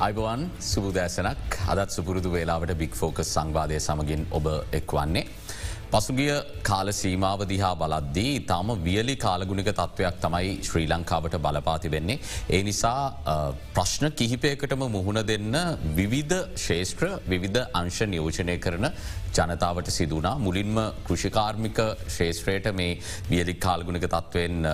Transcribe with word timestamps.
අයිබවන් 0.00 0.42
සුබදෑසනක් 0.64 1.56
අදත් 1.72 1.90
සුපුරුදු 1.94 2.30
වේලාවට 2.34 2.70
බික් 2.74 2.94
ෆෝකස් 3.00 3.32
සංවාධය 3.34 3.78
සමගින් 3.78 4.22
ඔබ 4.30 4.46
එක්වන්නේ. 4.72 5.24
පසුගිය 5.92 6.30
කාල 6.62 6.88
සීමාව 6.92 7.40
දිහා 7.50 7.72
බලද්දී 7.74 8.32
තාම 8.46 8.68
වියලි 8.86 9.16
කාලගුණික 9.16 9.68
තත්ත්වයක් 9.70 10.16
තමයි 10.24 10.52
ශ්‍රී 10.62 10.86
ලංකාවට 10.86 11.36
බලපාති 11.38 11.92
වෙන්නේ. 11.94 12.18
ඒ 12.48 12.62
නිසා 12.62 13.02
ප්‍රශ්න 13.74 14.06
කිහිපයකටම 14.12 14.84
මුහුණ 14.88 15.20
දෙන්න 15.26 15.58
විවිධ 15.94 16.38
ශේෂත්‍ර 16.58 17.06
විවිධ 17.28 17.60
අංශ 17.74 18.00
නියෝජනය 18.06 18.56
කරන 18.58 18.86
ජනතාවට 19.36 19.90
සිදුනා 19.90 20.34
මුලින්ම 20.38 20.78
කෘෂිකාර්මික 21.06 21.78
ශේෂත්‍රයට 22.16 22.70
මේ 22.74 22.98
වියලි 23.30 23.54
කාල්ගුණික 23.64 24.06
තත්ත්වයෙන් 24.06 24.68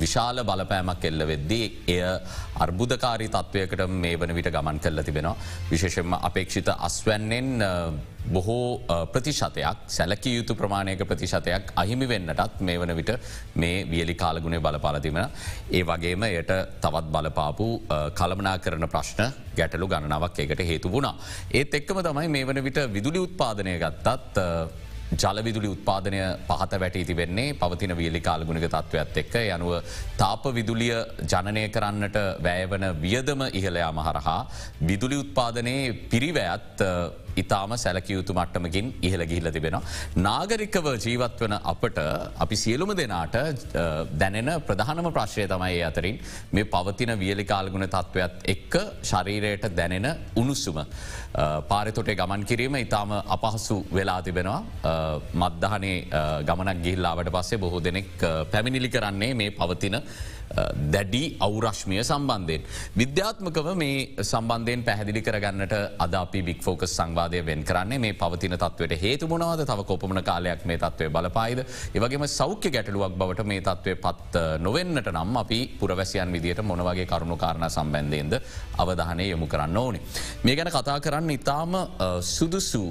විශාල 0.00 0.42
බලපෑමක් 0.50 1.06
එල්ල 1.10 1.26
වෙද්දී 1.32 1.66
එය 1.88 2.02
අර්බුධකාරී 2.66 3.28
තත්ත්වයකට 3.28 3.86
මේ 4.02 4.18
වන 4.20 4.34
විට 4.34 4.52
ගමන් 4.52 4.80
කල්ල 4.80 5.02
තිබෙනවා. 5.02 5.36
විශේෂෙන්ම 5.70 6.18
අපේක්ෂිත 6.20 6.68
අස්වැන්නෙන් 6.78 7.50
බොහෝ 8.26 8.82
ප්‍රතිශතයක් 9.12 9.82
සැලක 9.86 10.26
යුතු 10.26 10.54
ප්‍රමාණයක 10.54 11.02
ප්‍රතිශතයක් 11.06 11.72
අහිමි 11.76 12.08
වෙන්නටත් 12.08 12.60
මේ 12.60 12.78
වන 12.80 12.94
විට 12.96 13.12
මේ 13.54 13.84
වියලි 13.90 14.14
කාලගුණේ 14.14 14.60
බලපාලතිමෙන. 14.60 15.30
ඒ 15.70 15.82
වගේම 15.84 16.22
එයට 16.22 16.52
තවත් 16.80 17.06
බලපාපු 17.12 17.68
කළමනා 18.14 18.58
කරන 18.58 18.88
ප්‍රශ්න 18.88 19.30
ගැටලු 19.56 19.88
ගණනාවක් 19.88 20.40
එකට 20.44 20.62
හේතු 20.70 20.90
වුණා. 20.92 21.14
ඒත් 21.52 21.74
එක්කම 21.74 22.02
තමයි 22.02 22.28
මේ 22.28 22.46
වන 22.46 22.62
විට 22.64 22.80
විදුලි 22.92 23.18
උත්පාදනය 23.18 23.78
ගත්තත් 23.98 24.38
ජලවිදුලි 25.14 25.68
උත්පාදනය 25.68 26.20
පහත 26.48 26.80
වැටී 26.80 27.04
තිබෙන්නේ 27.04 27.54
පවතින 27.54 27.96
වියලි 27.96 28.20
කාලගුණක 28.20 28.64
තත්ත්වයක් 28.64 29.16
එක්ක. 29.16 29.34
යනුව 29.54 29.82
තාප 30.18 30.44
විදුලිය 30.54 30.96
ජනනය 31.24 31.68
කරන්නට 31.68 32.16
වැෑවන 32.42 32.86
වියදම 33.00 33.46
ඉහළයාම 33.52 33.98
හරහා 33.98 34.40
විදුලි 34.82 35.16
උත්පාදනයේ 35.16 35.92
පිරිවැත් 36.10 36.82
ඉතාම 37.36 37.72
සැලකයුතු 37.76 38.36
මට්ටමකින් 38.38 38.86
ඉහළ 39.02 39.24
ගිහිල 39.30 39.50
තිබෙනවා. 39.56 39.82
නාගරිකව 40.26 40.86
ජීවත් 41.04 41.40
වන 41.40 41.56
අපට 41.64 41.98
අපි 42.44 42.56
සියලුම 42.56 42.92
දෙනාට 43.00 43.36
දැනෙන 44.22 44.50
ප්‍රධානම 44.68 45.10
ප්‍රශ්ය 45.16 45.46
තමයි 45.46 45.82
අතරින් 45.90 46.18
මේ 46.52 46.70
පවතින 46.74 47.12
වියලිකාල්ගුණ 47.22 47.88
තත්ත්වයක් 47.88 48.34
එක්ක 48.54 48.74
ශරීරයට 49.02 49.68
දැනෙන 49.76 50.08
උණුස්සුම. 50.36 50.80
පාරිතොටේ 51.70 52.16
ගමන් 52.16 52.44
කිරීම 52.50 52.76
ඉතාම 52.76 53.10
අපහසු 53.36 53.76
වෙලා 53.92 54.20
තිබෙනවා 54.22 54.60
මද්දහනේ 55.34 55.96
ගමනක් 56.48 56.78
ගිහිල්ලාවට 56.86 57.30
පස්සේ 57.36 57.58
බොහෝ 57.58 57.82
දෙනෙක් 57.84 58.08
පැමිණිලි 58.52 58.88
කරන්නේ 58.88 59.34
මේ 59.34 59.50
පවතින 59.50 59.96
දැඩි 60.92 61.22
අවුරශ්මිය 61.40 62.02
සම්බන්ධයෙන්. 62.02 62.62
විද්‍යාත්මකව 62.96 63.68
මේ 63.74 63.96
සම්බන්ධයෙන් 64.22 64.84
පැහැදිලි 64.84 65.22
කරගන්නට 65.22 65.74
අද 65.98 66.14
අපි 66.14 66.42
බික් 66.42 66.62
ෆෝකස් 66.62 66.96
සංවාදය 66.96 67.42
වෙන් 67.42 67.64
කරන්නේ 67.64 67.98
මේ 67.98 68.14
පවතින 68.14 68.56
තත්වයට 68.56 68.96
හේතු 68.98 69.28
මොනවාද 69.28 69.64
තව 69.64 69.84
කොපමන 69.84 70.22
කාලයක් 70.22 70.64
මේ 70.64 70.78
තත්වය 70.78 71.08
බලපායිද 71.10 71.60
ඒවගේම 71.94 72.26
සෞඛ්‍ය 72.28 72.70
ගැටලුවක් 72.70 73.16
බවට 73.16 73.46
මේ 73.46 73.60
තත්වය 73.60 73.96
පත් 73.96 74.44
නොවෙන්නට 74.58 75.10
නම් 75.12 75.36
අපි 75.36 75.60
පුරවැසියන් 75.80 76.32
විදියට 76.32 76.62
මොනවගේ 76.62 77.06
කරුණු 77.06 77.36
කාරණ 77.36 77.68
සම්බන්ධයෙන්ද 77.68 78.38
අවධානය 78.76 79.26
යොමු 79.26 79.46
කරන්න 79.46 79.76
ඕනේ. 79.76 80.02
මේ 80.42 80.56
ගැන 80.56 80.70
කතා 80.70 80.98
කරන්න 81.00 81.30
ඉතාම 81.30 81.76
සුදුසු 82.22 82.84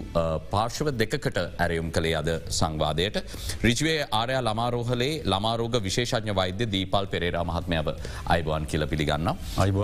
පාර්ශව 0.52 0.92
දෙකට 0.94 1.38
ඇරයුම් 1.38 1.92
කළේ 1.92 2.16
අද 2.16 2.30
සංවාදයට. 2.52 3.18
රිජවේ 3.64 3.98
ආරයා 4.12 4.44
ළමාරෝහලේ 4.44 5.24
ළමාරෝග 5.26 5.82
විශේෂඥ 5.82 6.36
වෛද්‍ය 6.36 6.68
දීපල් 6.68 7.08
පෙරේරා 7.08 7.45
මහත්මයාව 7.50 7.90
අයිබවන් 8.36 8.68
කියල 8.72 8.86
පිළිගන්න 8.94 9.32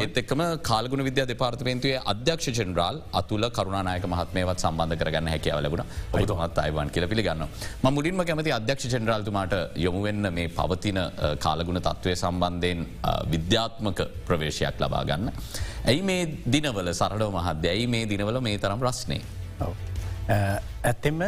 ඒත් 0.04 0.20
එක්කම 0.24 0.44
කාලගුණ 0.70 1.06
විද්‍යා 1.10 1.28
දෙපාර්තමේන්තුවේ 1.34 2.02
අධ්‍යක්ෂ 2.14 2.50
ජෙනරාල් 2.60 2.98
අතුල 3.22 3.46
කරුණානායක 3.58 4.08
මහත්මයවත් 4.14 4.66
සම්බන්ධ 4.66 5.00
කරගන්න 5.02 5.32
හැකියාව 5.34 5.64
ලැබුණ 5.66 5.86
ඔබතුමත් 6.20 6.62
අයිවන් 6.66 6.94
කියල 6.96 7.08
පිළිගන්න 7.14 7.46
ම 7.84 7.94
මුලින්ම 7.98 8.24
කැමති 8.30 8.56
අධ්‍යක්ෂ 8.60 8.92
ජෙනරාල්තුමාට 8.96 9.56
යොමුවෙන්න 9.86 10.34
මේ 10.40 10.48
පවතින 10.60 11.00
කාලගුණ 11.46 11.82
තත්ත්වය 11.88 12.16
සම්බන්ධයෙන් 12.24 12.82
විද්‍යාත්මක 13.34 14.00
ප්‍රවේශයක් 14.28 14.82
ලබා 14.84 15.04
ගන්න. 15.10 15.32
ඇයි 15.90 16.02
මේ 16.10 16.22
දිනවල 16.54 16.90
සරඩව 17.00 17.32
මහද්‍ය 17.38 17.68
ඇයි 17.74 17.88
මේ 17.94 18.04
දිනවල 18.12 18.40
මේ 18.48 18.58
තරම් 18.64 18.84
රස්නේ. 18.90 19.22
ඇත්තෙම 20.90 21.20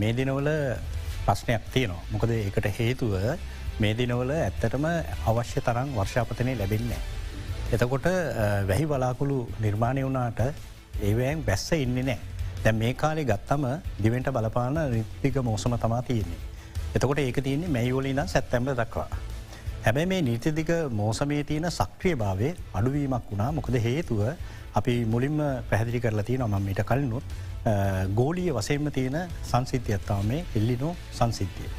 මේ 0.00 0.12
දිනවල 0.18 0.48
ප්‍රශ්නයක් 1.26 1.62
තියනවා. 1.74 2.02
මොකද 2.12 2.30
ඒකට 2.38 2.68
හේතුව 2.78 3.14
මේ 3.78 3.94
දිනවල 3.94 4.30
ඇත්තටම 4.32 4.86
අවශ්‍ය 5.26 5.60
තරම් 5.60 5.88
වර්ෂාපතනය 5.94 6.52
ලැබෙන්නේ. 6.54 7.00
එතකොට 7.72 8.06
වැහි 8.68 8.86
බලාකුළු 8.86 9.38
නිර්මාණය 9.60 10.04
වුණාට 10.04 10.40
ඒවෑන් 11.00 11.44
බැස්ස 11.44 11.72
ඉන්න 11.74 11.98
නෑ. 12.00 12.18
දැ 12.64 12.72
මේ 12.74 12.92
කාලෙ 12.94 13.24
ගත්තම 13.24 13.64
දිවෙන්ට 14.02 14.30
බලපාන 14.32 14.78
රිත්තික 14.90 15.36
මෝසම 15.42 15.76
තමා 15.76 16.02
තියෙන්නේ. 16.02 16.40
එතකොට 16.94 17.18
ඒක 17.20 17.40
තියන්නේ 17.40 17.68
මැයිවලින 17.68 18.22
සැත්තැම්බ 18.26 18.72
දක්වා. 18.72 19.08
හැබැයි 19.84 20.06
මේ 20.06 20.22
නීතිදික 20.22 20.70
මෝසමේ 20.92 21.42
තියෙන 21.44 21.70
සක්‍රිය 21.70 22.14
භාවය 22.16 22.48
අඩුවීමක් 22.74 23.28
වුණා 23.30 23.50
මොකද 23.52 23.76
හේතුව 23.80 24.22
අපි 24.74 24.94
මුලින්ම 25.06 25.36
පැහැදිලි 25.70 26.00
කරලා 26.00 26.24
තිය 26.24 26.38
නොම 26.38 26.56
මිට 26.60 26.80
කලිනුත් 26.82 27.24
ගෝලිය 28.14 28.50
වසයෙන්ම 28.52 28.90
තියෙන 28.92 29.16
සංසිද්ධියත්තාව 29.42 30.24
මේ 30.24 30.44
එල්ලිනෝ 30.54 30.92
සංසිද්ධිය. 31.12 31.70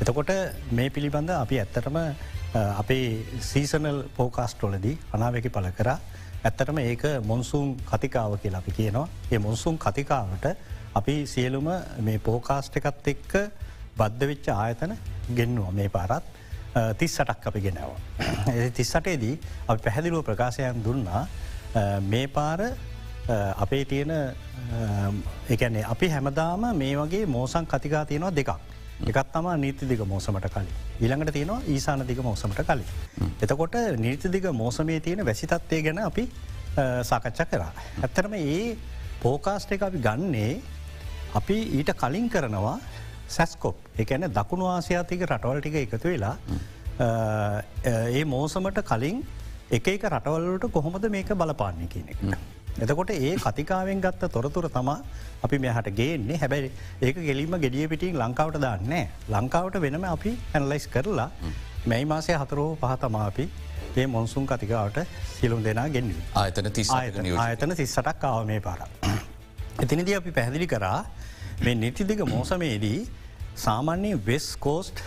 එතකොට 0.00 0.30
මේ 0.72 0.90
පිළිබඳ 0.90 1.30
අපි 1.34 1.58
ඇත්තටම 1.58 1.96
අපේ 2.54 3.06
සීසනල් 3.42 4.02
පෝකාස්ටෝලදී 4.16 4.98
අනාවකි 5.12 5.50
පල 5.50 5.70
කරා 5.72 5.98
ඇත්තටම 6.42 6.78
ඒක 6.80 7.02
මොන්සුම් 7.24 7.74
කතිකාව 7.84 8.38
කියලා 8.38 8.60
අපි 8.60 8.72
කියනවා. 8.72 9.08
ඒ 9.32 9.38
මොන්සුම් 9.38 9.78
කතිකාවට 9.78 10.46
අපි 10.94 11.16
සියලුම 11.26 11.68
මේ 12.00 12.18
පෝකාස්ට 12.20 12.76
එකත් 12.76 13.08
එක්ක 13.08 13.34
බද්ධවෙච්ච 13.96 14.48
ආයතන 14.54 14.94
ගෙන්නවා 15.34 15.72
මේ 15.72 15.88
පාරත් 15.88 16.24
තිස් 16.98 17.16
සටක් 17.16 17.46
අපි 17.46 17.60
ගෙනවා. 17.60 17.98
තිස්සටේදී 18.70 19.34
අපි 19.66 19.80
පැහැදිලුව 19.80 20.24
ප්‍රකාශයන් 20.24 20.84
දුන්නා 20.84 21.26
මේ 22.04 22.26
පාර 22.28 22.60
අපේ 23.28 23.84
තියෙන 23.84 24.10
එකන්නේ 25.48 25.84
අපි 25.84 26.08
හැමදාම 26.08 26.64
මේ 26.76 26.94
වගේ 26.96 27.26
මෝසං 27.28 27.66
කතිකා 27.66 28.04
තියෙනවා 28.04 28.30
දෙකක්. 28.32 28.50
එකත් 29.02 29.32
තම 29.32 29.46
නීති 29.56 29.88
දිග 29.88 30.00
මෝසමට 30.04 30.48
කලින්. 30.48 30.68
ඊළඟට 31.00 31.32
තියෙනවා 31.32 31.60
ඊසාන 31.66 32.06
දිග 32.06 32.18
මෝසමට 32.20 32.62
කලින්. 32.62 32.84
එතකොට 33.40 33.74
නීතිදිග 33.98 34.46
මෝසමේ 34.52 35.00
තියෙන 35.00 35.24
වැසිතත්වය 35.24 35.82
ගැන 35.82 35.98
අපි 36.00 36.28
සාකච්ඡ 37.02 37.42
කරා. 37.46 37.72
ඇත්තරම 38.02 38.34
ඒ 38.34 38.76
පෝකාස්ට 39.22 39.72
එක 39.72 39.82
අපි 39.82 39.98
ගන්නේ 39.98 40.60
අපි 41.34 41.56
ඊට 41.78 41.92
කලින් 41.94 42.28
කරනවා 42.28 42.78
සැස්කොප් 43.28 43.76
එකන 43.96 44.26
දකුණු 44.30 44.66
ආසියාතික 44.68 45.26
රටවල්ටික 45.26 45.74
එකතු 45.74 46.08
වෙලා 46.08 46.36
ඒ 48.12 48.24
මෝසමට 48.24 48.82
කලින් 48.84 49.22
එක 49.70 49.86
එක 49.88 50.10
රටවල්ලට 50.10 50.66
කොහොමද 50.70 51.08
මේක 51.08 51.32
බලපාන්නේ 51.34 51.88
කියන 51.88 52.08
එක. 52.08 52.18
එතකොට 52.78 53.10
ඒ 53.10 53.34
කතිකාවෙන් 53.36 54.00
ගත්ත 54.00 54.30
තොරතුර 54.32 54.68
තමා 54.68 54.98
අපි 55.42 55.58
මෙහට 55.58 55.90
ගේන්නේ. 55.94 56.36
හැබැයි 56.36 56.70
ඒක 57.02 57.16
ගෙලීම 57.18 57.58
ගෙඩිය 57.60 57.88
පිටින් 57.88 58.16
ලංකාවට 58.16 58.58
දන්නේ 58.58 59.08
ලංකාවට 59.28 59.80
වෙනම 59.80 60.04
අපි 60.04 60.32
ඇනලයිස් 60.54 60.86
කරලා 60.88 61.28
මැයි 61.86 62.04
මාසය 62.04 62.32
හතරෝ 62.34 62.68
පහතමා 62.76 63.26
අපි 63.26 63.48
ඒ 63.96 64.06
මොන්සුන් 64.06 64.46
කතිකාවට 64.46 65.04
සිලුම් 65.32 65.60
දෙනා 65.64 65.88
ගෙන්ව 65.88 66.16
ආයතන 66.34 66.70
ආයතන 67.38 67.74
තිස්සටක් 67.74 68.24
ආව 68.24 68.46
මේ 68.46 68.60
පාර. 68.60 68.88
එතිනිද 69.78 70.12
අපි 70.14 70.30
පැහැදිලි 70.30 70.66
කරා 70.66 71.00
මේ 71.64 71.74
නිතිදික 71.74 72.24
මෝසමේදී 72.26 73.00
සාමාන්‍යය 73.56 74.16
වෙස් 74.26 74.56
කෝස්ට් 74.56 75.04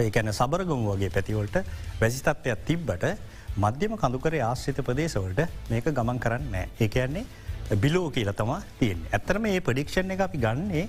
ඒැන 0.00 0.32
සබරගුම් 0.32 0.82
වගේ 0.88 1.10
පැතිවලට 1.10 1.56
වැසිතත්වයක් 2.00 2.64
තිබ්බට 2.66 3.04
මධ්‍යම 3.64 3.92
කඳුකර 4.00 4.34
ආශ්‍රිත 4.38 4.80
ප්‍රදේශවලට 4.86 5.40
මේක 5.70 5.86
ගමන් 5.98 6.18
කරන්න 6.24 6.48
නෑ. 6.54 6.66
ඒ 6.80 6.88
කියන්නේ 6.88 7.24
බිලෝ 7.82 8.10
කියල 8.10 8.30
තමා 8.40 8.62
තියෙන්. 8.80 9.00
ඇත්තරම 9.12 9.46
ඒ 9.50 9.60
පඩික්ෂණ 9.60 10.14
එක 10.14 10.20
අපි 10.26 10.38
ගන්නේ 10.44 10.84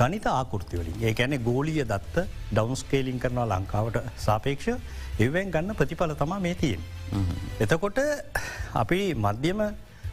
ගනිත 0.00 0.26
ආකෘතිවලින් 0.26 1.00
ඒ 1.02 1.14
ඇනේ 1.14 1.40
ගෝලිය 1.48 1.80
දත්ත 1.84 2.26
ඩවන්ස්කේලින් 2.52 3.18
කරනවා 3.22 3.46
ලංකාවට 3.52 3.98
සාපේක්ෂ 4.26 4.68
එවෙන් 5.26 5.50
ගන්න 5.54 5.78
ප්‍රතිඵල 5.80 6.14
තමා 6.20 6.38
මේ 6.40 6.54
තියෙන්. 6.54 6.82
එතකොට 7.60 7.98
අපි 8.82 9.00
මධ්‍යම 9.24 9.62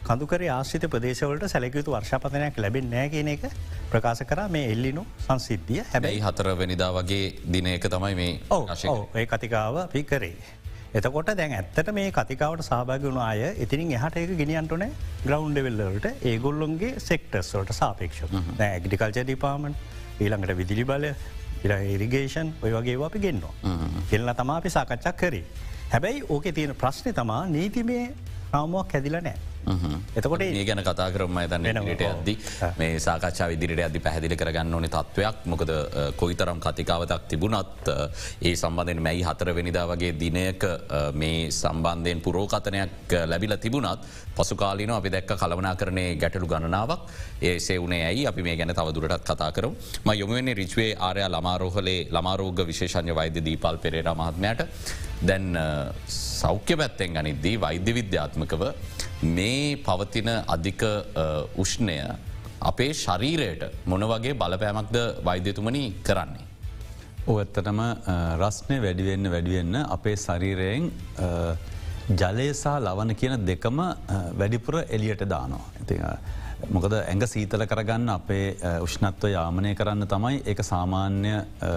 කඳුකර 0.08 0.42
ආශ්‍රිත 0.54 0.86
ප්‍රදේශවලට 0.94 1.46
සැලකයුතු 1.52 1.94
වර්ෂාපතනයක් 1.94 2.58
ලැබෙන් 2.64 2.90
නෑ 2.94 3.12
කියන 3.14 3.30
එක 3.34 3.46
ප්‍රකාශ 3.92 4.24
කර 4.30 4.42
මේ 4.56 4.72
එල්ලිනු 4.72 5.04
සංසිද්ධිය 5.26 5.84
හැබැයි 5.92 6.24
හතර 6.26 6.50
වෙනිදා 6.62 6.90
වගේ 6.98 7.22
දිනයක 7.54 7.86
තමයි 7.94 8.18
මේ 8.22 8.34
ඕ 8.50 8.98
ඒ 9.14 9.26
කතිකාව 9.26 9.80
අපි 9.84 10.04
කරේ. 10.04 10.34
එතකොට 10.94 11.30
දැන් 11.36 11.52
ඇත්තට 11.56 11.90
මේ 11.96 12.10
කතිකාවට 12.12 12.64
සභාගුණ 12.66 13.18
අය 13.26 13.42
ඉතිනින් 13.64 13.92
එහට 13.98 14.16
එක 14.22 14.32
ගෙනියන්ටන 14.40 14.82
ග්‍රවන්් 15.26 15.54
ඩෙවෙල්ලට 15.54 16.08
ඒගොල්ලොන්ගේ 16.30 16.98
සෙක්ටර්ස්වලට 17.00 17.72
සාපේක්ෂ 17.72 18.20
ඇගිටිකල්ච 18.60 19.20
ඩිපාමන් 19.20 19.78
ඊළඟට 20.20 20.56
විදිලි 20.58 20.84
බල 20.84 21.06
ඉ 21.08 21.94
ඉරිගේෂන් 21.94 22.52
ඔය 22.62 22.72
වගේ 22.76 22.98
අපි 23.06 23.22
ගෙන්නවා. 23.24 23.54
කෙල්ල 24.10 24.34
තමා 24.34 24.56
අපි 24.56 24.74
සාකච්ඡක් 24.76 25.16
කරේ. 25.16 25.44
හැබැයි 25.92 26.22
ඕක 26.28 26.50
තියෙන 26.54 26.74
ප්‍රශ්නය 26.74 27.12
තමා 27.12 27.40
නීතිමේ 27.46 28.04
රාමුවක් 28.52 28.92
හැදිල 28.92 29.18
නෑ. 29.20 29.36
එතකොට 30.14 30.42
ඒ 30.42 30.64
ගැන 30.64 30.82
කතා 30.82 31.10
කරම 31.10 31.38
තන්න 31.44 31.62
වෙනවා. 31.64 31.94
ට 31.94 32.02
ඇද්දි 32.04 32.34
මේ 32.78 32.98
සාකච්ඡා 32.98 33.48
විදිරිට 33.48 33.80
ඇදි 33.80 34.00
පැහදිලි 34.00 34.36
කරගන්න 34.36 34.74
ඕනි 34.74 34.88
තත්ත්වයක් 34.88 35.46
මොකද 35.46 35.72
කොයිතරම් 36.16 36.60
කතිකාවතක් 36.60 37.28
තිබුණත් 37.28 37.90
ඒ 38.42 38.54
සම්බන්ධෙන් 38.54 39.02
මැයි 39.02 39.22
හතර 39.22 39.54
වෙනිදා 39.54 39.86
වගේ 39.86 40.12
දිනයක 40.18 40.66
මේ 41.14 41.50
සම්බන්ධයෙන් 41.52 42.20
පුරෝකතනයක් 42.20 43.16
ලැබිල 43.26 43.56
තිබුණත් 43.56 44.00
පසුකාලින 44.34 44.90
අපි 44.90 45.10
දැක්ක 45.10 45.36
කළවනා 45.36 45.74
කරනේ 45.76 46.16
ගැටලු 46.16 46.46
ගණනාවක්. 46.46 47.06
ඒ 47.42 47.58
සෙවුනේ 47.60 48.02
ඇයි? 48.06 48.26
අපි 48.26 48.42
මේ 48.42 48.56
ගැන 48.56 48.74
තවදුරටත් 48.74 49.24
කතා 49.24 49.52
කරු 49.52 49.70
ම 50.04 50.10
යොමුවෙන්නේ 50.12 50.54
රිච්වේ 50.54 50.90
ආරය 50.98 51.22
ළමාරෝහලේ 51.28 52.08
ළමාරෝග 52.10 52.66
විශේෂඥ 52.66 53.14
වෛද්‍ය 53.14 53.44
දීපල් 53.44 53.76
පෙරේර 53.78 54.14
මහත්මයට 54.14 54.66
දැන් 55.28 55.56
අ, 55.56 55.66
සෞඛ්‍ය 56.08 56.76
පැත්තෙන් 56.80 57.14
ගනිද්දී 57.18 57.56
වෛද්‍ය 57.64 57.92
විද්‍යාත්මකව 58.00 58.62
මේ 59.36 59.76
පවතින 59.86 60.30
අධික 60.54 60.82
අ, 60.84 61.26
උෂ්ණය 61.64 61.98
අපේ 62.70 62.92
ශරීරයට 62.94 63.62
මොන 63.90 64.04
වගේ 64.12 64.34
බලපෑමක්ද 64.38 64.96
වෛද්‍යතුමනි 65.28 65.84
කරන්නේ. 66.06 66.46
ඔඇත්තටම 67.26 67.80
රස්නය 68.42 68.76
වැඩිවෙන්න 68.84 69.30
වැඩිවෙන්න 69.34 69.76
අපේ 69.96 70.16
ශරීරයෙන් 70.16 70.90
ජලය 72.20 72.46
සහ 72.52 72.66
ලවන 72.86 73.14
කියන 73.14 73.34
දෙකම 73.46 73.78
අ, 73.80 73.90
වැඩිපුර 74.38 74.82
එලියට 74.88 75.22
දානවා. 75.34 75.66
ඉති 75.82 75.98
මොකද 76.74 76.92
ඇඟ 76.98 77.24
සීතල 77.26 77.64
කරගන්න 77.66 78.08
අපේ 78.16 78.56
අ, 78.62 78.78
උෂ්ණත්ව 78.86 79.30
යාමනය 79.36 79.74
කරන්න 79.78 80.06
තමයි 80.14 80.42
ඒක 80.46 80.62
සාමාන්‍ය 80.72 81.32
අ, 81.36 81.72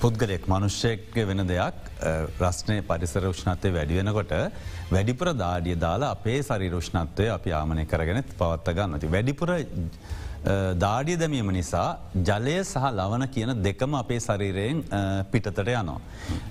පුද්ගලෙක් 0.00 0.46
මනුෂ්‍යයක 0.48 1.14
වෙන 1.28 1.42
දෙයක් 1.46 1.88
රස්නය 2.40 2.76
පරිසර 2.82 3.24
උෂ්ණත්වය 3.30 3.72
වැඩිවෙනකොට 3.76 4.32
වැඩිපුර 4.90 5.32
දාඩිය 5.36 5.76
දාලා 5.78 6.10
අපේ 6.10 6.42
සරි 6.42 6.68
රුෂ්ණත්වය 6.70 7.26
අපි 7.30 7.52
ආමනය 7.52 7.84
කරගෙනත් 7.86 8.30
පවත්ත 8.38 8.74
ගන්න 8.74 9.00
ති. 9.00 9.06
වැඩිපුර 9.08 9.50
දාඩිය 10.78 11.16
දැමීම 11.18 11.50
නිසා 11.52 11.98
ජලය 12.22 12.56
සහ 12.64 12.86
ලවන 12.92 13.26
කියන 13.28 13.52
දෙකම 13.62 13.94
අපේ 13.94 14.20
ශරීරයෙන් 14.20 14.82
අ, 14.90 15.00
පිටතට 15.24 15.58
යනවා. 15.58 15.98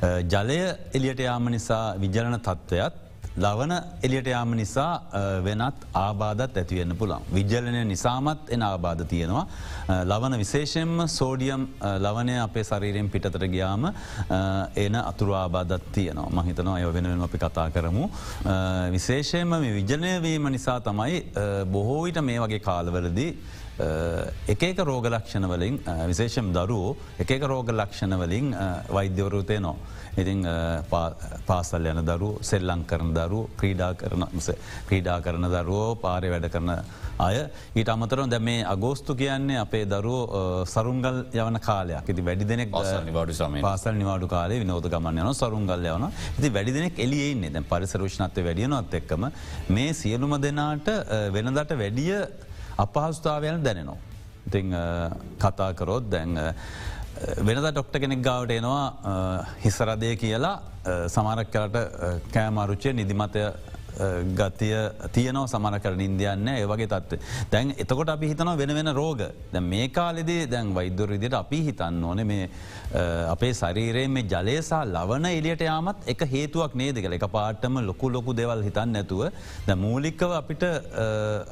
අ, 0.01 0.21
ජලය 0.24 0.60
එලියට 0.94 1.19
යාම 1.19 1.50
නිසා 1.50 1.95
විජලන 1.98 2.38
තත්ත්වයත් 2.39 3.01
ලවන 3.38 3.72
එලියට 4.04 4.28
යාම 4.32 4.54
නිසා 4.56 4.92
අ, 5.12 5.22
වෙනත් 5.44 5.82
ආබාධත් 5.94 6.58
ඇතිවෙන්න 6.62 6.96
පුළන්. 6.96 7.24
විජලනය 7.34 7.82
නිසාමත් 7.90 8.50
එන 8.56 8.62
ආබාධ 8.64 9.04
තියෙනවා. 9.12 9.48
අ, 9.88 10.04
ලවන 10.08 10.38
විශේෂෙන්ම 10.40 11.08
සෝඩියම් 11.08 11.68
අ, 11.82 11.98
ලවනය 12.00 12.38
අපේ 12.44 12.64
ශරීරයෙන් 12.64 13.10
පිටතට 13.10 13.44
ගියාම 13.52 13.86
අ, 13.86 13.94
එන 14.76 14.96
අතුර 14.96 15.34
ආබාධත් 15.42 15.92
තියනවා 15.98 16.30
මහිතනවා 16.32 16.78
අය 16.80 16.86
වෙනුවෙන් 16.94 17.22
අපි 17.28 17.38
කතා 17.44 17.68
කරමු. 17.76 18.08
අ, 18.46 18.56
විශේෂයෙන්ම 18.96 19.50
මේ 19.66 19.76
විජනයවීම 19.81 20.48
නිසා 20.56 20.80
තමයි 20.80 21.20
අ, 21.36 21.66
බොහෝවිට 21.66 22.22
මේ 22.24 22.40
වගේ 22.40 22.60
කාලවලදී 22.60 23.30
එක 24.48 24.62
එක 24.64 24.78
රෝග 24.88 25.06
ලක්ෂණ 25.12 25.46
වලින් 25.52 25.81
අ, 25.86 26.06
විශේෂම් 26.08 26.54
දරුවෝ 26.56 26.96
එක 27.20 27.31
එක 27.36 27.44
රෝග 27.52 27.68
ලක්ෂණ 27.76 28.16
වලින් 28.24 28.54
අ, 28.56 28.68
වෛද්‍යවරුතය 28.96 29.60
නෝ. 29.60 29.76
ඉතිං 30.18 30.44
පාසල් 31.48 31.88
යන 31.92 32.02
දරු 32.10 32.30
සෙල්ලං 32.42 32.84
කරන 32.92 33.10
දරු 33.18 33.42
ක්‍රීඩා 33.60 33.92
කරන 34.02 34.24
ක්‍රීඩා 34.90 35.18
කරන 35.26 35.48
දරුවෝ 35.56 35.96
පාරය 36.04 36.30
වැඩ 36.34 36.48
කරන 36.54 36.72
අය. 37.20 37.38
ඊට 37.76 37.90
අමතරව 37.90 38.30
දැ 38.30 38.40
මේ 38.40 38.64
අගෝස්තු 38.74 39.16
කියන්නේ 39.16 39.60
අපේ 39.66 39.86
දරුවෝ 39.86 40.66
සරුංගල් 40.66 41.20
යවන 41.34 41.60
කාලයක්. 41.60 42.10
ඉති 42.10 42.22
වැඩි 42.22 42.46
දෙනෙක් 42.46 42.72
පාසල් 43.68 43.94
නිවාඩු 43.94 44.28
කාලේ 44.28 44.60
විනෝද 44.64 44.90
ගමන් 44.96 45.22
යන 45.26 45.34
සරුංගල් 45.34 45.86
යවන 45.92 46.10
ඉති 46.40 46.50
වැඩි 46.50 46.78
දෙනෙක් 46.80 47.00
එලියන්නේ 47.00 47.54
දැන් 47.54 47.70
පරිසරෂ්නත්ව 47.72 48.50
වැඩියනොත් 48.50 49.00
එක්කම 49.02 49.30
මේ 49.70 49.94
සියලුම 49.94 50.36
දෙනාට 50.42 50.92
වෙනදට 51.36 51.78
වැඩිය 51.84 52.20
අපහස්ථාවයන් 52.78 53.64
දැනෙනවා. 53.64 53.98
ඉතිං 54.48 54.74
කතාකරොත් 55.40 56.10
දැන් 56.10 56.38
වෙනද 57.42 57.62
ඩොක්ට 57.66 57.96
කෙනෙක් 57.98 58.22
ගාවට 58.22 58.52
එනවා 58.52 58.82
අ, 59.04 59.14
හිස්සරදය 59.64 60.16
කියලා 60.18 60.54
අ, 60.84 61.08
සමරක් 61.10 61.52
කරට 61.52 61.78
කෑමාරුච්චය 62.34 62.94
නිදිමතය 62.94 63.42
අ, 63.42 63.54
ගතිය 64.36 64.75
තියනව 65.13 65.45
සමන 65.47 65.80
කරන 65.80 66.01
ඉන්දියන්න 66.01 66.47
ඒවගේ 66.53 66.88
තත්ව. 66.88 67.19
දැන් 67.51 67.74
එතකොට 67.77 68.09
අපි 68.09 68.27
හිතන 68.31 68.51
වෙන 68.57 68.74
වෙන 68.75 68.92
රෝග. 68.94 69.21
දැ 69.53 69.62
මේ 69.62 69.88
කාලෙදේ 69.89 70.47
දැන් 70.47 70.74
වෛද්‍යර 70.75 71.07
විදිට 71.09 71.33
අපි 71.33 71.62
හිතන්න 71.69 72.03
ඕන 72.03 72.24
මේ 72.27 72.50
අ, 72.94 73.31
අපේ 73.33 73.53
ශරීරයේ 73.53 74.07
මේ 74.07 74.24
ජලයසා 74.25 74.83
ලවන 74.86 75.25
එලියට 75.31 75.62
යාමත් 75.62 76.07
එක 76.07 76.25
හේතුවක් 76.31 76.75
නේද 76.75 77.00
කළ 77.01 77.13
එක 77.18 77.27
පාටම 77.31 77.80
ලොකු 77.86 78.09
ලොකු 78.09 78.33
දෙවල් 78.33 78.63
හිතන්න 78.63 78.92
නැතුව 78.95 79.25
ද 79.68 79.75
මූලික්කව 79.75 80.31
අපිට 80.42 80.63
අ, 80.63 80.74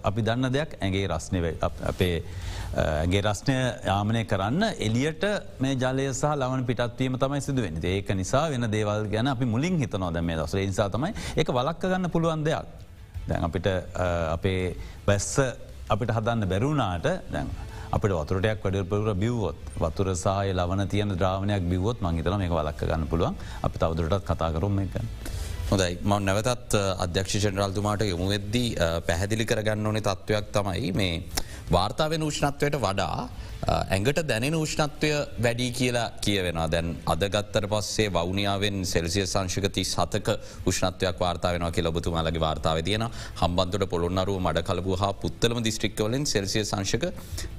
අපි 0.03 0.21
දන්න 0.21 0.51
දෙයක් 0.53 0.77
ඇගේ 0.81 1.07
රස්නව 1.07 1.45
අපේ 1.91 2.23
ගේ 3.11 3.21
රස්නය 3.21 3.55
යාමනය 3.85 4.21
කරන්න 4.25 4.63
එලියට 4.79 5.23
මේ 5.61 5.75
ජලය 5.77 6.07
සහ 6.11 6.31
ලවන 6.35 6.63
පිටත්වීම 6.65 7.17
තමයි 7.21 7.41
සිදුවෙන් 7.41 7.75
ඒක 7.85 8.09
නිසා 8.17 8.47
වෙන 8.49 8.65
දේවල් 8.71 9.05
ගැන 9.11 9.27
අපි 9.33 9.45
මුලින් 9.45 9.77
හිතනෝ 9.77 10.09
දැම 10.15 10.25
මේ 10.25 10.37
දස 10.39 10.55
නිසා 10.61 10.89
තමයි 10.89 11.11
එක 11.37 11.51
වලක්ක 11.57 11.85
ගන්න 11.91 12.09
පුළුවන් 12.33 12.43
දෙයක්. 12.43 12.65
දැන් 13.27 13.43
අපිට 13.43 13.67
අ, 13.67 14.33
අපේ 14.33 14.75
වැස්ස 15.07 15.39
අපිට 15.89 16.11
හදන්න 16.11 16.47
බැරුණාට 16.49 17.05
දැන් 17.31 17.47
අපට 17.91 18.09
වතුරටයක් 18.11 18.63
වැඩපුර 18.63 19.13
බිව්වොත් 19.15 19.55
වතුර 19.79 20.07
සහය 20.15 20.51
ලවන 20.53 20.87
තියන 20.89 21.15
ද්‍රාවනයක් 21.15 21.63
බිවොත් 21.69 22.01
මංහිතන 22.01 22.37
මේ 22.37 22.49
වලක්ක 22.49 22.81
ගන්න 22.89 23.07
පුළුවන්. 23.07 23.35
අපි 23.61 23.77
තවදුරටත් 23.77 24.25
කතා 24.25 24.51
කරුම් 24.51 24.79
එක. 24.79 24.97
හොදයි 25.69 25.97
මං 26.03 26.25
නැවතත් 26.25 26.73
අධ්‍යක්ෂ 26.99 27.45
ජනරල්තුමාට 27.45 28.01
යොමුවෙද්දී 28.03 28.75
අ, 28.77 29.01
පැහැදිලි 29.01 29.45
කරගන්න 29.45 29.85
ඕනේ 29.87 30.01
තත්ත්වයක් 30.01 30.51
තමයි 30.51 30.91
මේ 30.91 31.23
වාර්තාාවෙන 31.71 32.23
උෂ්ණත්වයට 32.23 32.75
වඩා 32.77 33.29
අ, 33.63 33.75
ඇඟට 33.89 34.19
දැනෙන 34.27 34.55
උෂ්ණත්වය 34.55 35.09
වැඩි 35.43 35.67
කියලා 35.71 36.07
කියවෙනවා 36.21 36.65
දැන් 36.71 36.89
අදගත්තර 37.05 37.67
පස්සේ 37.67 38.09
වෞනියාවෙන් 38.13 38.81
සෙල්සිය 38.85 39.23
සංශක 39.25 39.69
ති 39.71 39.83
සතක 39.85 40.27
උෂ්ණත්වයක් 40.67 41.19
වාර්තාාවෙනවා 41.19 41.71
කිය 41.71 41.87
ඔබතුමාලගේ 41.87 42.41
වාර්තාව 42.41 42.81
තියෙන 42.83 43.05
හම්බන්තුට 43.41 43.87
පොළොන්නරුව 43.89 44.41
මඩ 44.41 44.63
කලපු 44.63 44.97
හා 44.99 45.13
පුත්තලම 45.15 45.63
දිස්ත්‍රික්කවලින් 45.63 46.25
සෙල්සිය 46.25 46.65
සංශක 46.65 47.05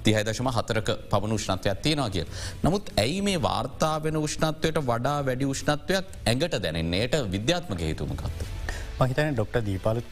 තිහයිදශම 0.04 0.50
හතරක 0.50 0.90
පවන 1.11 1.32
උෂ්ණත්වයක් 1.32 1.80
තියෙනවා 1.82 2.11
කිය. 2.11 2.26
නමුත් 2.62 2.92
ඇයි 2.96 3.23
මේ 3.23 3.40
වාර්තාාවෙන 3.42 4.16
උෂ්ණත්වයට 4.16 4.78
වඩා 4.84 5.18
වැඩි 5.25 5.44
උෂ්ණත්වයක් 5.46 6.04
ඇඟට 6.26 6.61
දැනෙන්නේට 6.62 7.16
විද්‍යාත්මක 7.30 7.80
හේතුමකක්ත. 7.80 8.44
මහිතන 9.00 9.34
ඩොක්ට 9.34 9.64
දීපාල 9.66 10.02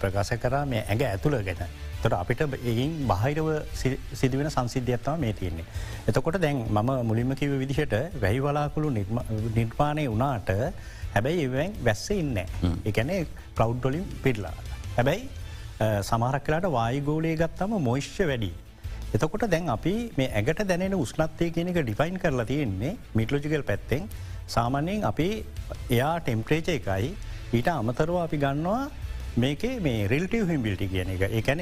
ප්‍රකාශ 0.00 0.34
කරා 0.38 0.64
මේ 0.66 0.82
ඇඟ 0.88 1.04
ඇතුළ 1.04 1.36
ගැන. 1.44 1.66
තොට 2.02 2.14
අපිට 2.14 2.40
එයින් 2.64 2.92
බහිරව 3.08 3.48
සිදුවෙන 4.14 4.50
සංසිද්ධියත්තම 4.50 5.20
මේ 5.20 5.32
තියන්නේ. 5.32 5.66
එතකොට 6.08 6.40
දැන් 6.40 6.64
මම 6.68 6.90
මුලින්ම 7.10 7.34
කිව 7.34 7.52
විදිහට 7.58 7.94
වැහි 8.22 8.40
වලාකුළු 8.40 8.90
නිර්ම- 8.98 9.24
නිර්මාණය 9.56 10.06
වනාට 10.08 10.50
හැබැයි 11.14 11.44
එවැන් 11.44 11.72
වැස්ස 11.84 12.10
ඉන්න. 12.12 12.36
එකනේ 12.84 13.20
කලව්ඩොලින් 13.56 14.04
පිටලා. 14.24 14.54
හැබැයි 14.96 15.28
සමහරක් 16.02 16.44
කලාට 16.44 16.68
වායගෝලය 16.70 17.32
ගත්තම 17.36 17.72
මොයිශ්්‍ය 17.80 18.26
වැඩි. 18.26 18.52
එතකොට 19.14 19.44
දැන් 19.50 19.68
අපි 19.68 19.94
මේ 20.18 20.28
ඇගට 20.32 20.60
දැනෙන 20.68 20.94
උස්නත්තය 20.96 21.50
කියනක 21.50 21.78
ඩිෆයින් 21.78 22.18
කරලා 22.18 22.46
තියෙන්නේ 22.46 22.92
මිටලෝජිකල් 23.14 23.64
පැත්තෙන් 23.70 24.08
සාමාන්‍යයෙන් 24.48 25.04
අපි 25.04 25.28
එයා 25.90 26.14
ටෙම්ප්‍රේච 26.20 26.68
එකයි 26.68 27.10
ඊට 27.52 27.68
අමතරව 27.72 28.16
අපි 28.22 28.36
ගන්නවා 28.36 28.80
මේක 29.36 29.62
මේ 29.80 30.06
රිල්ටව 30.08 30.48
හිම්බිල්ටි 30.50 30.88
කියන 30.92 31.10
එක 31.14 31.22
ඒකැන 31.38 31.60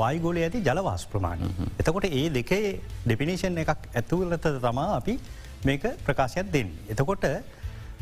වායිගෝල 0.00 0.36
ඇති 0.40 0.62
ජලවාස් 0.64 1.04
ප්‍රමාණය. 1.06 1.48
එතකොට 1.78 2.06
ඒ 2.08 2.28
දෙකේ 2.30 2.80
ඩෙපිනිෂන් 3.04 3.58
එකක් 3.62 3.88
ඇතුවලත 3.94 4.46
තමා 4.62 4.96
අපි 4.96 5.18
මේක 5.64 5.82
ප්‍රකාශයක් 6.06 6.48
දෙන්න. 6.52 6.70
එතකොට 6.88 7.24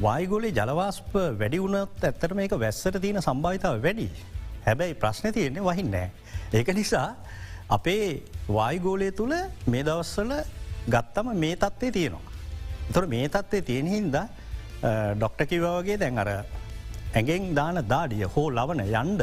වායිගෝලේ 0.01 0.55
ජලවාස්ප 0.55 1.13
වැඩි 1.41 1.59
වුණත් 1.59 2.05
ඇත්තට 2.05 2.35
මේක 2.41 2.55
වැස්සට 2.65 3.01
තියෙන 3.03 3.23
සම්භාවිතාව 3.23 3.83
වැඩි. 3.83 4.09
හැබැයි 4.67 4.95
ප්‍රශ්න 4.95 5.33
තියෙන්නේ 5.33 5.67
වහින්නෑ. 5.67 6.11
ඒක 6.55 6.69
නිසා 6.75 7.17
අපේ 7.69 8.23
වායිගෝලය 8.49 9.11
තුළ 9.13 9.35
මේ 9.67 9.83
දවස්සල 9.83 10.33
ගත්තම 10.87 11.35
මේ 11.35 11.57
තත්ත්වේ 11.57 11.91
තියෙනවා. 11.91 12.23
තොර 12.93 13.07
මේ 13.07 13.29
තත්ත්වේ 13.29 13.63
තියෙන 13.63 13.87
හින්ද 13.87 14.17
ඩොක්ට 15.19 15.43
කිවවගේ 15.51 15.99
දැන් 15.99 16.19
අර 16.19 16.31
ඇගෙන් 17.15 17.55
දාන 17.55 17.83
දාඩිය 17.87 18.25
හෝ 18.27 18.51
ලවන 18.51 18.81
යන්ඩ 18.83 19.23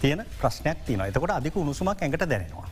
තියෙන 0.00 0.22
ප්‍රශ්නයක් 0.40 0.84
තින 0.86 1.00
එතකොට 1.00 1.30
අධික 1.30 1.56
උණුසුමක් 1.56 2.02
ඇඟට 2.02 2.26
දැනෙනවා. 2.26 2.68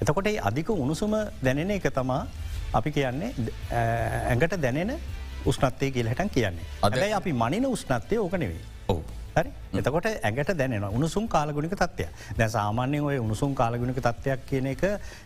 එතකොට 0.00 0.26
ඒ 0.26 0.38
අධික 0.40 0.70
උණුසුම 0.70 1.14
දැනෙන 1.42 1.70
එක 1.70 1.90
තමා 1.90 2.26
අපි 2.72 2.90
කියන්නේ 2.90 3.32
ඇඟට 3.72 4.56
දැනෙන 4.58 4.96
උස්නත්තය 5.44 5.90
කියලහටන් 5.90 6.28
කියන්නේ. 6.28 6.64
අද- 6.82 6.94
අදයි 6.94 7.12
අපි 7.12 7.32
මනින 7.34 7.66
උස්නත්තය 7.66 8.18
ඕක 8.18 8.32
නෙවෙයි. 8.34 8.60
ඔව. 8.88 9.02
හරි 9.36 9.50
එතකොට 9.74 10.06
ඇඟට 10.08 10.54
දැනෙන 10.54 10.84
උණුසුම් 10.88 11.28
කාලගුණික 11.28 11.74
තත්වය 11.74 12.06
දැ 12.38 12.48
සාමාන්‍යයෙන් 12.48 13.04
ඔය 13.04 13.18
උණුසුම් 13.18 13.54
කාලගුණික 13.54 14.00
තත්වයක් 14.00 14.46
කියන 14.46 14.66
එක 14.66 14.82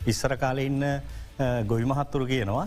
ඉස්සර 0.06 0.36
කාල 0.36 0.58
ඉන්න 0.58 0.82
ගොවි 1.66 1.84
මහත්තුරු 1.84 2.26
කියනවා 2.26 2.66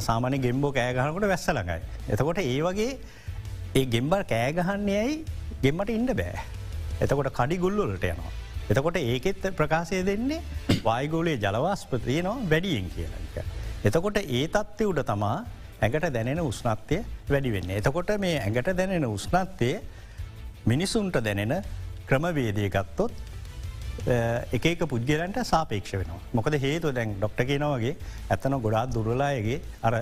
සාමාන්‍ය 0.00 0.38
ගෙම්බෝ 0.38 0.72
කෑගහනකට 0.72 1.28
වැස්ස 1.28 1.48
ළඟයි. 1.48 1.80
එතකොට 2.08 2.38
ඒ 2.38 2.62
වගේ 2.62 2.98
ඒ 3.74 3.84
ගෙම්බර් 3.86 4.22
කෑගහන්නේ 4.24 4.98
ඇයි 4.98 5.14
ගෙම්මට 5.62 5.90
ඉන්න 5.94 6.10
බෑ. 6.12 6.42
එතකොට 7.00 7.30
කඩි 7.32 7.56
ගුල්ලොලට 7.58 8.04
යනවා. 8.04 8.32
එතකොට 8.70 8.98
ඒකෙත් 8.98 9.44
ප්‍රකාශය 9.52 10.00
දෙන්නේ 10.04 10.40
වායිගෝලයේ 10.86 11.38
ජලවාස්පතිය 11.38 12.20
නවා 12.20 12.36
වැඩියෙන් 12.46 12.88
කියලක. 12.90 13.36
එතකොට 13.84 14.18
ඒ 14.20 14.44
තත්ත්ය 14.48 14.86
උඩ 14.86 15.02
තමා 15.04 15.36
ඇඟට 15.80 16.06
දැනෙන 16.16 16.42
උස්නත්වය 16.42 16.98
වැඩි 17.28 17.54
වෙන්න. 17.56 17.72
එතකොට 17.72 18.12
මේ 18.18 18.36
ඇඟට 18.38 18.70
දැනෙන 18.74 19.06
උස්නත්වය 19.08 19.70
මිනිසුන්ට 20.66 21.18
දැනෙන 21.20 21.54
ක්‍රමවේදය 22.06 22.68
ගත්තොත් 22.68 23.12
එක 24.52 24.84
පුද්ගලන්ට 24.84 25.40
සාපේක්ෂ 25.44 25.92
වෙනවා 25.94 26.20
මොකද 26.32 26.54
හේතු 26.58 26.92
දැන් 26.92 27.16
ඩොක්ට 27.16 27.42
කියනවගේ 27.44 27.96
ඇතන 28.28 28.56
ගොඩාත් 28.58 28.90
දුරලායගේ 28.90 29.58
අර 29.82 29.94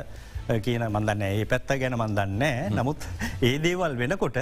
කියන 0.49 0.85
මන්දන්න 0.89 1.23
ඒ 1.23 1.45
පැත්ත 1.45 1.73
ගැන 1.79 1.97
මන්දන්නෑ 1.97 2.71
නමුත් 2.71 3.07
ඒ 3.43 3.59
දේවල් 3.59 3.97
වෙනකොට 3.97 4.39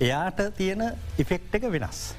එයාට 0.00 0.40
තියෙන 0.56 0.82
ඉෆෙක්් 1.18 1.54
එක 1.54 1.70
වෙනස්. 1.70 2.14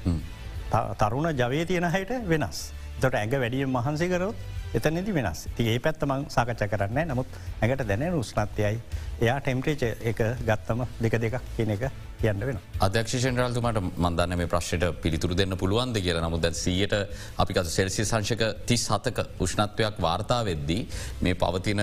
තරුණ 0.98 1.30
ජවය 1.34 1.64
තියෙන 1.66 1.90
හයට 1.90 2.12
වෙනස්. 2.26 2.72
තොට 3.00 3.14
ඇඟ 3.14 3.36
වැඩිය 3.36 3.66
මහන්සේකරොත් 3.66 4.36
එතනෙති 4.74 5.12
වෙනස්. 5.14 5.46
ඒ 5.58 5.78
පැත්තමං 5.78 6.26
සාකච්ච 6.36 6.66
කරන්න 6.72 7.12
නමුත් 7.12 7.38
ඇඟට 7.60 7.86
දැනෙන 7.88 8.14
උස්නත්යයි 8.14 8.80
එයා 9.20 9.38
ටෙම්ප්‍රේච 9.40 9.82
එක 9.82 10.18
ගත්තම 10.48 10.82
දෙක 11.00 11.14
දෙකක් 11.22 11.40
කියන 11.56 11.70
එක 11.76 11.84
කියන්න 12.20 12.40
වෙන. 12.48 12.58
අධ්‍යක්ෂේන්රල්තුමට 12.80 13.80
මන්දන්න 13.96 14.36
මේ 14.40 14.48
ප්‍රශ්යට 14.52 14.84
පිළිතුර 15.02 15.34
දෙන්න 15.36 15.56
පුළුවන්ද 15.56 16.00
කියලා. 16.00 16.24
නමුත් 16.26 16.42
දැ 16.42 16.52
සීයට 16.52 16.94
අපිකත 17.38 17.70
සෙල්සි 17.76 18.04
සංශක 18.04 18.42
තිස් 18.66 18.84
හතක 18.92 19.26
උෂ්ණත්වයක් 19.46 20.00
වාර්තා 20.06 20.40
වෙද්දී 20.50 20.82
මේ 21.22 21.34
පවතින 21.42 21.82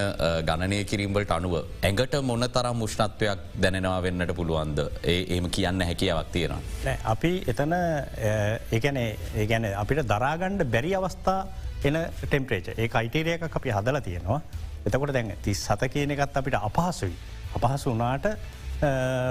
ගණනය 0.50 0.84
කිරීම්බලට 0.92 1.34
අනුව 1.38 1.58
ඇඟට 1.62 2.20
මොන 2.30 2.48
තරම් 2.58 2.86
උෂ්ණත්වයක් 2.88 3.50
දැනෙනවා 3.66 4.02
වෙන්නට 4.06 4.36
පුළුවන්ද? 4.36 4.80
ඒ 5.04 5.20
ඒම 5.38 5.50
කියන්න 5.50 5.82
හැකියාවක් 5.90 6.32
තියෙනවා. 6.38 6.98
අපි 7.16 7.34
එතන 7.48 7.74
ඒගැන 7.74 9.04
ඒගැන 9.04 9.70
අපිට 9.74 10.06
දරාගණ්ඩ 10.13 10.70
බැරි 10.75 10.96
අවස්ථා 11.02 11.42
එන 11.84 12.00
ටෙම්පරේච 12.22 12.68
ඒ 12.74 12.90
අයිටේරයක 12.94 13.44
අපි 13.52 13.72
හදලා 13.72 14.02
තියෙනවා. 14.02 14.42
එතකොට 14.86 15.13
දැන් 15.13 15.32
තිස් 15.42 15.63
සත 15.66 15.90
කියන 15.90 16.12
එකත් 16.12 16.38
අපිට 16.38 16.60
අපහසුයි. 16.60 17.16
අපහසු 17.56 17.92
වනාට 17.92 18.28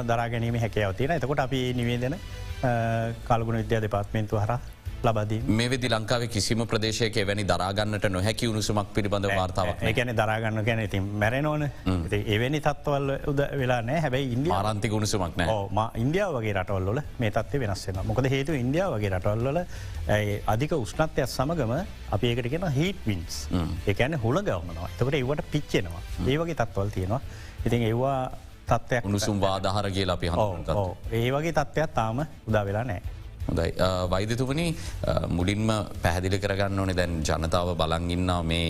දරා 0.04 0.28
ගැනීම 0.28 0.56
හැකැව 0.56 0.94
තියෙන 0.94 1.12
එතකොට 1.12 1.40
අපි 1.40 1.60
නිවේදන 1.74 2.16
කල්ගුණ 3.24 3.58
විද්‍යා 3.58 3.80
දෙපාත්මේන්තු 3.80 4.38
හර 4.38 4.52
ලබදී 5.04 5.40
මේ 5.58 5.68
වෙදි 5.70 5.88
ලංකාව 5.92 6.24
කිසිම 6.34 6.60
ප්‍රදේශයක 6.70 7.16
වැනි 7.28 7.44
දරාගන්නට 7.44 8.06
නොහැකි 8.16 8.48
උණුසුමක් 8.50 8.92
පිළිබඳ 8.96 9.28
වාර්තාවක් 9.30 9.82
ගැන 9.98 10.12
දරාගන්න 10.20 10.62
ගැන 10.68 10.82
ඉති 10.84 11.00
මැරෙනෝන 11.22 11.64
එවැනි 12.34 12.60
තත්වල් 12.66 13.08
උද 13.32 13.40
වෙලා 13.60 13.80
නෑ. 13.82 14.00
හැබැයි 14.04 14.32
ඉන්දිය 14.36 14.52
ආරන්ති 14.58 14.88
ගුණුසුමක් 14.88 15.36
නෑ. 15.36 15.88
ඉන්දියාව 16.04 16.36
වගේ 16.38 16.54
රටවල්ල 16.58 17.00
මේ 17.18 17.30
තත්ව 17.30 17.62
වෙනස්සෙන 17.64 18.00
මොකද 18.10 18.30
හේතු 18.34 18.58
ඉන්දියාව 18.64 18.96
වගේ 18.96 19.12
රටවල්ල 19.16 19.60
අධික 20.54 20.76
උෂ්නත්වයක් 20.78 21.28
සමගම 21.28 21.74
අපි 22.10 22.30
ඒකට 22.30 22.50
කියෙන 22.52 22.68
හිට 22.78 23.02
වින්ස් 23.06 23.40
ඒකැන 23.86 24.18
හුළ 24.22 24.42
ගවමනවා. 24.42 24.92
එතකට 24.92 25.18
ඒවට 25.20 25.50
පිච්චෙනවා. 25.52 26.02
ඒ 26.26 26.38
වගේ 26.38 26.58
තත්වල් 26.62 26.94
තියෙනවා. 26.98 27.20
ඉතින් 27.66 27.88
ඒවා 27.88 28.20
තත්වයක් 28.68 29.10
උණුසුම් 29.10 29.40
වාදාහර 29.40 29.90
කියලා 29.90 30.16
අපි 30.20 30.28
හ 30.28 30.38
ඒ 31.12 31.28
වගේ 31.30 31.52
තත්ත්වයක් 31.52 31.98
තාම 31.98 32.24
උදා 32.48 32.64
වෙලා 32.64 32.84
නෑ. 32.84 33.21
හොඳයි 33.46 33.70
වෛදතුමනි 34.08 34.66
මුලින්ම 35.30 35.70
පැහැදිලි 36.02 36.38
කරගන්න 36.38 36.78
ඕනේ 36.78 36.96
දැන් 36.96 37.22
ජනතාව 37.22 37.76
බලංගින්න 37.76 38.34
මේ 38.44 38.66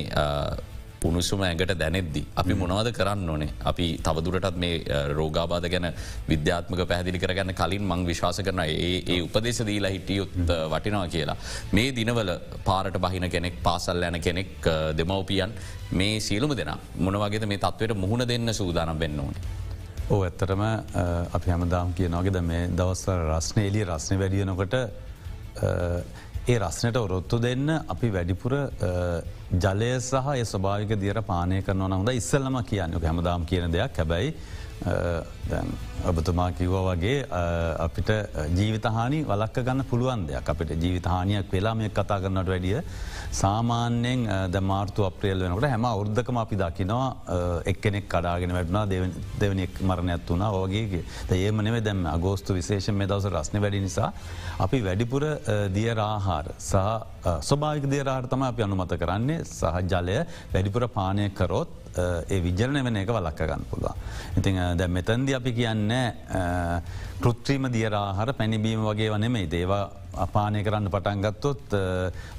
උණුසුම 1.05 1.43
ඇඟට 1.43 1.75
දැනෙද්දි. 1.75 2.23
අපි 2.37 2.55
මොනවද 2.55 2.91
කරන්න 2.93 3.31
ඕනේ 3.31 3.50
අපි 3.64 3.87
තවදුරටත් 3.99 4.57
මේ 4.57 4.75
රෝගාබාධ 5.11 5.69
ගැන 5.69 5.87
විද්‍යාත්මක 6.29 6.83
පැහදිලි 6.87 7.19
කරගන්න 7.19 7.55
කලින් 7.55 7.85
මං 7.85 8.05
විශ්වාස 8.07 8.41
කරන 8.41 8.62
ඒ 8.64 9.19
උපදේශ 9.21 9.62
දීලා 9.67 9.91
හිටියොත් 9.91 10.37
වටිනවා 10.73 11.09
කියලා. 11.09 11.37
මේ 11.73 11.88
දිනවල 11.93 12.33
පාරට 12.64 12.99
බහින 12.99 13.29
කෙනෙක් 13.31 13.59
පාසල් 13.62 14.02
යන 14.02 14.21
කෙනෙක් 14.21 14.71
දෙමවපියන් 14.97 15.59
මේ 15.93 16.21
සියලුම 16.21 16.55
දෙෙන 16.57 16.73
මොනවගේ 16.99 17.47
මේ 17.47 17.64
තත්වයට 17.67 17.97
මුහුණ 17.97 18.29
දෙන්න 18.29 18.55
සූදානම් 18.55 18.99
වෙන්න 18.99 19.21
ඕනේ. 19.21 19.43
ඕ 20.11 20.23
ඇත්තටම 20.25 20.62
අපි 21.37 21.50
හැමදාම් 21.50 21.92
කියනවාගෙද 21.94 22.38
මේ 22.42 22.68
දවස්වර 22.78 23.21
රස්න 23.28 23.61
එලිය 23.62 23.85
රස්නය 23.87 24.18
වැඩියනකොට 24.18 24.75
ඒ 26.49 26.56
රස්නයට 26.59 26.97
ඔරොත්තු 26.97 27.38
දෙන්න 27.38 27.71
අපි 27.94 28.11
වැඩිපුර 28.16 28.54
ජලය 29.64 29.90
සහ 30.00 30.32
ඒ 30.35 30.44
ස්වභාවික 30.44 30.97
දියර 30.99 31.23
පානය 31.23 31.62
කරනවන 31.62 31.94
හොඳ 31.99 32.12
ඉස්සල්ලම 32.12 32.59
කියන්න 32.71 32.99
හැමදාම් 32.99 33.47
කියන 33.47 33.71
දෙයක්. 33.71 33.97
හැබැයි 33.97 34.35
ඔබතුමා 36.11 36.51
කිව්ව 36.59 36.75
වගේ 36.87 37.19
අපිට 37.87 38.11
ජීවිතහානි 38.59 39.19
වලක්ක 39.31 39.65
ගන්න 39.67 39.85
පුළුවන් 39.91 40.27
දෙයක්. 40.29 40.49
අපිට 40.53 40.71
ජීවිතහානියක් 40.83 41.53
වෙලා 41.53 41.75
මේ 41.75 41.91
කතා 41.91 42.19
කරන්නට 42.23 42.49
වැඩිය 42.53 42.81
සාමාන්‍යයෙන් 43.41 44.25
ද 44.55 44.61
මාර්තු 44.71 45.07
අප්‍රියල් 45.09 45.45
වෙනකට 45.45 45.69
හැම 45.73 45.85
අවුද්ධකම 45.91 46.41
අපි 46.45 46.57
දකිනවා 46.62 47.09
එක්කෙනෙක් 47.73 48.09
කඩාගෙන 48.15 48.55
වැටනා 48.57 48.85
දෙවනෙක් 49.43 49.83
මරණයක් 49.91 50.25
වුණා 50.31 50.51
වගේ 50.57 51.05
ඒම 51.39 51.62
නෙවේ 51.69 51.85
දැම 51.89 52.07
අගෝස්තු 52.17 52.59
විශේෂ 52.59 52.91
මේ 52.99 53.11
දවස 53.12 53.31
රස්න 53.33 53.62
වැඩි 53.65 53.85
නිසා 53.87 54.11
අපි 54.67 54.83
වැඩිපුර 54.89 55.23
දියරාහාර 55.77 56.47
සහ 56.59 56.75
ස්වභාවික 57.51 57.87
දේරාර්තම 57.95 58.43
අපි 58.51 58.62
අනුමත 58.69 58.99
කරන්නේ. 59.05 59.45
සහ 59.45 59.79
ජලය 59.93 60.19
වැඩිපුර 60.55 60.89
පානය 60.99 61.31
කරොත් 61.41 61.82
ඒ 61.97 62.41
විජරණ 62.47 62.85
වෙන 62.85 62.97
එක 62.97 63.11
වලක්ක 63.17 63.49
ගන්න 63.49 63.65
පුළුවන්. 63.71 63.97
ඉතිං 64.39 64.61
දැ 64.79 64.89
මෙතන්දි 64.89 65.35
අපි 65.35 65.53
කියන්න 65.53 65.91
කෘත්‍රීම 67.25 67.73
දියරාහර 67.73 68.33
පැණිබීම 68.39 68.87
වගේ 68.87 69.11
වනෙමේ 69.15 69.51
දේවා 69.51 69.83
අපානය 70.25 70.61
කරන්න 70.65 70.91
පටන්ගත්තොත් 70.93 71.75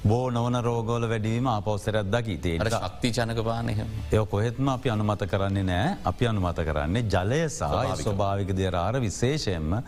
බෝ 0.10 0.30
නොවන 0.30 0.60
රෝගෝල 0.62 1.08
වැඩීම 1.10 1.48
අපවස්සරත් 1.48 2.10
දකි. 2.16 2.38
තේ 2.38 2.58
ශක්ති 2.60 3.12
ජනක 3.18 3.46
පානය 3.50 3.78
එය 4.12 4.26
කොහෙත්ම 4.34 4.68
අපි 4.76 4.90
අනුමත 4.96 5.26
කරන්නේ 5.32 5.64
නෑ. 5.64 5.98
අපි 6.06 6.28
අනුමත 6.32 6.60
කරන්නේ 6.70 7.08
ජලය 7.14 7.44
සහ 7.50 8.04
ස්වභාවික 8.04 8.56
දියරාර 8.60 9.00
විශේෂයෙන්ම 9.06 9.80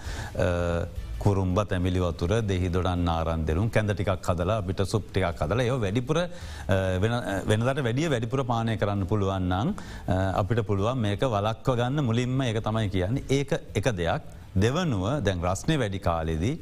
කුරුම්බ 1.24 1.58
තැමිලි 1.72 2.00
වතුර 2.06 2.32
දෙහි 2.50 2.70
දොඩන් 2.76 3.10
ආරන්දෙරුම් 3.16 3.70
කැඳ 3.76 3.92
ටිකක් 3.94 4.30
හදලා 4.30 4.60
පිට 4.68 4.82
සුප්ටිකක් 4.94 5.42
හදල 5.42 5.64
ඒ 5.66 5.78
වැඩිපුර 5.86 6.18
වෙනදට 7.52 7.82
වැඩිය 7.88 8.12
වැඩිපුර 8.14 8.44
පානය 8.52 8.78
කරන්න 8.82 9.10
පුළුවන්නම් 9.12 9.74
අපිට 10.42 10.62
පුළුවන් 10.70 11.04
මේක 11.08 11.28
වලක්ව 11.36 11.78
ගන්න 11.82 12.08
මුලින්ම 12.10 12.42
එක 12.50 12.62
තමයි 12.68 12.90
කියන්නේ. 12.96 13.28
ඒක 13.30 13.52
එක 13.80 13.88
දෙයක්. 14.02 14.24
දෙවනුව 14.64 15.06
දැන් 15.26 15.44
රස්නය 15.48 15.76
වැඩි 15.82 16.00
කාලෙදී 16.08 16.56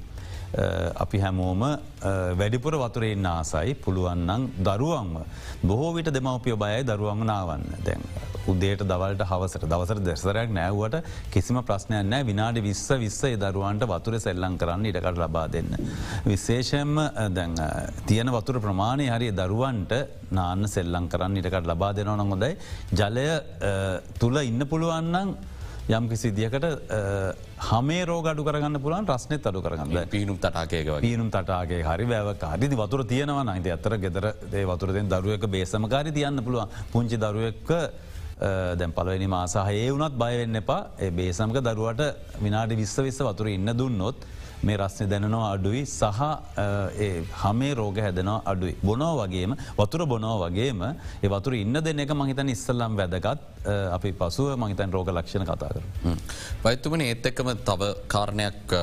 අපි 0.53 1.19
හැමෝම 1.19 1.63
වැඩිපුර 2.39 2.77
වතුරෙන් 2.77 3.25
ආසයි. 3.25 3.73
පුළුවන්නන් 3.75 4.49
දරුවන්ම 4.59 5.17
බොහෝ 5.63 5.93
විට 5.93 6.13
දෙමවපිය 6.13 6.55
බයයි 6.55 6.83
දරුවන්ම 6.85 7.25
නාවන්න. 7.25 7.65
දැන් 7.85 8.03
උදේට 8.47 8.83
දවල්ට 8.83 9.25
හවසට 9.25 9.69
දවසර 9.71 9.99
දෙසරයක් 10.05 10.49
නෑවට 10.51 10.97
කිසිම 11.31 11.61
ප්‍රශ්නයක් 11.63 12.05
නෑ. 12.05 12.23
විනාඩි 12.23 12.61
විස්ස 12.61 12.89
විස්සේ 13.03 13.37
දරුවන්ට 13.37 13.87
වතුර 13.87 14.19
සෙල්ලං 14.19 14.57
කරන්න 14.57 14.85
ඉඩකට 14.85 15.21
ලබා 15.23 15.47
දෙන්න. 15.47 15.71
විශේෂයෙන්ම 16.25 16.93
දැන් 17.37 17.55
තියෙන 18.05 18.31
වතුර 18.35 18.59
ප්‍රමාණය 18.59 19.09
හරි 19.09 19.31
දරුවන්ට 19.31 19.95
නාන්න 20.31 20.67
සෙල්ලං 20.67 21.09
කරන්න 21.09 21.41
ඉටකට 21.41 21.71
ලබා 21.71 21.93
දෙනවන 21.93 22.25
හොඳයි. 22.27 22.53
ජලය 22.93 23.27
තුළ 24.19 24.37
ඉන්න 24.43 24.69
පුළුවන්නන් 24.69 25.35
යම් 25.85 26.07
කිසි 26.07 26.31
දියකට 26.31 26.63
හමේ 27.61 28.05
රෝගඩු 28.05 28.43
කරගන්න 28.43 28.79
පුලන් 28.79 29.05
රස්නෙත් 29.05 29.43
අඩු 29.43 29.61
කරගන්න 29.61 30.07
පීනුම් 30.07 30.37
තටාකයක 30.37 30.91
පීනුම් 31.01 31.29
තටාගේ 31.29 31.83
හරි 31.83 32.05
වැෑවක 32.05 32.45
හරිදි 32.45 32.75
වතුර 32.75 33.03
තියෙනවා 33.03 33.43
නයිද 33.45 33.67
අතර 33.67 33.97
ගෙදර 33.97 34.25
ඒ 34.53 34.63
වතුරෙන් 34.65 35.09
දරුවක 35.09 35.43
බේසමකාරි 35.47 36.13
තියන්න 36.13 36.39
පුළුවන්. 36.39 36.69
පුංචි 36.89 37.17
දරුවෙක්ක 37.17 37.69
දැන් 38.73 38.93
පලවෙනි 38.93 39.27
මාසාහයේ 39.27 39.91
වුනත් 39.91 40.15
බයවෙන්න 40.15 40.55
එපා. 40.55 40.87
බේසමක 41.11 41.59
දරුවට 41.61 42.01
විනාඩි 42.39 42.75
විස්ස 42.75 42.95
විස්ස 42.99 43.19
වතුර 43.21 43.47
ඉන්න 43.49 43.67
දුන්නොත් 43.73 44.23
මේ 44.63 44.77
රස්නය 44.77 45.07
දැනනවා 45.11 45.47
අඩුයි 45.55 45.81
සහ 45.85 46.21
හමේ 47.41 47.73
රෝග 47.79 47.97
හැදෙනවා 47.97 48.41
අඩුයි. 48.51 48.75
බොනෝ 48.83 49.13
වගේම 49.19 49.55
වතුර 49.79 50.05
බොනෝ 50.05 50.35
වගේම 50.43 50.83
ඒ 50.85 51.29
වතුර 51.33 51.53
ඉන්න 51.55 51.79
දෙන 51.87 51.99
එක 51.99 52.13
මහිතන් 52.13 52.53
ඉස්සල්ලම් 52.55 52.95
වැදගත් 52.99 53.41
අපි 53.97 54.11
පසුව 54.13 54.49
මහිතන් 54.63 54.93
රෝග 54.95 55.09
ලක්ෂණ 55.09 55.45
කතා 55.45 55.69
කර. 55.69 55.83
වෛතුමන 56.63 57.01
ඒත් 57.01 57.25
එක්කම 57.31 57.51
තව 57.69 57.91
කාරණයක් 58.07 58.75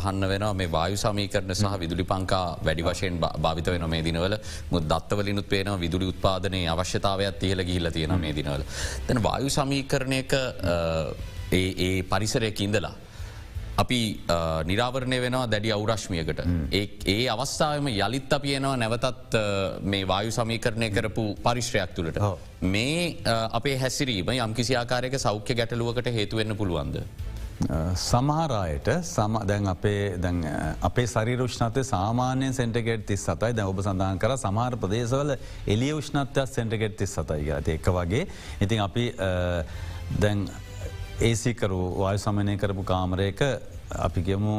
අහන්න 0.00 0.28
වෙන 0.32 0.46
මේ 0.60 0.72
වායු 0.76 0.96
සමීකරන 0.96 1.54
සහ 1.54 1.76
විදුලි 1.82 2.06
පංකා 2.12 2.46
වැඩි 2.66 2.88
වශයෙන් 2.88 3.20
භාවිත 3.20 3.72
වෙන 3.74 3.88
මේ 3.88 4.02
දිනවල 4.02 4.36
මුත් 4.70 4.88
දත්තවලිනුත් 4.92 5.48
පේන 5.48 5.72
විදුලි 5.84 6.10
උත්පාදනය 6.12 6.62
අවශ්‍යතාවයක් 6.68 7.38
තියල 7.38 7.64
ගිහිල 7.64 7.90
තියෙන 7.90 8.18
මේ 8.20 8.34
දිනවල. 8.34 8.64
තැන 9.06 9.22
වායු 9.22 9.48
සමීකරණයක 9.50 10.34
ඒ 11.52 12.02
පරිසරයක 12.04 12.60
ඉඳලා. 12.60 12.94
අපි 13.78 14.20
නිරාවරණය 14.64 15.18
වෙනවා 15.20 15.46
දැඩි 15.46 15.72
අවුරශ්මියකට. 15.72 16.40
ඒ 17.06 17.28
අවස්ථාවම 17.28 17.88
යළිත් 17.88 18.32
අපියනවා 18.32 18.76
නැවතත් 18.76 19.36
මේ 19.82 20.06
වායු 20.06 20.30
සමීකරණය 20.30 20.90
කරපු 20.90 21.26
පරිශ්‍රයක් 21.42 21.94
තුළට. 21.94 22.22
මේ 22.62 23.18
අපේ 23.52 23.76
හැසිරීම 23.78 24.32
යම්කිසි 24.38 24.76
ආකාරයක 24.76 25.18
සෞඛ්‍ය 25.18 25.54
ගැටලුවකට 25.54 26.12
හේතුවෙන්න 26.12 26.56
පුළුවන්ද. 26.56 27.04
සමහරයට 27.94 28.88
සම 29.02 29.38
දැන් 29.46 29.66
අපේ 29.68 30.18
අපේ 30.80 31.06
සරිරුෂ්නතය 31.06 31.84
සාමාන්‍යයෙන් 31.84 32.54
සෙන්ටගෙට 32.54 33.06
තිස් 33.06 33.22
සතයි 33.22 33.52
දැ 33.52 33.66
ඔබ 33.66 33.82
සඳහන් 33.82 34.18
කර 34.18 34.36
සමහර 34.36 34.76
ප්‍රදේශවල 34.76 35.36
එලිය 35.66 35.92
උෂ්නත්යක් 35.92 36.48
සෙන්ටගෙට 36.48 36.96
තිස් 36.98 37.14
සතයි 37.14 37.46
ගත 37.46 37.78
එක 37.78 37.88
වගේ 37.88 38.26
ඉතින් 38.60 38.82
අපි 38.82 39.06
දැන් 40.18 40.48
ඒසිකරු 41.28 41.80
වායු 42.00 42.18
සමනය 42.18 42.54
කරපු 42.58 42.82
කාමරයක 42.84 43.40
අපි 44.06 44.20
ගමු 44.22 44.54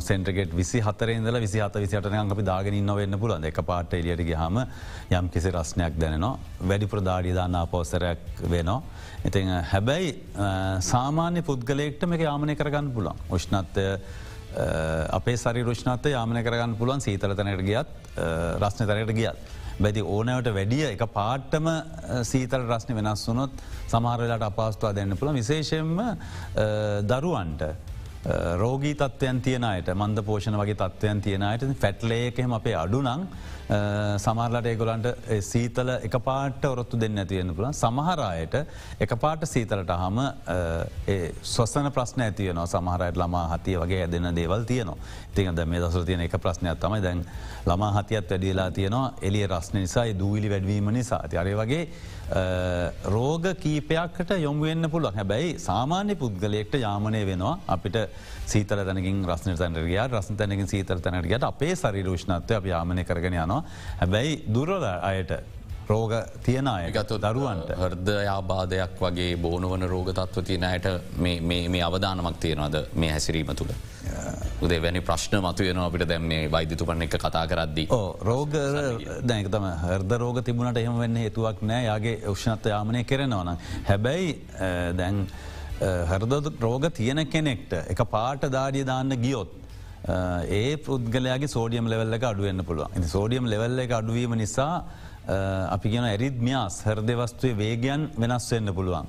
සෙන්ටගෙට 0.00 0.52
විසි 0.52 0.80
හතරේදල 0.80 1.38
විසි 1.44 1.60
හත 1.60 1.82
විසිටන 1.84 2.32
අපි 2.34 2.42
දාගෙන 2.42 2.74
ඉන්න 2.74 2.94
වෙන්න 2.94 3.18
පුලන් 3.18 3.44
එක 3.44 3.60
පාට 3.70 3.94
එලියට 3.94 4.24
ගහම 4.30 4.58
යම් 5.18 5.28
කිසි 5.28 5.52
රස්නයක් 5.56 5.96
දැනවා 5.96 6.34
වැඩි 6.62 6.90
ප්‍රදාඩි 6.94 7.32
දාන්න 7.34 7.56
පෝසරයක් 7.70 8.42
වෙනවා. 8.54 8.82
ඉති 9.24 9.42
හැබැයි 9.72 10.12
සාමාන්‍ය 10.90 11.42
පුද්ගලයෙක්ට 11.42 12.04
මේක 12.06 12.26
යාමනය 12.28 12.56
කරගන්න 12.56 12.92
පුලන් 12.92 13.24
උෂ්නත්ය 13.30 13.86
අපේ 15.18 15.36
සරි 15.36 15.62
රුෂ්නත්ය 15.62 16.16
යාමන 16.16 16.42
කරගන්න 16.42 16.76
පුළුවන් 16.76 17.00
සීතල 17.00 17.34
තැනට 17.34 17.66
ගියත් 17.70 17.98
රස්න 18.60 18.88
තරයට 18.88 19.16
ගියත්. 19.16 19.60
බැති 19.84 20.02
ඕනෑවට 20.16 20.52
වැඩිය 20.58 20.84
එක 20.92 21.06
පාට්ටම 21.14 21.70
සීතල 22.30 22.66
රස්න 22.66 22.98
වෙනස් 22.98 23.24
වුනොත් 23.28 23.64
සමාරලට 23.92 24.46
අපාස්තුවා 24.50 24.94
දෙන්න 24.96 25.16
පුළ 25.18 25.34
විශේෂයෙන්ම 25.38 25.98
දරුවන්ට. 27.10 27.91
රෝගී 28.58 28.94
තත්වයන් 28.94 29.40
තියනයට 29.42 29.88
මන්ද 29.94 30.22
පෝෂණ 30.26 30.58
වගේ 30.60 30.78
තත්වයන් 30.78 31.22
තියනයට 31.22 31.64
ෆැට්ලේකෙම 31.80 32.52
අපේ 32.54 32.76
අඩුනං 32.78 33.26
සමරලට 34.22 34.66
ඒගොලන්ට 34.68 35.08
සීතල 35.42 35.88
එක 35.96 36.14
පාට 36.22 36.64
ඔරොත්තු 36.68 37.00
දෙන්න 37.00 37.18
ඇතියෙන 37.18 37.50
පුළන් 37.56 37.74
සමහරයට 37.74 38.54
එක 39.00 39.14
පාට 39.18 39.46
සීතලට 39.48 39.90
හම 39.90 40.20
ස්වස්සන 41.42 41.90
ප්‍රශ්න 41.90 42.24
ඇතියනවා 42.28 42.66
සමහරයට 42.70 43.18
ළමා 43.18 43.44
හතිය 43.56 43.78
වගේ 43.82 44.04
ඇදෙන 44.06 44.30
දේවල් 44.36 44.66
තියනවා. 44.70 44.96
තිකද 45.34 45.64
මේ 45.66 45.80
දසර 45.80 46.06
තියෙන 46.06 46.26
එක 46.26 46.38
ප්‍රශ්නයක් 46.38 46.78
තමයි 46.78 47.02
දැන් 47.02 47.24
ළමා 47.66 47.92
හතියත් 47.98 48.30
වැඩියලා 48.30 48.70
තියනවා. 48.70 49.14
එලිය 49.22 49.46
රස්න 49.46 49.80
නිසායි 49.80 50.18
දූවිලි 50.18 50.50
වැඩවීම 50.50 50.92
නිසා. 50.94 51.24
අරය 51.42 51.56
වගේ 51.56 51.88
රෝග 53.14 53.46
කීපයක්කට 53.62 54.30
යොමුවෙන්න 54.40 54.90
පුළුවන්. 54.90 55.16
හැබැයි 55.20 55.58
සාමාන්‍ය 55.58 56.14
පුද්ගලයෙක්ට 56.16 56.74
යාමනය 56.80 57.24
වෙනවා. 57.30 57.58
අපිට 57.68 57.96
සීතල 58.46 58.84
තැනකින් 58.88 59.24
රස්න 59.28 59.56
තැනරගයා 59.62 60.06
රස්න 60.08 60.38
තැනකින් 60.40 60.70
සීතර 60.74 61.00
තැනටගට 61.00 61.44
අපේ 61.52 61.74
සරිරෝෂ්නත්වය 61.82 62.56
අප 62.60 62.66
යාමනය 62.72 63.04
කරගෙන 63.04 63.36
යනවා. 63.42 63.64
හැබැයි 64.00 64.38
දුරල 64.54 64.86
අයට 65.10 65.32
රෝග 65.92 66.12
තියන 66.46 66.68
අයගත්තු 66.72 67.16
දරුවන්ට 67.24 67.70
හර්දයාබාධයක් 67.82 69.00
වගේ 69.04 69.36
බෝනවන 69.44 69.84
රෝග 69.92 70.08
තත්ව 70.18 70.44
තියෙනයට 70.48 70.86
මේ 71.26 71.82
අවධානමක් 71.88 72.38
තියෙනවද 72.44 72.76
මේ 73.02 73.10
හැසිරීම 73.14 73.52
තුළ. 73.60 73.72
උදේ 74.64 74.80
වැනි 74.84 75.00
ප්‍රශ්න 75.08 75.36
මතුවයන 75.46 75.80
අපිට 75.84 76.04
දැම්න්නේ 76.10 76.50
වෛද්‍යතුපන්න 76.54 77.04
එක 77.06 77.16
කතා 77.24 77.44
කරද්දී. 77.52 77.86
රෝග 78.30 78.52
දැකතම 79.30 79.66
හර්ද 79.84 80.12
රෝග 80.24 80.42
තිබුණට 80.48 80.82
එහෙම 80.82 80.98
වෙන්න 81.04 81.22
හේතුවක් 81.24 81.64
නෑ 81.70 81.86
යාගේ 81.90 82.16
උෂ්නත්ත 82.34 82.68
යාමනය 82.74 83.04
කරනවන. 83.12 83.56
හැබැයි 83.90 84.28
දැන් 85.00 85.26
හරද 86.12 86.52
රෝග 86.66 86.86
තියෙන 87.00 87.26
කෙනෙක්ට 87.34 87.72
එක 87.82 88.04
පාට 88.16 88.48
දාඩිය 88.56 88.86
දාන්න 88.92 89.18
ගියොත්. 89.26 89.58
ඒ 90.58 90.76
පුද්ගලයාගේ 90.86 91.54
සෝඩියම් 91.56 91.86
ලෙවල්ල 91.92 92.18
එක 92.18 92.24
අඩුවන්න 92.32 92.64
පුළුවන් 92.68 93.08
සෝඩියම් 93.14 93.44
ලෙවල්ල 93.52 93.82
එක 93.84 93.92
අඩුවීම 93.98 94.32
නිසා 94.40 94.74
අපි 95.28 95.90
ගෙන 95.90 96.04
ඇරිද්මියාස් 96.04 96.82
හර්දවස්තුවේ 96.86 97.56
වේගයන් 97.56 98.10
වෙනස් 98.18 98.50
වෙන්න 98.52 98.74
පුළුවන්. 98.74 99.06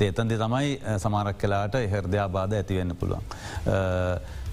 ඒතන්දි 0.00 0.36
තමයි 0.38 0.70
සමාරක් 0.98 1.38
කලාට 1.38 1.76
හර්දයාබාධ 1.94 2.56
ඇතිවෙන්න 2.58 2.96
පුළුවන්. 2.96 3.22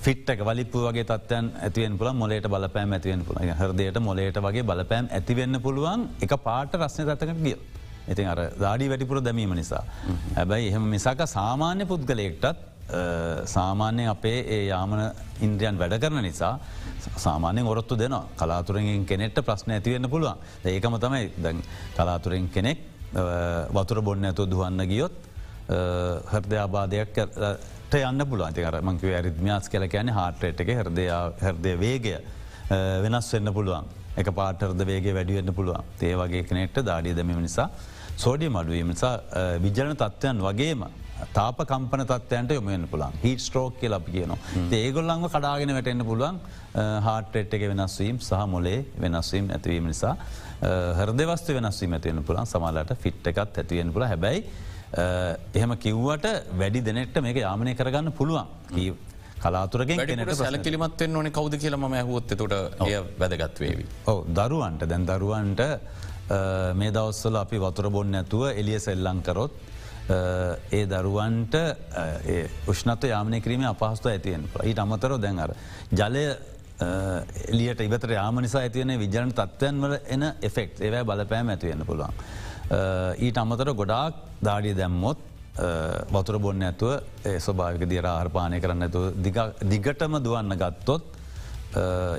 ෆිට්ක 0.05 0.43
වලිපු 0.49 0.85
වගේ 0.85 1.03
තත්වයන් 1.03 1.49
ඇතිවෙන් 1.67 1.97
පුළ 1.97 2.13
මොලට 2.13 2.47
බලපෑම් 2.53 2.93
ඇතිවෙන් 2.97 3.25
පුළ 3.25 3.41
හරදයට 3.61 3.99
මොලට 4.07 4.39
වගේ 4.45 4.63
බලපෑම් 4.71 5.09
ඇතිවෙන්න 5.17 5.61
පුළුවන් 5.65 6.07
එක 6.21 6.37
පාට 6.47 6.77
රස්න 6.77 7.09
තතකට 7.09 7.43
ගිය. 7.43 7.57
ඉතින් 8.07 8.29
අර 8.29 8.39
දාඩි 8.63 8.89
වැඩිපුර 8.91 9.21
දැමීම 9.21 9.53
නිසා. 9.61 9.83
හැබැයි 10.37 10.69
එහෙම 10.71 10.85
මිසාක 10.95 11.25
සාමාන්‍ය 11.35 11.85
පුද්ගලයෙක්ටත් 11.89 12.68
සාමාන්‍ය 13.45 14.07
අපේ 14.09 14.39
ඒ 14.55 14.65
යාමන 14.67 15.01
ඉන්ද්‍රියන් 15.41 15.77
වැඩ 15.77 15.99
කරන 16.01 16.21
නිසා 16.23 16.59
සාමාන්‍යෙන් 17.17 17.67
ඔරොත්තු 17.67 17.97
දෙන 17.97 18.15
කලාතුරෙන් 18.37 19.05
කෙනෙට 19.05 19.41
ප්‍රශ්න 19.45 19.71
ඇතිවෙන්න 19.77 20.09
පුළුවන්. 20.09 20.37
ඒකම 20.65 20.97
තමයි 20.99 21.31
දැන් 21.37 21.61
කලාතුරෙන් 21.95 22.49
කෙනෙක් 22.49 22.79
වතුර 23.73 24.01
බොන්න 24.01 24.25
ඇතු 24.25 24.45
දුවන්න 24.45 24.87
ගියොත් 24.87 25.13
හර්දයාබාධයක් 26.33 27.17
යන්න 27.91 28.25
පුළුවන්. 28.25 28.53
තිකර 28.53 28.81
මංකිව 28.81 29.13
ඇරිත්මියස් 29.13 29.69
කල 29.69 29.87
කියන 29.87 30.09
හාටරේට් 30.09 30.59
එක 30.61 30.73
හරදය 30.79 31.05
හරදය 31.41 31.75
වේගය 31.77 32.17
වෙනස් 33.05 33.33
වෙන්න 33.33 33.53
පුළුවන්. 33.53 33.85
එක 34.17 34.33
පාටර්ද 34.33 34.81
වේගේ 34.85 35.13
වැඩිවෙන්න 35.13 35.53
පුළුවන්. 35.53 35.83
ඒ 36.01 36.15
වගේ 36.15 36.43
කනෙක්ට 36.43 36.81
දාඩිය 36.85 37.13
දැමීම 37.15 37.41
නිසා 37.45 37.69
සෝඩිය 38.17 38.49
මඩුවීම 38.49 38.89
නිසා 38.93 39.13
විජලන 39.63 39.95
තත්ත්වයන් 39.95 40.41
වගේම 40.43 40.83
තාප 41.33 41.59
කම්පන 41.71 42.05
තත්වයන්ට 42.11 42.51
යොමෙන් 42.57 42.87
පුළන් 42.91 43.17
හිට 43.23 43.43
ස්ට්‍රෝක් 43.45 43.79
කියල 43.81 43.93
අපි 43.97 44.11
කියනවා. 44.15 44.37
ඒගොල්ලංව 44.79 45.27
කඩාගෙන 45.33 45.73
වැටෙන්න්න 45.77 46.05
පුළුවන්. 46.09 46.39
හාටෙට් 47.07 47.53
එක 47.57 47.67
වෙනස්වීම් 47.71 48.19
සහ 48.19 48.45
මොලේ 48.53 48.79
වෙනස්වීම් 49.03 49.51
ඇතිවීම 49.57 49.91
නිසා. 49.91 50.15
හරදවස්තු 51.01 51.57
වෙනස්වීම 51.57 51.93
ඇතිවෙන 51.97 52.23
පුළන් 52.29 52.49
සමලට 52.53 52.97
ෆිට් 53.03 53.29
එකත් 53.31 53.61
ඇතිවෙන 53.63 53.93
පුළ 53.95 54.07
හැබැයි 54.11 54.43
එහෙම 55.59 55.77
කිව්වට 55.85 56.27
වැඩි 56.61 56.81
දෙනෙක්ට 56.89 57.21
මේක 57.27 57.37
යාමනය 57.45 57.75
කරගන්න 57.79 58.11
පුළුවන්. 58.19 58.47
කලාතුරගෙන් 59.43 59.99
සැලකිලිමත්වෙන් 60.35 61.15
ඕන 61.15 61.31
කවද 61.37 61.59
කියලම 61.63 61.83
ඇහුවොත් 61.89 62.31
තොට 62.39 62.55
එය 62.87 62.95
වැදගත්වේවි. 63.21 63.85
ඔව 64.11 64.17
දරුවන්ට. 64.39 64.87
දැන් 64.91 65.05
දරුවන්ට 65.09 65.61
මේ 66.79 66.91
දවස්සල 66.95 67.37
අපි 67.43 67.57
වතුර 67.65 67.87
බොන්න 67.89 68.19
ඇතුව 68.21 68.49
එලිය 68.51 68.79
සෙල්ලංකරොත් 68.87 69.53
ඒ 70.09 70.85
දරුවන්ට 70.89 71.55
උෂ්නත 72.67 73.03
යාමනය 73.11 73.41
කිරීම 73.41 73.65
අපහස්තු 73.69 74.09
ඇතියෙන් 74.09 74.47
ඊට 74.63 74.79
අමතර 74.79 75.17
දැන්ර. 75.21 75.53
ජලය 75.91 76.25
එලියට 77.49 77.81
ඉවතර 77.85 78.13
යාම 78.15 78.41
නිසා 78.41 78.63
ඇතිවන 78.65 78.95
විජන 78.99 79.33
තත්වයන් 79.39 79.81
වල 79.83 79.97
එන 80.07 80.29
එෆෙක්් 80.41 80.79
ඒවයි 80.79 81.03
බලපෑම 81.03 81.53
ඇතිවෙන්න 81.55 81.85
පුළුවන්. 81.85 82.13
ඊට 83.19 83.37
අමතර 83.37 83.73
ගොඩාක් 83.73 84.15
දාඩිය 84.41 84.75
දැම්මොත් 84.75 85.27
වතුර 86.15 86.39
බොන්න 86.39 86.61
ඇතුව 86.63 86.91
ස්වභාවික 87.45 87.87
දිර 87.89 88.05
ආර්පානය 88.05 88.59
කරන්න 88.63 88.87
ඇතු 88.87 89.01
දිගටම 89.73 90.19
දුවන්න 90.25 90.57
ගත්තොත් 90.57 91.15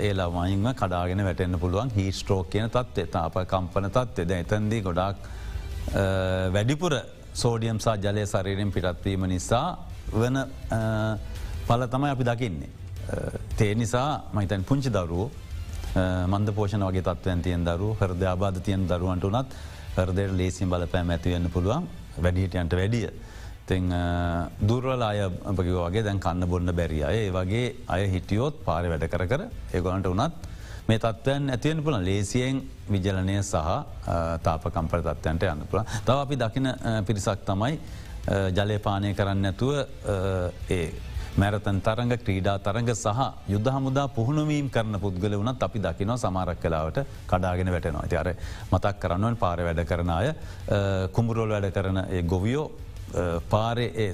ඒලා 0.08 0.30
වයින්ම 0.30 0.66
කඩාගෙන 0.80 1.24
වැටෙන්න්න 1.26 1.58
පුළුවන් 1.58 1.94
හි 1.96 2.10
ස්ට්‍රෝක් 2.12 2.50
කියන 2.50 2.68
තත්වේ 2.70 3.06
තාප 3.14 3.38
කම්පන 3.52 3.88
තත්වේ 3.96 4.28
ද 4.30 4.42
එතන්දී 4.44 4.82
ගොඩාක් 4.82 5.16
වැඩිපුර 6.54 6.94
සෝඩියම්සා 7.34 7.96
ජලය 7.96 8.26
සරීරෙන් 8.26 8.72
පිටත්වීම 8.72 9.26
නිසා 9.28 9.78
වන 10.12 10.38
පල 11.68 11.86
තමයි 11.86 12.10
අපි 12.10 12.24
දකින්නේ. 12.24 12.70
තේ 13.56 13.74
නිසා 13.74 14.22
මහිතන් 14.34 14.64
පුංචි 14.64 14.90
දරුවෝ 14.90 15.30
මන්ද 16.26 16.54
පෝෂණ 16.54 16.86
වගේ 16.88 17.02
තත්වයන් 17.02 17.42
තියෙන් 17.42 17.64
දරු 17.64 17.94
හරද 18.00 18.22
අබාධ 18.34 18.60
තියන් 18.62 18.86
දරුවන්ට 18.88 19.24
උනත් 19.24 19.54
හරදයට 19.96 20.36
ලේසින් 20.40 20.70
බලපෑම 20.70 21.10
ඇතිවෙන්න 21.10 21.50
පුළුවන් 21.50 21.88
වැඩිහිටයන්ට 22.18 22.74
වැඩිය. 22.80 23.10
තිං 23.66 23.90
දුර්වල 24.68 25.02
අය 25.02 25.20
අපකිවගේ 25.22 26.02
දැන් 26.02 26.20
කන්න 26.20 26.48
බොන්න 26.52 26.72
බැරි 26.78 27.02
අය 27.08 27.16
ඒ 27.26 27.30
වගේ 27.30 27.66
අය 27.86 28.08
හිටියෝත් 28.14 28.64
පාරි 28.64 28.88
වැඩ 28.92 29.06
කර 29.12 29.26
කර 29.32 29.42
ඒගොලන්ට 29.74 30.06
උනත් 30.06 30.34
මේ 30.90 30.98
තත්වයන් 30.98 31.50
ඇතිවෙන 31.54 31.82
පුළන් 31.86 32.04
ලේසියෙන් 32.04 32.62
විජලනය 32.92 33.36
සහ 33.42 33.58
තාප 34.46 34.64
කම්පර 34.74 35.02
තත්වයන්ට 35.08 35.46
යන්න 35.50 35.68
පුළ 35.70 35.84
තව 36.06 36.16
අපි 36.24 36.38
දකින 36.42 36.72
පිරිසක් 37.06 37.44
තමයි 37.50 37.78
ජලයපානය 38.56 39.14
කරන්න 39.18 39.50
ඇතුව 39.50 39.72
ඒ 40.70 40.82
මැරතන් 41.36 41.78
තරග 41.80 42.16
ක්‍රීඩා 42.22 42.56
තරග 42.60 42.90
සහ 42.94 43.20
යුද්ධ 43.48 43.70
හමුදා 43.76 44.06
පුහුණුවීම් 44.16 44.70
කරන 44.70 44.98
පුද්ගල 45.04 45.36
වනත් 45.40 45.68
අපි 45.68 45.82
දකිනව 45.86 46.16
සමාරක් 46.16 46.60
කලාවට 46.64 46.98
කඩාගෙන 47.26 47.72
වැටෙනවා. 47.74 48.02
ඇති 48.02 48.16
අර 48.16 48.28
මතක් 48.72 48.94
කරන්නුවන් 49.04 49.36
පාර 49.36 49.62
වැඩ 49.68 49.84
කරන 49.92 50.10
අය 50.10 50.32
කුඹුරෝල් 51.12 51.54
වැඩ 51.56 51.70
කරන 51.76 52.02
ගොවියෝ 52.26 52.66
පාරේ 53.48 54.10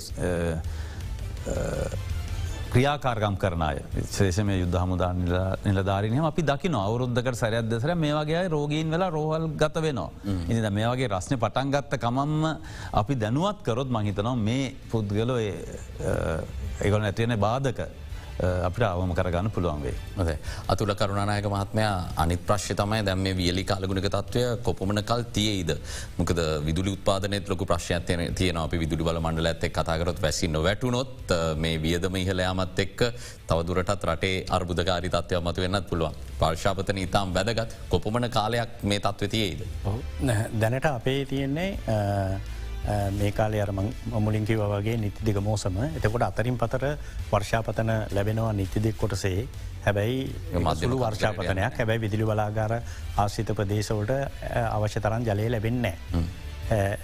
ක්‍රියාකාර්ගම් 2.76 3.36
කරනය 3.42 3.76
ශේෂම 4.14 4.48
යුද්ධ 4.52 4.76
හමුදා 4.80 5.12
නිලධාරනය 5.66 6.18
අපි 6.22 6.42
දකි 6.42 6.68
අවුරුද්ධකට 6.78 7.38
සැරයක් 7.40 7.70
දෙසර 7.70 7.92
මේ 7.96 8.12
වගේ 8.12 8.42
රෝගීන් 8.48 8.90
වෙලා 8.94 9.10
රෝහල් 9.10 9.46
ගත 9.62 9.82
වෙනවා. 9.86 10.10
ඉනිද 10.50 10.66
මේ 10.70 10.88
වගේ 10.92 11.08
රශ්න 11.08 11.38
පටන් 11.38 11.72
ගත්ත 11.74 12.00
කමම්ම 12.04 12.44
අපි 12.92 13.14
දැනුවත් 13.16 13.62
කරොත් 13.62 13.88
මහිතනවා 13.88 14.36
මේ 14.38 14.74
පුද්ගලෝ 14.90 15.38
ඒගොල 15.40 17.02
ඇතිවෙන 17.02 17.40
බාධක 17.40 17.80
අපිට 18.40 18.84
අවම 18.88 19.12
කරගන්න 19.14 19.50
පුළුවන් 19.50 19.82
වේ. 19.82 19.94
ද 20.28 20.38
අතුල 20.68 20.94
කරුණනායක 20.94 21.46
මහත්මයා 21.54 21.94
අනිත් 22.16 22.40
ප්‍රශ්්‍ය 22.48 22.74
තමයි 22.74 23.02
දැම 23.04 23.22
මේ 23.26 23.36
වියලි 23.40 23.64
කාලගුණක 23.64 24.08
තත්වය 24.16 24.42
කොපමන 24.62 25.02
කල් 25.10 25.22
තියේද? 25.32 25.70
මොකද 26.18 26.38
විදුලි 26.66 26.90
උත්පාදනත් 26.96 27.48
ලොක 27.48 27.64
ප්‍රශ්යත්යන 27.66 28.34
තියන 28.34 28.56
අපි 28.56 28.78
විදුලි 28.78 29.04
බල 29.08 29.20
මණ්ඩල 29.20 29.50
ඇත්තෙක් 29.52 29.72
කතාකරොත් 29.78 30.20
වැසි 30.22 30.48
නොවැටුනොත් 30.48 31.32
මේ 31.56 31.80
වියදම 31.84 32.16
ඉහලයාමත් 32.16 32.78
එක්ක 32.86 33.06
තවදුරටත් 33.48 34.04
රටේ 34.10 34.44
අර්බුදකාරි 34.50 35.08
තත්වය 35.08 35.40
මතු 35.40 35.64
වෙන්නත් 35.64 35.88
පුළුවන්. 35.88 36.14
පර්ශාපතන 36.40 36.98
ඉතාම් 36.98 37.32
වැදගත්. 37.34 37.70
කොපමන 37.88 38.28
කාලයක් 38.30 38.82
මේ 38.82 39.00
තත්ව 39.00 39.30
තියේද. 39.30 39.60
දැනට 40.60 40.86
අපේ 40.92 41.24
තියෙන්නේ 41.24 41.70
මේ 43.18 43.30
කාලය 43.32 43.60
අරම 43.60 43.80
මුලින්කිව 44.26 44.60
වගේ 44.72 44.96
නිතිදික 45.04 45.40
මෝසම. 45.42 45.78
එතකොට 45.96 46.22
අතරින් 46.22 46.58
පතර 46.58 46.84
වර්ෂාපතන 47.32 47.92
ලැබෙනවා 48.14 48.52
නිතිදික් 48.52 48.96
කොටසේ. 48.96 49.48
හැබැයි 49.84 50.22
මදලු 50.62 50.98
වර්ෂාපතනයක්. 51.04 51.78
හැබැයි 51.78 52.00
විදිලි 52.00 52.24
බලාගාර 52.24 52.80
ආසිත 53.16 53.54
ප්‍රදේශවලට 53.58 54.12
අවශ්‍ය 54.70 55.00
තරන් 55.00 55.26
ජලය 55.28 55.48
ලැබෙන්නේ. 55.50 55.94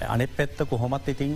අනෙ 0.09 0.27
පැත්ත 0.27 0.63
කොහොමත් 0.69 1.09
ඉතින් 1.09 1.35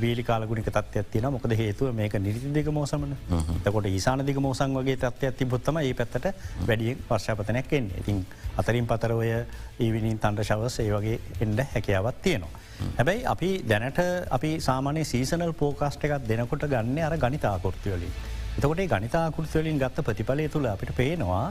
වීලි 0.00 0.22
කාලගුණික 0.22 0.70
තත්ව 0.70 1.02
ඇතින 1.02 1.26
මොකද 1.36 1.54
හේතුව 1.60 1.94
මේක 1.94 2.14
නිරිදික 2.26 2.70
මෝසමන. 2.78 3.16
තකොට 3.64 3.86
ඒසානදික 3.86 4.38
මෝසන් 4.38 4.74
වගේ 4.78 4.96
තත්ව 4.96 5.30
ඇති 5.30 5.44
බොත්තම 5.44 5.78
ඒ 5.82 5.94
පැත්තට 5.94 6.26
වැඩියෙන් 6.66 6.98
වර්ෂාපතනයක් 7.10 7.72
එන්නේ. 7.72 8.02
ඉතින් 8.02 8.26
අතරින් 8.56 8.86
පතරවය 8.86 9.30
ඒවිනින් 9.78 10.18
තන්ට 10.18 10.44
ශවස් 10.44 10.78
ඒ 10.80 10.90
වගේ 10.90 11.18
එන්ඩ 11.40 11.60
හැකියාවත් 11.66 12.22
තියෙනවා. 12.22 12.52
හැබැයි 12.92 13.26
අපි 13.26 13.50
දැනට 13.64 14.00
අපි 14.30 14.50
සාමානය 14.60 15.04
සීසනල් 15.04 15.52
පෝකාස්ට 15.54 16.04
එකක් 16.04 16.28
දෙනකොට 16.28 16.66
ගන්න 16.66 16.98
අර 17.00 17.16
ගනිතාකෘතිවලින්. 17.18 18.14
එතකොට 18.56 18.84
ගනිතාකෘතිවලින් 18.88 19.78
ගත්ත 19.78 20.04
ප්‍රතිඵලය 20.04 20.48
තුළ 20.48 20.66
අපිට 20.66 20.94
පේනවා 20.94 21.46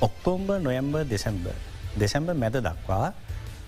ඔක්තෝම්බ 0.00 0.50
නොයම්බ 0.60 0.96
දෙසැම්බ 1.06 1.46
දෙසැම්බ 1.96 2.32
මැද 2.34 2.58
දක්වා 2.60 3.12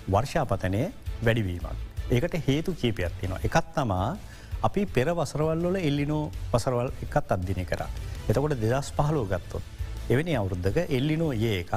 වර්ෂාපතනය 0.08 0.82
වැඩිවීමක්. 1.20 1.78
ඒකට 2.10 2.34
හේතු 2.46 2.74
කීපයක් 2.74 3.12
තිනවා. 3.20 3.40
එකත් 3.40 3.74
තමා 3.74 4.16
අපි 4.62 4.86
පෙර 4.86 5.08
වසරවල්ලොල 5.10 5.76
එල්ලිනෝ 5.78 6.24
වසරවල් 6.52 6.90
එකත් 7.04 7.32
අධ්‍යනය 7.32 7.64
කර. 7.64 7.82
එතකොට 8.28 8.56
දෙදස් 8.56 8.92
පහලෝ 8.92 9.26
ගත්තොත්. 9.26 9.62
එවැනි 10.08 10.36
අවුරුද්ධක 10.36 10.78
එල්ලිනෝ 10.88 11.32
ඒ 11.32 11.56
එකක් 11.60 11.72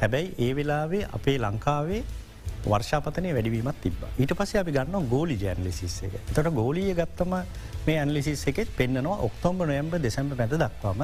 හැබැයි 0.00 0.34
ඒ 0.38 0.52
වෙලාවේ 0.56 1.02
අපේ 1.12 1.36
ලංකාවේ 1.38 2.02
වර්ෂාපතනය 2.64 3.30
වැඩිවීමත් 3.32 3.80
තිබ 3.82 4.02
ඊට 4.16 4.34
පස 4.38 4.52
අපි 4.62 4.76
ගන්න 4.76 5.08
ගෝලි 5.08 5.36
ජැන්ලිසිස් 5.36 5.96
එක 6.06 6.16
තොට 6.30 6.50
ගෝලිය 6.54 6.90
ගත්තම 6.94 7.34
මේ 7.86 7.98
ඇන්ලිසිස් 7.98 8.42
එකෙත් 8.48 8.70
පෙන්න්නනවා 8.78 9.18
ඔක්තොම්බ 9.28 9.62
නොයම්බ 9.62 9.94
දෙසැම්බ 9.98 10.34
පැද 10.40 10.56
දක්වාම 10.56 11.02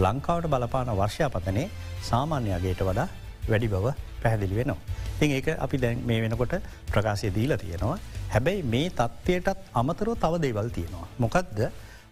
ලංකාවට 0.00 0.48
බලපාන 0.48 0.92
වර්ෂාපතනය 0.94 1.64
සාමාන්‍යයාගේට 2.02 2.82
වඩා 2.82 3.08
වැඩි 3.48 3.68
බව 3.68 3.86
පැහැදිලි 4.22 4.54
වෙනවා. 4.54 4.78
තින් 5.18 5.30
ඒක 5.30 5.48
අපි 5.56 5.76
දැන් 5.78 6.06
මේ 6.06 6.20
වෙනකොට 6.22 6.54
ප්‍රකාශය 6.88 7.30
දීලා 7.30 7.58
තියෙනවා. 7.58 7.98
හැබැයි 8.28 8.62
මේ 8.64 8.88
තත්ත්වයටත් 8.92 9.58
අමතරෝ 9.74 10.14
තව 10.16 10.42
දේවල් 10.44 10.68
තියෙනවා. 10.70 11.06
මොකක්ද 11.18 11.60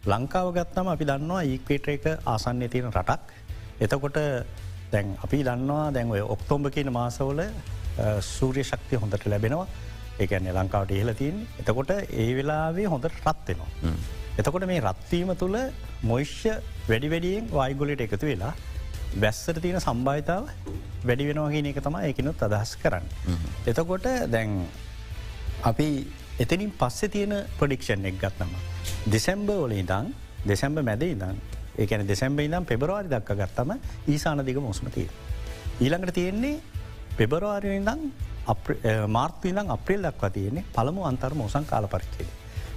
ලංකාව 0.07 0.49
ගත්තම 0.57 0.89
අපි 0.89 1.05
දන්නවා 1.05 1.43
ඒක්වේට 1.45 1.89
එක 1.89 2.07
ආසන්‍ය 2.27 2.69
තියෙන 2.69 2.93
රටක්. 2.93 3.21
එතකොට 3.81 4.19
දැන් 4.93 5.17
අපි 5.25 5.43
දන්නවා 5.49 5.87
දැන් 5.97 6.15
ඔය 6.17 6.23
ඔක්තොම්භ 6.37 6.71
කියන 6.77 6.93
මාසවල 6.99 7.43
සූරිය 8.29 8.65
ශක්තිය 8.71 8.99
හොඳට 9.03 9.27
ලැබෙනවා 9.33 9.67
ඒකන්නේ 10.21 10.53
ලංකාවට 10.59 10.93
ඉහලතින් 10.99 11.43
එතකොට 11.61 11.91
ඒ 11.97 12.31
වෙලාවේ 12.39 12.87
හොඳට 12.93 13.19
රත්වෙනවා. 13.25 13.69
එතකොට 14.39 14.67
මේ 14.71 14.81
රත්වීම 14.81 15.33
තුළ 15.43 15.59
මොයිශ්‍ය 16.03 16.53
වැඩි 16.89 17.11
වැඩියෙන් 17.13 17.51
වයිගොලට 17.53 18.05
එකතු 18.07 18.27
වෙලා 18.27 18.53
වැස්සර 19.23 19.61
තියෙන 19.65 19.81
සම්භාවිතාව 19.81 20.45
වැඩි 21.09 21.29
වෙනවා 21.31 21.51
කියන 21.55 21.71
එක 21.73 21.81
තම 21.87 21.99
එකනුත් 22.11 22.47
අදහස් 22.49 22.77
කරන්න. 22.83 23.07
එතකොට 23.67 24.09
දැන් 24.35 24.55
අපි 25.71 25.89
එතනින් 26.39 26.73
පස්සෙ 26.81 27.09
තියෙන 27.09 27.35
ප්‍රඩික්ෂන් 27.59 28.09
එක් 28.11 28.17
ගත්නම. 28.23 28.53
දෙසැම්බ 29.13 29.51
වල 29.53 29.77
ඉදං 29.83 30.13
දෙසැම්බ 30.47 30.83
මැද 30.89 31.03
ඉදං 31.03 31.41
ඒකන 31.77 32.07
දෙසැම්බ 32.07 32.41
ඉදම් 32.41 32.65
පෙබරවාරි 32.65 33.09
දක්ක 33.09 33.31
ගත්තම 33.35 33.71
ඊසානදික 34.07 34.59
මොස්මතිය. 34.59 35.09
ඊළඟට 35.81 36.15
තියෙන්නේ 36.15 36.61
පෙබරවාරයඉදං 37.17 38.01
මාර්තීදං 39.09 39.71
අප්‍රේල් 39.71 40.03
දක්වා 40.03 40.31
තියෙන්නේ 40.31 40.65
පළමු 40.73 41.05
අන්තර් 41.05 41.35
මෝසං 41.35 41.65
කාල 41.65 41.87
පරිච්චේද. 41.87 42.29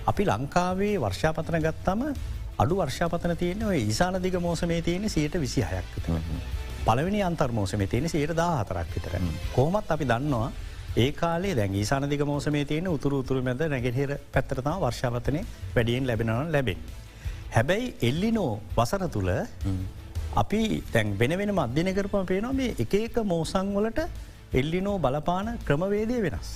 අපි 0.06 0.26
ලංකාවේ 0.26 0.96
වර්ෂාපතන 0.98 1.60
ගත්තම 1.60 2.02
අඩු 2.58 2.76
වර්ෂාපතන 2.76 3.36
තියෙන 3.38 3.64
ඔය 3.64 3.82
ඉසානදික 3.84 4.40
මෝසමේ 4.40 4.82
තියෙන 4.82 5.10
සයට 5.10 5.36
විසි 5.36 5.62
හයක් 5.64 5.92
පලවෙනි 6.86 7.22
අන්තර් 7.24 7.52
මෝසම 7.52 7.86
තියෙන 7.86 8.10
සයට 8.10 8.36
දාහතරක් 8.36 8.96
විතර. 8.96 9.16
කොහොමත් 9.54 9.92
අපි 9.92 10.06
දන්නවා 10.06 10.52
ඒ 10.98 11.12
කාලේ 11.14 11.56
දැන් 11.56 11.76
ඊසානදික 11.76 12.26
මෝසමේ 12.26 12.66
තියෙන 12.66 12.88
උතුරු 12.88 13.20
උතුරු 13.20 13.44
මැද 13.44 13.62
නැගෙනහිර 13.68 14.18
පැත්තරතා 14.32 14.80
වර්ෂාපතනය 14.80 15.46
වැඩියෙන් 15.76 16.08
ලැබෙනවන 16.08 16.52
ලැබෙන්. 16.52 16.78
හැබැයි 17.52 17.94
එල්ලිනෝ 18.02 18.52
වසර 18.78 19.04
තුළ 19.10 19.32
අපි 20.36 20.62
තැන් 20.94 21.14
වෙන 21.18 21.36
වෙන 21.42 21.52
මධ්‍යන 21.52 21.92
කරපම 21.98 22.26
පේනවා 22.26 22.54
මේ 22.54 22.72
එක 22.80 22.94
එක 23.00 23.20
මෝසංවලට 23.26 24.02
එල්ලිනෝ 24.54 24.98
බලපාන 25.00 25.48
ක්‍රමවේදය 25.68 26.18
වෙනස්. 26.22 26.50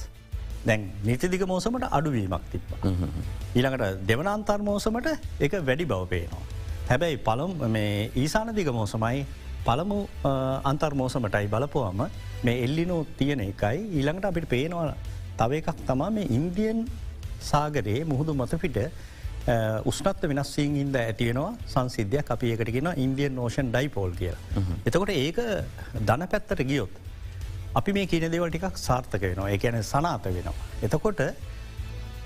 දැන් 0.65 0.81
නිතිදික 1.03 1.45
මෝසමට 1.47 1.85
අඩුවීමක් 1.91 2.43
තිබ්බ. 2.51 2.69
ඊළඟට 3.55 4.03
දෙවනන්තර් 4.09 4.59
මෝසමට 4.61 5.07
එක 5.39 5.53
වැඩි 5.61 5.85
බවපේනවා. 5.85 6.43
හැබැයි 6.89 7.17
පළම් 7.19 7.51
මේ 7.69 8.11
ඊසානදික 8.15 8.69
මෝසමයි 8.71 9.25
පළමු 9.65 9.99
අන්තර්මෝසමටයි 10.63 11.47
බලපුවම 11.47 12.01
මේ 12.43 12.55
එල්ලිනෝ 12.65 13.01
තියෙන 13.17 13.41
එකයි 13.41 13.79
ඊළඟට 13.89 14.29
අපිට 14.29 14.47
පේනවා 14.49 14.93
තව 15.39 15.51
එකක් 15.61 15.79
තමා 15.87 16.09
මේ 16.09 16.27
ඉන්දියන් 16.29 16.79
සාගරයේ 17.41 18.01
මුහුදු 18.03 18.35
මතපිට 18.35 18.79
උස්නත්ත 19.83 20.23
වෙනස්සිීන් 20.23 20.75
ඉද 20.77 20.95
ඇතිවෙනවා 20.95 21.53
සංසිද්ධයක් 21.67 22.31
අපි 22.31 22.51
ඒකටගෙන 22.51 22.93
ඉන්දියන් 22.97 23.35
නෝෂන් 23.35 23.71
ඩයිපෝල් 23.71 24.15
කියල. 24.15 24.37
එතකොට 24.85 25.09
ඒක 25.11 25.39
දන 26.01 26.27
පැත්තට 26.27 26.63
ගියොත්. 26.63 26.93
අපි 27.75 27.93
මේ 27.93 28.05
කියන 28.05 28.31
දෙවල් 28.31 28.49
ටිකක් 28.49 28.77
සාර්ථක 28.77 29.21
වෙනවා 29.21 29.49
එකන 29.49 29.83
සනාත 29.83 30.23
වෙනවා. 30.25 30.53
එතකොට 30.81 31.21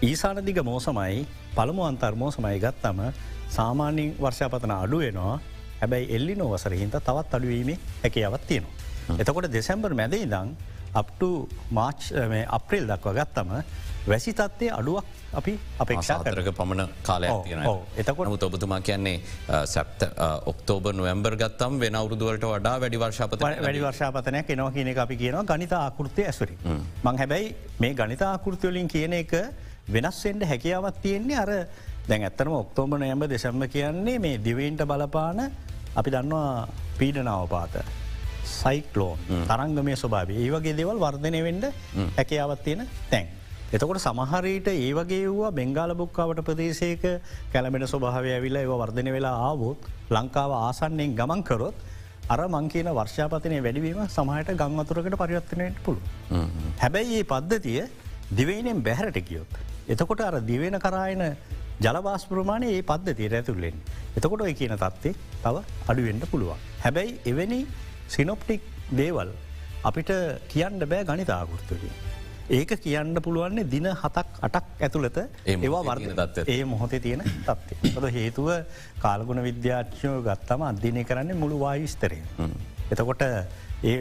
ඊසානදිග 0.01 0.61
මෝසමයි 0.63 1.25
පළමු 1.55 1.83
අන්තර්මෝසමයි 1.83 2.59
ගත්තම 2.59 3.01
සාමාන්‍යින් 3.49 4.13
වර්ෂාපතන 4.19 4.71
අඩුවෙනවා 4.73 5.39
හැබැයි 5.81 6.15
එල්ලි 6.15 6.35
නොවසරහින්ත 6.35 6.97
තවත් 6.99 7.33
අඩුවීමේ 7.33 7.79
හැකියාවත් 8.03 8.47
තියෙනවා. 8.47 8.73
එතකොට 9.17 9.51
දෙසැම්බර් 9.51 9.93
මැද 9.93 10.13
ඉදං 10.15 10.53
අප්ට 10.93 11.21
මාච් 11.71 12.11
අප්‍රේල් 12.49 12.85
දක්ව 12.87 13.15
ගත්තම 13.15 13.49
වැසි 14.07 14.33
තත්වය 14.33 14.69
අඩුවක් 14.71 15.16
අපි 15.33 15.59
අපේක්ෂා 15.79 16.23
කරක 16.23 16.51
පමණ 16.53 16.89
කාලය 17.03 17.27
එතකොට 17.97 18.29
මුත 18.29 18.43
ඔබතුමා 18.43 18.79
කියන්නේ 18.81 19.21
සැප්ත 19.65 20.07
ඔක්තෝබ 20.45 20.91
නොවම්බර් 20.93 21.35
ගත්තම් 21.35 21.79
වෙන 21.79 21.95
අවුරුදුවලට 21.95 22.45
වඩා 22.45 22.79
වැඩි 22.79 22.99
වර්ශාපත 22.99 23.41
වැඩි 23.41 23.81
වර්ශාපතනයක් 23.81 24.49
එනවා 24.49 24.71
කියන 24.71 24.93
අපි 24.97 25.17
කියනවා 25.17 25.43
ගනිත 25.45 25.73
ආකෘතිය 25.73 26.25
ඇස්වරි. 26.25 26.57
මං 27.03 27.17
හැබැයි 27.17 27.55
මේ 27.79 27.93
ගනිත 27.93 28.21
ආකෘතියලින් 28.23 28.87
කියන 28.87 29.13
එක 29.13 29.35
වෙනස්වෙන්ට 29.89 30.43
හැකියාවත් 30.45 31.01
තියෙන්නේ 31.01 31.37
අර 31.37 31.51
දැන් 32.07 32.23
ඇත්තරම 32.23 32.53
ඔක්තෝබ 32.53 32.97
නයම්බ 32.97 33.27
දෙසම්ම 33.27 33.67
කියන්නේ 33.69 34.19
මේ 34.19 34.37
දිවයින්ට 34.39 34.85
බලපාන 34.85 35.39
අපි 35.95 36.11
දන්නවා 36.11 36.67
පීඩනාවපාත. 36.99 37.75
සයිකලෝන් 38.47 39.17
තරංගමය 39.47 39.95
ස්වභාව 39.95 40.29
ඒ 40.31 40.51
වගේ 40.51 40.77
දෙවල් 40.77 40.99
වර්ධනය 40.99 41.43
වෙන්ඩ 41.43 41.65
හැකියාවත් 42.17 42.63
තියෙන 42.63 42.87
තැන්. 43.11 43.36
එතකොට 43.69 43.99
සමහරයට 43.99 44.67
ඒ 44.69 44.91
වගේ 44.93 45.27
වූවා 45.27 45.51
බෙංගාල 45.51 45.91
බුක්කාවට 45.93 46.39
ප්‍රදේශයක 46.41 47.03
කැළමෙන 47.53 47.83
ස්වභාවය 47.85 48.29
ඇවිල්ලා 48.31 48.63
ඒව 48.63 48.73
වර්ධනය 48.73 49.11
වෙලා 49.11 49.35
ආවොත් 49.47 49.89
ලංකාව 50.09 50.51
ආසන්නෙන් 50.57 51.15
ගමන් 51.17 51.43
කරොත් 51.43 51.75
අර 52.29 52.39
මංකීන 52.47 52.89
වර්ෂාපතනය 52.89 53.59
වැඩිවීම 53.59 53.99
සමහයට 54.07 54.53
ගංවතුරකට 54.61 55.17
පරිවර්තනයට 55.17 55.83
පුළු. 55.83 55.99
හැබැයි 56.79 57.19
ඒ 57.19 57.25
පද්ධතිය 57.25 57.83
දිවයිනෙන් 58.31 58.79
බැහැරට 58.81 59.19
කියොත්. 59.21 59.51
එතකොට 59.89 60.21
අර 60.21 60.39
දිවෙන 60.41 60.79
කරායන 60.79 61.23
ජලවාස් 61.81 62.25
ප්‍රමාණය 62.25 62.69
ඒ 62.71 62.81
පද්ධතියට 62.83 63.35
ඇතුල්ලෙන්. 63.35 63.75
එතකොට 64.15 64.41
ඔය 64.41 64.53
කියන 64.53 64.77
තත්වේ 64.77 65.15
තව 65.43 65.55
අඩුවෙන්ට 65.87 66.31
පුළුවන්. 66.31 66.59
හැබැයි 66.83 67.19
එවැනි 67.25 67.59
සිනොප්ටික් 68.07 68.61
දේවල් 68.93 69.35
අපිට 69.83 70.13
කියන්න 70.47 70.79
බෑ 70.85 71.03
ගනිතාකෘතුරිය. 71.03 72.16
ඒක 72.49 72.71
කියන්න 72.79 73.21
පුළුවන්නේ 73.21 73.65
දින 73.65 73.87
හතක් 73.93 74.41
අටක් 74.41 74.81
ඇතුළත 74.81 75.17
ඒවා 75.45 75.83
වර්ග 75.83 76.47
ඒ 76.47 76.63
මොහොතේ 76.65 76.99
තියෙන 76.99 77.23
තත්වේ. 77.43 77.93
ොද 77.97 78.05
හේතුව 78.11 78.49
කාලගුණ 78.99 79.43
විද්‍යාච්චයෝ 79.43 80.21
ගත්තම 80.23 80.61
අධ්‍යනය 80.63 81.03
කරන්නේ 81.03 81.35
මුළු 81.35 81.59
වායවිස්තරය. 81.59 82.19
එතකොට 82.91 83.21
ඒ 83.83 83.97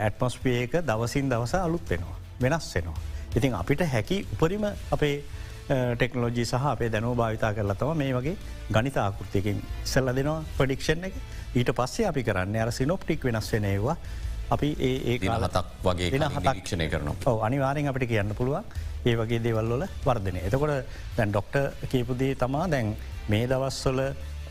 ඇටමොස්පියක 0.00 0.78
දවසින් 0.82 1.30
දවස 1.30 1.54
අලුත් 1.56 1.90
වෙනවා. 1.90 2.16
වෙනස් 2.40 2.74
වෙනවා. 2.74 2.98
ඉතින් 3.36 3.54
අපිට 3.54 3.80
හැකි 3.86 4.26
උපරිම 4.34 4.66
අපේ 4.90 5.16
ටෙක්නෝජී 5.94 6.44
සහ 6.44 6.66
අපේ 6.66 6.92
දැනෝ 6.92 7.14
භාවිතා 7.14 7.52
කරලතම 7.54 7.96
මේ 7.96 8.12
වගේ 8.12 8.36
ගනිත 8.70 8.96
ආකෘතියකින් 8.98 9.62
සෙල්ල 9.84 10.14
දෙනවා 10.16 10.42
පඩික්ෂන් 10.58 11.08
එක 11.08 11.14
ඊට 11.54 11.70
පස්සේ 11.78 12.06
අපි 12.06 12.22
කරන්න 12.22 12.56
අර 12.56 12.72
සිනොප්ටික් 12.72 13.24
වෙනස් 13.24 13.52
වෙනේවා 13.52 13.96
අපි 14.50 14.76
ඒ 14.78 15.18
හතක් 15.18 15.66
වගේ 15.84 16.10
නිරීක්ෂණය 16.12 16.88
කරනවා. 16.88 17.46
අනිවාරෙන් 17.46 17.88
අපිට 17.88 18.08
කියන්න 18.08 18.34
පුළුවන් 18.34 18.64
ඒ 19.06 19.16
වගේ 19.16 19.42
දේවල්වල 19.42 19.84
වර්ධනය. 20.04 20.40
එතකොට 20.46 20.84
දැන් 21.16 21.30
ඩොක්ට 21.30 21.56
කීපුදේ 21.90 22.34
තමා 22.34 22.70
දැන් 22.70 22.96
මේ 23.28 23.46
දවස්වල 23.46 24.00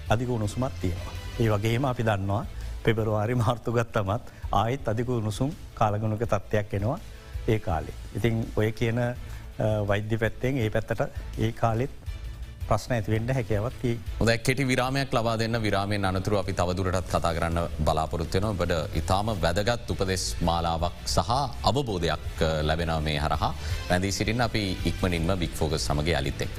අධික 0.09 0.29
උණුසුමත් 0.29 0.73
තියෙනවා. 0.81 1.13
ඒ 1.39 1.49
වගේම 1.49 1.85
අපි 1.85 2.03
දන්නවා 2.03 2.45
පෙබරවාරි 2.83 3.35
මාර්තුගත්තමත් 3.35 4.31
ආයෙත් 4.51 4.87
අධික 4.87 5.09
උණුසුම් 5.09 5.51
කාලගුණක 5.73 6.23
තත්ත්වයක් 6.23 6.73
එනවා 6.73 6.99
ඒ 7.47 7.59
කාලේ. 7.59 7.95
ඉතින් 8.15 8.45
ඔය 8.55 8.71
කියන 8.71 8.99
වෛද්‍ය 9.87 10.17
පැත්තෙන් 10.17 10.57
ඒ 10.57 10.69
පැත්තට 10.69 11.01
ඒ 11.39 11.51
කාලෙත් 11.51 12.02
ප්‍රශ්න 12.69 12.95
ඇතිවෙන්ට 12.97 13.33
හැකවත් 13.37 13.83
හොද 14.19 14.31
කෙටි 14.47 14.67
විරාමයක් 14.71 15.13
ලබා 15.17 15.35
දෙන්න 15.41 15.61
විරාමයෙන් 15.65 16.05
අනතුරු 16.11 16.39
අපි 16.41 16.53
තවදුරටත් 16.59 17.09
කතා 17.13 17.33
කරන්න 17.37 17.59
බලාපොරොත්වයන 17.87 18.49
ඔබට 18.51 18.73
ඉතාම 19.01 19.33
වැදගත් 19.45 19.93
උපදෙස් 19.95 20.25
මාලාවක් 20.49 21.01
සහ 21.05 21.31
අවබෝධයක් 21.69 22.43
ලැබෙනව 22.69 23.01
මේ 23.07 23.19
හරහා. 23.25 23.53
වැැදී 23.89 24.11
සිටින් 24.11 24.41
අපි 24.47 24.63
ඉක්මනින්ම 24.85 25.33
බික් 25.39 25.53
ෆෝගස් 25.59 25.87
සමගේ 25.87 26.15
අලිත් 26.21 26.41
එක්ක. 26.41 26.57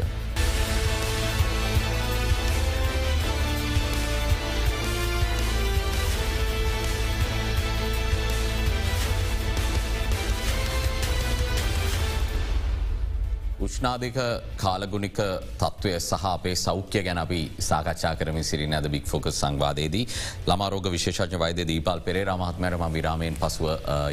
උෂ්නාධක 13.64 14.18
කාලගුණික 14.56 15.18
තත්ත්වය 15.60 15.92
සහ 15.98 16.24
අපේ 16.30 16.54
සෞඛ්‍ය 16.56 17.00
ගැන 17.06 17.18
අපි 17.18 17.40
සාකච්ඡා 17.60 18.12
කරම 18.20 18.38
සිරි 18.42 18.66
ඇද 18.70 18.88
බික් 18.94 19.06
ෆෝකස් 19.06 19.38
සංවාදයේදී 19.42 20.04
ළමාරෝග 20.48 20.88
විශේෂඥ 20.94 21.38
වෛද 21.44 21.60
දීපල් 21.70 22.00
පෙරේ 22.06 22.24
රමහත්මෑරම 22.26 22.84
විරාමයෙන් 22.96 23.36
පසුව 23.36 23.68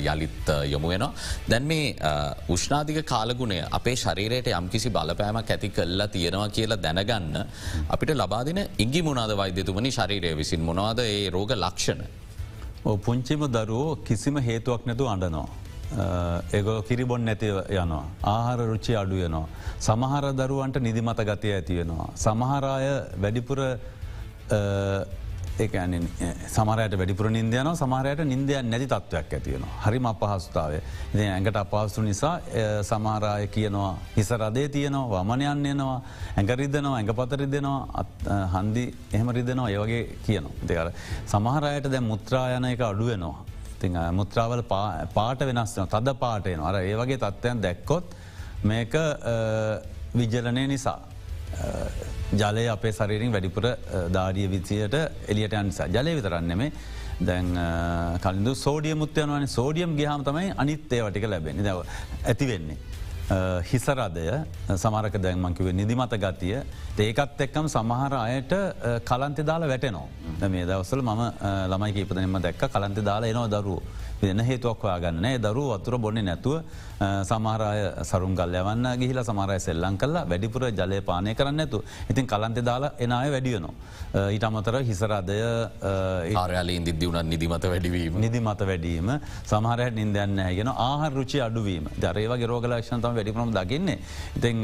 යළිත් 0.06 0.52
යොමු 0.74 0.92
වෙන. 0.94 1.06
දැන් 1.50 1.66
මේ 1.66 1.96
උෂ්නාධික 2.50 3.00
කාලගුණය 3.06 3.60
අපේ 3.72 3.96
ශරීරයට 3.96 4.52
යම්කිසි 4.54 4.90
බලපෑමක් 4.90 5.54
ඇති 5.56 5.72
කල්ලා 5.72 6.08
තියෙනවා 6.08 6.50
කියලා 6.50 6.82
දැනගන්න 6.86 7.40
අපිට 7.90 8.16
ලබාදින 8.16 8.62
ඉංගි 8.78 9.02
මුණද 9.02 9.38
වෛද්‍යතුමනි 9.38 9.92
ශරීරය 9.92 10.36
විසින් 10.38 10.62
මොනවාද 10.62 11.02
ඒ 11.08 11.30
රෝග 11.30 11.54
ලක්ෂණ. 11.58 12.02
පුංචිම 13.06 13.44
දරුවෝ 13.50 14.00
කිසිම 14.08 14.38
හේතුවක් 14.42 14.86
නැතු 14.86 15.08
අඩනවා. 15.08 15.50
ඒගො 16.54 16.82
කිරිබොන් 16.84 17.25
නැති 17.25 17.47
යනවා. 17.47 18.04
ආහාර 18.23 18.60
රුචි 18.67 18.95
අඩුවනවා. 18.95 19.47
සමහර 19.80 20.34
දරුවන්ට 20.34 20.80
නිදිමත 20.80 21.23
ගතිය 21.30 21.54
ඇතිවෙනවා. 21.54 22.12
සමහරාය 22.15 22.88
වැඩිපුර 23.17 23.60
ඒ 25.60 25.67
සමරයට 26.47 26.95
වැඩිපුර 26.97 27.30
නින්දයන 27.30 27.69
සමහරයට 27.75 28.23
නින්දයන් 28.23 28.69
නැති 28.71 28.88
තත්ත්වයක් 28.88 29.34
ඇතිවෙන. 29.34 29.65
හරිම 29.84 30.06
අපහස්ථාව. 30.06 30.71
ඉ 31.13 31.27
ඇඟට 31.27 31.56
අපහස්තු 31.56 32.01
නිසා 32.01 32.39
සමහරය 32.84 33.47
කියනවා 33.47 33.93
හිසරදේ 34.17 34.67
තියනවා 34.69 35.23
වමනයන් 35.23 35.65
එනවා 35.65 36.01
ඇඟරිදනවා 36.38 36.95
ඇඟ 36.97 37.13
පතරිදෙනවා 37.13 38.06
හන්දි 38.56 38.86
එහෙම 39.13 39.30
රිදෙනවා 39.30 39.69
ඒවගේ 39.69 40.04
කියනවා. 40.25 40.56
දෙකර 40.67 40.91
සමහරයට 41.27 41.91
දැ 41.91 41.99
මුත්‍රායන 42.01 42.65
එක 42.65 42.82
අඩුවෙනවා. 42.82 43.51
ති 43.82 43.89
මුත්‍රාවල 44.20 44.63
පාට 45.17 45.46
වෙනස්න 45.50 45.91
තද 45.96 46.15
පාටයන 46.24 46.63
අර 46.70 46.80
ඒවගේ 46.82 47.17
තත්ත්වයන් 47.17 47.62
දැක්කොත් 47.65 48.15
මේක 48.63 48.94
විජලනය 50.13 50.63
නිසා. 50.67 51.00
ජලය 52.34 52.63
අපේ 52.74 52.94
සරීරින් 52.94 53.32
වැඩිපුර 53.32 53.65
ධාරිය 54.15 54.48
විසියට 54.52 54.96
එලියට 55.28 55.54
අනිසා 55.54 55.88
ජලය 55.88 56.13
විතරන්නෙමේ 56.17 56.72
දැන් 57.30 57.50
කලින්දු 58.24 58.54
සෝඩිය 58.56 58.96
මුත්‍යයනවන 58.96 59.48
සෝඩියම් 59.48 59.98
ගහම 60.00 60.24
තමයි 60.28 60.54
අනිත්තේ 60.63 61.02
වටික 61.06 61.28
ලැබෙන 61.28 61.60
දව 61.65 61.84
ඇති 62.26 62.48
වෙන්නේ. 62.48 62.78
හිසරදය 63.64 64.28
සමරක 64.76 65.16
දැන්මංකිව 65.22 65.72
නිදිමත 65.74 66.16
ගතිය. 66.24 66.56
ඒකත් 67.00 67.42
එක්කම් 67.42 67.68
සමහර 67.68 68.14
අයට 68.18 68.54
කලන්තෙ 69.06 69.44
දාලා 69.44 69.70
වැටනෝ 69.70 70.08
මේ 70.50 70.66
දවසල 70.66 71.02
මම 71.02 71.22
ළමයි 71.72 71.94
කීපදනෙම 71.94 72.42
දැක්ක 72.42 72.64
කලන්තෙ 72.68 73.02
දාලා 73.02 73.30
එනවා 73.30 73.48
දරුව. 73.48 73.82
වෙන 74.22 74.40
හේතුවක් 74.50 74.84
යාගන්න 74.92 75.28
දරුව 75.46 75.70
වතුර 75.74 75.98
බොන්නේ 76.06 76.26
නැතුව 76.30 76.64
සමහරය 77.30 77.82
සරුම් 78.10 78.34
ගල් 78.40 78.56
යවන්න 78.62 78.88
ගිහිල 79.02 79.20
සමරය 79.30 79.58
සෙල්ලං 79.68 79.98
කල්ලා 80.02 80.26
වැඩිපුර 80.32 80.64
ජලය 80.80 81.02
පානය 81.10 81.34
කරන්න 81.40 81.64
ඇතු 81.66 81.80
ඉතින් 82.12 82.28
කලන්තෙ 82.34 82.62
දාලා 82.70 82.94
එනය 83.00 83.32
වැඩියනවා. 83.36 83.74
ඊට 84.36 84.46
අමතර 84.50 84.76
හිසරදය 84.90 85.38
ආරයාලින් 86.44 86.84
දිද්‍ය 86.88 87.06
වුණත් 87.08 87.30
නිදිමත 87.34 87.66
වැඩිවීම 87.74 88.20
නිදිමත 88.26 88.64
වැඩීම 88.72 89.12
සමහරයට 89.52 89.96
නින්දයන්න 90.00 90.44
හැගෙන 90.46 90.72
ආහර 90.88 91.12
රුචි 91.20 91.40
අඩුවීම 91.48 91.88
දරේව 92.06 92.34
ගරෝගලක්ෂණතම 92.44 93.16
වැඩිපුරම 93.18 93.54
දකින්නේ. 93.58 94.00
ඉතිං 94.38 94.64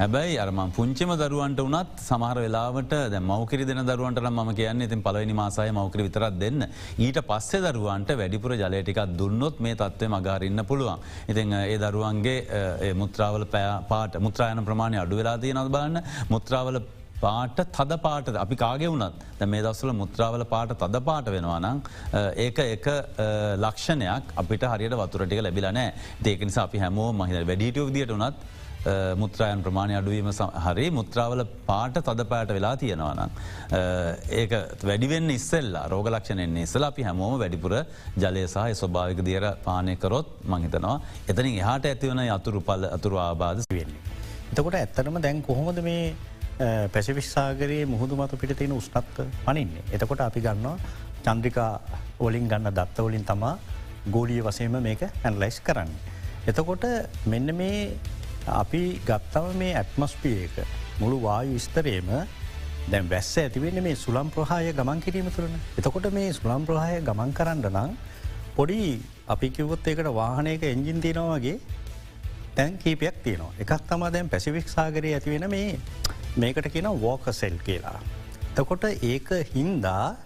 හැබැයි 0.00 0.38
අරම 0.44 0.60
පුංචිම 0.78 1.12
දරුවන්ට 1.22 1.60
වනත් 1.66 2.06
සමහර 2.08 2.42
වෙලාවට 2.46 2.94
ද 3.14 3.22
මවකිරි 3.30 3.68
දෙන 3.70 3.84
දරුවන්ට 3.90 4.20
ම 4.30 4.54
කියන්න 4.60 4.86
ඉතින් 4.88 5.02
පලවනි 5.06 5.34
මාසාය 5.42 5.70
මවකර 5.70 6.02
විතරත් 6.08 6.38
දෙන්න. 6.42 6.66
ඊට 6.98 7.20
පස්සේ 7.30 7.62
දරුවන්ට 7.68 8.10
වැඩිපුර 8.20 8.56
ජලයටිකක් 8.72 9.18
දුන්නොත් 9.20 9.60
මේ 9.60 9.76
තත්ත්වය 9.76 10.08
මගාරන්න 10.16 10.64
පුළුවන්. 10.70 10.98
ඉතින් 11.28 11.52
ඒ 11.52 11.78
දරුවන්ගේ 11.84 12.94
මුත්‍රාවල 13.02 13.44
පාට 13.92 14.18
මුත්‍රායන 14.26 14.64
ප්‍රමාණය 14.64 14.98
අඩු 15.04 15.20
වෙලා 15.20 15.38
තිය 15.38 15.52
නත් 15.52 15.68
බලන්න. 15.76 16.02
මුත්‍රාවල 16.34 16.80
පාට 17.22 17.58
තද 17.76 17.98
පාට 18.06 18.28
අපි 18.44 18.56
කාගෙ 18.56 18.86
වුණත්. 18.92 19.14
ද 19.38 19.46
මේ 19.46 19.62
දස්සල 19.62 19.92
මුත්‍රාවල 20.02 20.44
පාට 20.54 20.74
තද 20.82 21.04
පාට 21.08 21.30
වෙනවා 21.34 21.60
නම් 21.60 21.78
ඒක 22.46 22.58
එක 22.58 22.86
ලක්ෂණයක් 23.64 24.34
අපිට 24.42 24.66
හරියට 24.72 24.96
වතුරටික 25.02 25.44
ලැබිලනෑ 25.46 25.92
දේක 26.26 26.42
නිසා 26.48 26.66
අපි 26.68 26.82
හැමෝ 26.84 27.12
මහිත 27.12 27.46
වැඩිටියෝ 27.50 27.94
දිට 27.94 28.10
වනත් 28.16 28.36
මුත්‍රායන් 29.16 29.62
ප්‍රමාණය 29.62 29.94
අඩුවීම 29.98 30.30
හරි 30.64 30.86
මුත්‍රාවල 30.90 31.42
පාට 31.68 31.98
තද 31.98 32.26
පෑට 32.32 32.52
වෙලා 32.56 32.74
තියෙනවානම්. 32.76 33.30
ඒක 34.40 34.52
වැඩිවෙන්න 34.82 35.30
ඉස්සෙල්ලා 35.30 35.84
රෝගලක්ෂණෙන්නේ 35.88 36.66
ඉස්සල 36.68 36.84
අපි 36.84 37.02
හැමෝම 37.02 37.38
වැඩිපුර 37.38 37.74
ජලය 38.16 38.42
සහ 38.46 38.74
ස්වභාවික 38.80 39.22
දියර 39.24 39.46
පානයකරොත් 39.64 40.34
මහිතනවා 40.44 40.96
එතනින් 41.28 41.54
එහාට 41.62 41.86
ඇතිවන 41.86 42.22
අතුරු 42.28 42.60
පල 42.60 42.84
අතුරු 42.96 43.16
ආබාධ 43.18 43.62
වෙන්නේ. 43.70 44.00
එතකොට 44.52 44.74
ඇත්තනම 44.74 45.20
දැන් 45.22 45.42
කොහොමද 45.42 45.78
මේ 45.82 46.14
පැසිවිශ්සාගරයේ 46.94 47.84
මුහුදු 47.86 48.16
මත 48.16 48.40
පිට 48.40 48.56
තියෙන 48.58 48.72
උස්නත්ත 48.72 49.20
පනින්නේ. 49.46 49.84
එතකොට 49.92 50.20
අපි 50.20 50.40
ගන්නවා 50.40 50.76
චන්ද්‍රිකා 51.24 51.70
ඔලින් 52.20 52.48
ගන්න 52.48 52.74
දත්තවලින් 52.78 53.24
තමා 53.24 53.54
ගෝලිය 54.10 54.42
වසයම 54.42 54.74
මේක 54.82 55.02
ඇන්ලයිස් 55.24 55.60
කරන්න. 55.60 55.92
එතකොට 56.46 56.84
මෙන්න 57.26 57.54
මේ 57.54 57.78
අපි 58.46 59.00
ගත්තම 59.00 59.56
මේ 59.56 59.74
ඇත්මස්පියක 59.74 60.56
මුළු 61.00 61.18
වායු 61.20 61.52
විස්තරේම 61.52 62.08
දැන් 62.88 63.08
වැස්ස 63.08 63.36
ඇතිවෙන්න 63.38 63.82
මේ 63.82 63.94
සුළම් 63.96 64.30
ප්‍රහාය 64.30 64.72
ගමන් 64.72 65.00
කිරීම 65.00 65.30
තුරන. 65.30 65.54
එතකොට 65.78 66.12
මේ 66.12 66.32
සුළම් 66.32 66.66
ප්‍රහාය 66.66 67.00
ගමන් 67.00 67.32
කරන්න 67.32 67.62
නම් 67.70 67.96
පොඩි 68.56 69.00
අපි 69.28 69.50
කිවොත් 69.50 69.86
ඒකට 69.86 70.10
වාහනයක 70.12 70.62
එන්ජින් 70.64 71.00
තියෙනවාගේ 71.00 71.60
තැන් 72.56 72.78
කීපයක් 72.78 73.22
තියෙනවා 73.22 73.52
එකක් 73.58 73.86
තමා 73.86 74.10
දැන් 74.10 74.28
පැසිවික් 74.28 74.68
සාගරය 74.68 75.14
ඇතිවෙන 75.14 75.48
මේ 75.48 75.78
මේකට 76.36 76.68
කියන 76.68 76.90
වෝකසෙල් 77.00 77.56
කියලා. 77.60 78.00
තකොට 78.56 78.84
ඒක 79.02 79.28
හින්දා 79.54 80.16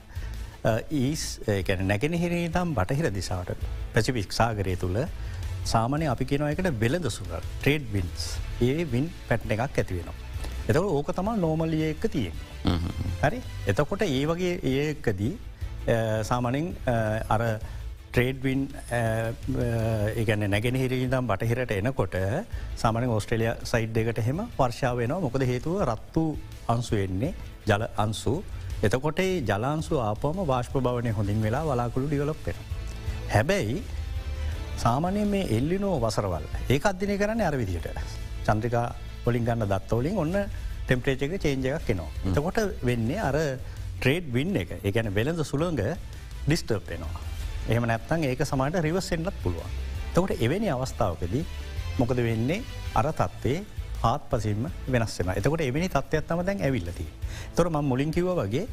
ඊස් 0.90 1.40
නැගෙනහිරේ 1.82 2.48
තම් 2.48 2.74
බටහිර 2.74 3.12
දිසාට 3.12 3.52
පැසිවික් 3.94 4.32
සාගරය 4.32 4.76
තුළ 4.76 4.98
සාමනය 5.66 6.06
අපි 6.06 6.24
කියෙනව 6.24 6.50
එකට 6.50 6.70
වෙලද 6.82 7.08
සුර 7.10 7.30
ට්‍රේඩ් 7.36 7.86
වින්ස් 7.92 8.26
ඒ 8.62 8.84
වින් 8.86 9.08
පැට්න 9.28 9.54
එකක් 9.54 9.64
ඇතිවෙනවා. 9.64 10.16
එතකට 10.68 10.82
ඕක 10.90 11.10
තමා 11.12 11.36
නෝමලිය 11.38 11.84
එක්ක 11.90 12.06
තියෙන්. 12.08 12.34
හරි 13.22 13.40
එතකොට 13.66 14.02
ඒ 14.02 14.22
වගේ 14.26 14.54
ඒකදී 14.74 15.32
සාමනින් 16.22 16.68
අර 17.28 17.42
ට්‍රේඩ්වින් 18.08 18.60
ඒගැන 20.14 20.44
නැගෙන 20.50 20.76
හිරීදම් 20.76 21.26
බටහිරට 21.28 21.72
එනකොට 21.72 22.14
සාමන 22.76 23.08
ඔස්ට්‍රලිය 23.10 23.50
සයිඩ් 23.64 23.98
එකට 24.02 24.20
හෙම 24.28 24.40
වර්ෂාව 24.58 25.02
වෙනවා 25.02 25.20
මොකද 25.20 25.44
හේතුව 25.50 25.82
රත්තු 25.84 26.24
අන්සු 26.68 26.96
වෙන්නේ 26.96 27.34
ජල 27.66 27.84
අන්සු 27.96 28.34
එතකොට 28.82 29.20
ජලාන්සු 29.44 30.00
ආපම 30.00 30.40
වාශ්ප 30.44 30.74
භවනය 30.78 31.12
හොඳින් 31.12 31.38
වෙලා 31.42 31.64
වලාකුළු 31.64 32.08
ඩියලොප්පෙන. 32.08 32.56
හැබැයි 33.28 33.76
සාමානය 34.76 35.24
මේ 35.26 35.44
එල්ලිනෝ 35.56 35.94
වසරවල් 36.04 36.46
ඒ 36.68 36.78
අධ්‍යනය 36.90 37.16
කරන්න 37.20 37.42
අර 37.48 37.56
විදිහට 37.60 37.88
චන්ද්‍රිකා 38.46 38.86
පොලින් 39.24 39.44
ගන්න 39.44 39.68
දත්තවලින් 39.72 40.18
ඔන්න 40.24 40.34
ටෙම්පරේච 40.86 41.22
එක 41.26 41.36
චේන්ජ 41.44 41.68
එකක් 41.70 41.86
කෙනවා. 41.88 42.10
එතකොට 42.28 42.58
වෙන්නේ 42.88 43.20
අර 43.28 43.36
ට්‍රේඩ් 44.00 44.26
වින්න 44.32 44.56
එක 44.62 44.70
එකන 44.90 45.08
වෙළඳ 45.18 45.40
සුළඟ 45.44 45.80
ඩිස්ටර්ප් 46.46 46.90
වෙනවා. 46.92 47.22
එහම 47.68 47.86
නැත්තන් 47.90 48.26
ඒක 48.28 48.44
සමට 48.44 48.84
රිවස් 48.86 49.08
එන්නත් 49.16 49.32
පුළුවන්. 49.42 49.72
තකොට 50.14 50.36
එවැනි 50.38 50.68
අවස්ථාවකදී 50.74 51.44
මොකද 51.98 52.20
වෙන්නේ 52.28 52.62
අර 52.94 53.08
තත්වේ 53.20 53.64
හාත් 54.04 54.28
පසිම 54.30 54.68
වෙනස්සෙන 54.88 55.32
එතකොට 55.34 55.64
එවැනි 55.64 55.88
තත්ත්වයක් 55.88 56.28
තම 56.28 56.44
දැන් 56.44 56.62
ඇවිල්ලති. 56.62 57.06
තොර 57.56 57.70
ම 57.70 57.80
මුලින් 57.82 58.12
කිව 58.12 58.28
වගේ 58.40 58.66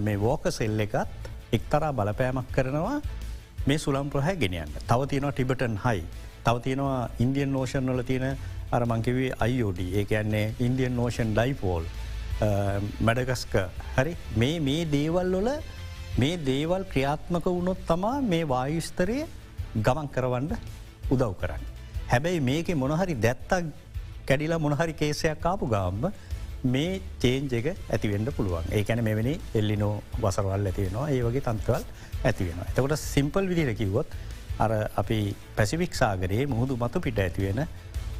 මේ 0.00 0.18
වෝක 0.18 0.50
සෙල්ල 0.50 0.86
එකත් 0.86 1.30
එක්තරා 1.52 1.92
බලපෑමක් 1.92 2.52
කරනවා 2.52 2.98
මේ 3.66 3.78
සුළම් 3.78 4.10
ප්‍රහැ 4.10 4.36
ගෙනියන්න. 4.36 4.72
තව 4.88 5.00
තියෙනවා 5.10 5.32
ටිබටන් 5.32 5.76
හයි. 5.84 6.04
තව 6.44 6.56
තියෙනවා 6.66 7.10
ඉන්දියන් 7.18 7.52
නෝෂන් 7.52 7.84
නොල 7.86 8.02
තියෙන 8.02 8.36
අර 8.72 8.82
මංකිවේ 8.84 9.32
අයිෝඩ 9.46 9.80
ඒ 9.80 10.04
කියන්නේ 10.04 10.46
ඉන්දියන් 10.60 10.96
නෝෂන් 10.96 11.34
ඩයිපෝල්. 11.34 11.84
මැඩගස්ක 13.00 13.54
හරි? 13.96 14.16
මේ 14.36 14.60
මේ 14.60 14.86
දේවල් 14.96 15.36
වල 15.36 15.50
මේ 16.18 16.36
දේවල් 16.50 16.84
ක්‍රියාත්මක 16.92 17.46
වුණොත් 17.46 17.84
තමා 17.86 18.16
මේ 18.32 18.48
වායුස්තරය 18.54 19.18
ගමන් 19.86 20.08
කරවන්ඩ 20.16 20.52
උදව් 21.10 21.32
කරන්න. 21.42 21.62
හැබැයි 22.08 22.40
මේක 22.40 22.68
මොනහරි 22.82 23.14
දැත්තක් 23.26 23.70
කැඩිලා 24.28 24.64
මොනහරි 24.66 24.94
කේසයක් 25.02 25.40
කාපු 25.46 25.68
ගාම්ම 25.74 26.12
මේ 26.64 27.00
චේන්ජ 27.22 27.52
එක 27.60 27.66
ඇතිවෙන්ඩ 27.68 28.32
පුළුවන්. 28.36 28.64
ඒකැන 28.78 29.04
මෙවැනි 29.04 29.34
එල්ලිනෝ 29.54 29.94
වසරවල් 30.22 30.70
ඇතිවෙනවා 30.70 31.10
ඒ 31.10 31.22
වගේ 31.26 31.44
තන්ත්වල් 31.48 31.84
ඇතිවෙන. 32.24 32.60
එතකොට 32.70 32.96
සිම්පල් 32.98 33.48
විදිර 33.52 33.74
කිව්වොත් 33.80 34.08
අර 34.64 34.72
අපි 35.02 35.18
පැසිවික් 35.56 35.94
සාගරයේ 36.02 36.46
මුහුදු 36.52 36.76
මතු 36.82 37.00
පිට 37.06 37.18
ඇතිවෙන 37.26 37.60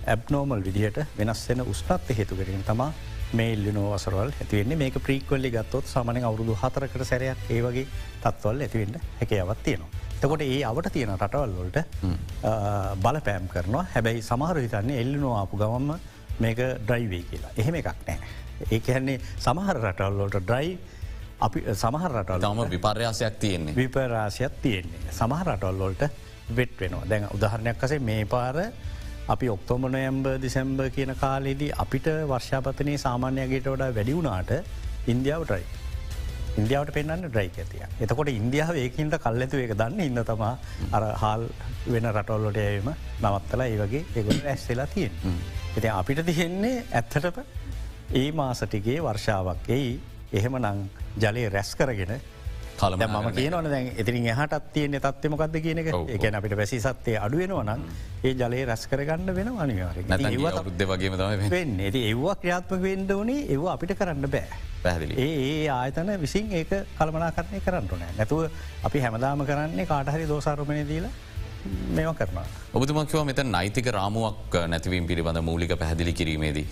ඇබ්නෝමල් 0.06 0.62
විදිහට 0.68 1.00
වෙනස් 1.18 1.42
වෙන 1.48 1.62
උස්නත්ත 1.72 2.12
හේතුකරින් 2.18 2.62
තමා 2.68 2.92
මේ 3.38 3.56
ලිනෝ 3.64 3.88
වසරවල් 3.94 4.30
ඇතිවෙන්නේ 4.42 4.78
මේක 4.82 4.96
ප්‍රීක්වල්ලි 5.06 5.50
ගත්තොත් 5.56 5.90
සමන 5.92 6.24
අවුරුදු 6.28 6.56
හතරකට 6.62 7.04
සැරයක් 7.10 7.50
ඒවගේ 7.56 7.86
තත්වල් 8.22 8.62
ඇතිවෙන්න 8.66 8.96
හැකයාවත් 9.20 9.60
තියෙනවා. 9.66 9.90
තකොට 10.22 10.42
ඒ 10.46 10.60
අවට 10.70 10.92
තියෙන 10.94 11.12
රටවල් 11.16 11.52
වලට 11.58 11.78
බලපෑම් 13.04 13.46
කරනවා 13.52 13.84
හැබැයි 13.94 14.22
සමහර 14.30 14.62
හිතන්නේ 14.64 15.00
එල්ලිනෝ 15.02 15.34
ආපු 15.40 15.60
ගවම්ම 15.62 15.92
මේක 16.44 16.60
ඩ්‍රයිවේ 16.86 17.22
කියලා 17.30 17.52
එහෙම 17.56 17.78
එකක් 17.80 17.92
නෑ. 18.08 18.18
ඒ 18.72 18.80
හැන්නේ 18.88 19.20
සමහර 19.46 19.76
රටවල්ලොට 19.84 20.40
ඩ්‍රයි 20.40 20.72
අපි 21.40 21.64
සමහර 21.74 22.12
රටවල් 22.12 22.40
තම 22.42 22.70
විපර්යාසයක් 22.70 23.38
තියෙන්නේ 23.38 23.74
විපරාශයක් 23.74 24.60
තියෙන්නේ 24.62 25.12
සමහර 25.12 25.46
රටවල්ලොල්ට 25.48 26.02
වෙට් 26.52 26.80
වෙනවා 26.80 27.04
දැන් 27.06 27.28
උදාහරණයක් 27.30 27.78
කසේ 27.78 28.00
මේ 28.00 28.24
පාර 28.26 28.56
අපි 29.28 29.48
ඔක්තෝමනයම්බ 29.48 30.26
දිසැම්බ 30.40 30.80
කියන 30.90 31.14
කාලෙදී 31.16 31.70
අපිට 31.76 32.08
වර්ෂාපතනය 32.26 32.96
සාමාන්‍යයගේට 32.98 33.66
වඩා 33.66 33.90
වැඩි 33.90 34.16
වුණාට 34.16 34.50
ඉන්දියාව 35.06 35.44
ටයි. 35.44 35.64
ඉන්දියාවට 36.52 36.92
පෙන්න්න 36.92 37.24
ඩ්‍රයික 37.24 37.56
ඇතිය. 37.56 37.84
එතකොට 38.00 38.30
ඉන්දියාව 38.30 38.74
ඒකින්ට 38.76 39.16
කල්ලඇතු 39.16 39.56
එක 39.58 39.74
දන්න 39.74 40.00
ඉන්න 40.02 40.24
තමා 40.24 40.52
අර 40.92 41.04
හාල් 41.14 41.46
වෙන 41.86 42.10
රටොල්ලොට 42.12 42.58
ඇවීම 42.58 42.90
නවත්තලා 43.22 43.66
ඒ 43.66 43.78
වගේ 43.78 44.04
එගොල 44.14 44.40
ඇස්සෙලා 44.44 44.86
තියෙන්. 44.88 45.12
එති 45.76 45.88
අපිට 45.90 46.24
තිහෙන්නේ 46.26 46.84
ඇත්තටප 46.92 47.38
ඒ 48.14 48.26
මාසටිගේ 48.34 48.98
වර්ෂාවක් 49.00 49.70
එයි 49.70 49.92
එහෙම 50.32 50.58
නං 50.58 50.82
ජලය 51.16 51.48
රැස් 51.48 51.74
කරගෙන 51.74 52.20
කල 52.78 52.94
ම 52.96 53.28
කියනවන 53.36 53.68
දැන් 53.68 53.86
ඉතිරින් 53.96 54.26
එහටත් 54.32 54.72
තියෙන 54.72 54.96
තත්වමකක්ද 54.96 55.56
කියන 55.62 55.78
එක. 55.82 55.88
එකන 56.08 56.34
අපිට 56.34 56.56
වැසි 56.56 56.80
සත්තේ 56.80 57.16
අඩුවෙනවනම් 57.18 57.82
ඒ 58.24 58.34
ජලය 58.34 58.64
රැස් 58.64 58.86
කරගන්න 58.86 59.34
වෙන 59.34 59.48
අනිවාර 59.58 60.60
බුද්ධ 60.64 60.86
වගේ 60.90 61.10
තම 61.12 61.48
වෙන්න. 61.50 61.80
ඇති 61.80 62.04
ඒවා 62.10 62.34
ක්‍රියාත්මක 62.36 62.82
වෙන්ඩ 62.82 63.12
වනේ 63.12 63.46
ඒව 63.48 63.64
අපිට 63.74 63.96
කරන්න 63.98 64.30
බෑ. 64.30 64.60
පැහදිලි 64.82 65.14
ඒ 65.18 65.68
ආයතන 65.70 66.12
විසින් 66.20 66.52
ඒක 66.52 66.72
කල්මනා 66.98 67.32
කරණය 67.32 67.60
කරන්නට 67.66 67.92
නෑ 67.94 68.12
නැතුව 68.18 68.48
අපි 68.84 68.98
හැමදාම 69.06 69.44
කරන්නේ 69.46 69.86
කාටහරි 69.86 70.28
දෝසාරමණය 70.28 70.84
දීලා 70.88 71.12
මේවා 71.68 72.14
කරනවා. 72.14 72.44
ඔබතුමක්ව 72.74 73.24
මෙත 73.28 73.40
නෛතික 73.46 73.88
රාමුවක් 73.96 74.56
නැතිවීම 74.72 75.06
පිළිබඳ 75.06 75.40
මූලික 75.48 75.72
පැහැදිලි 75.80 76.12
කිරීමේදී. 76.12 76.66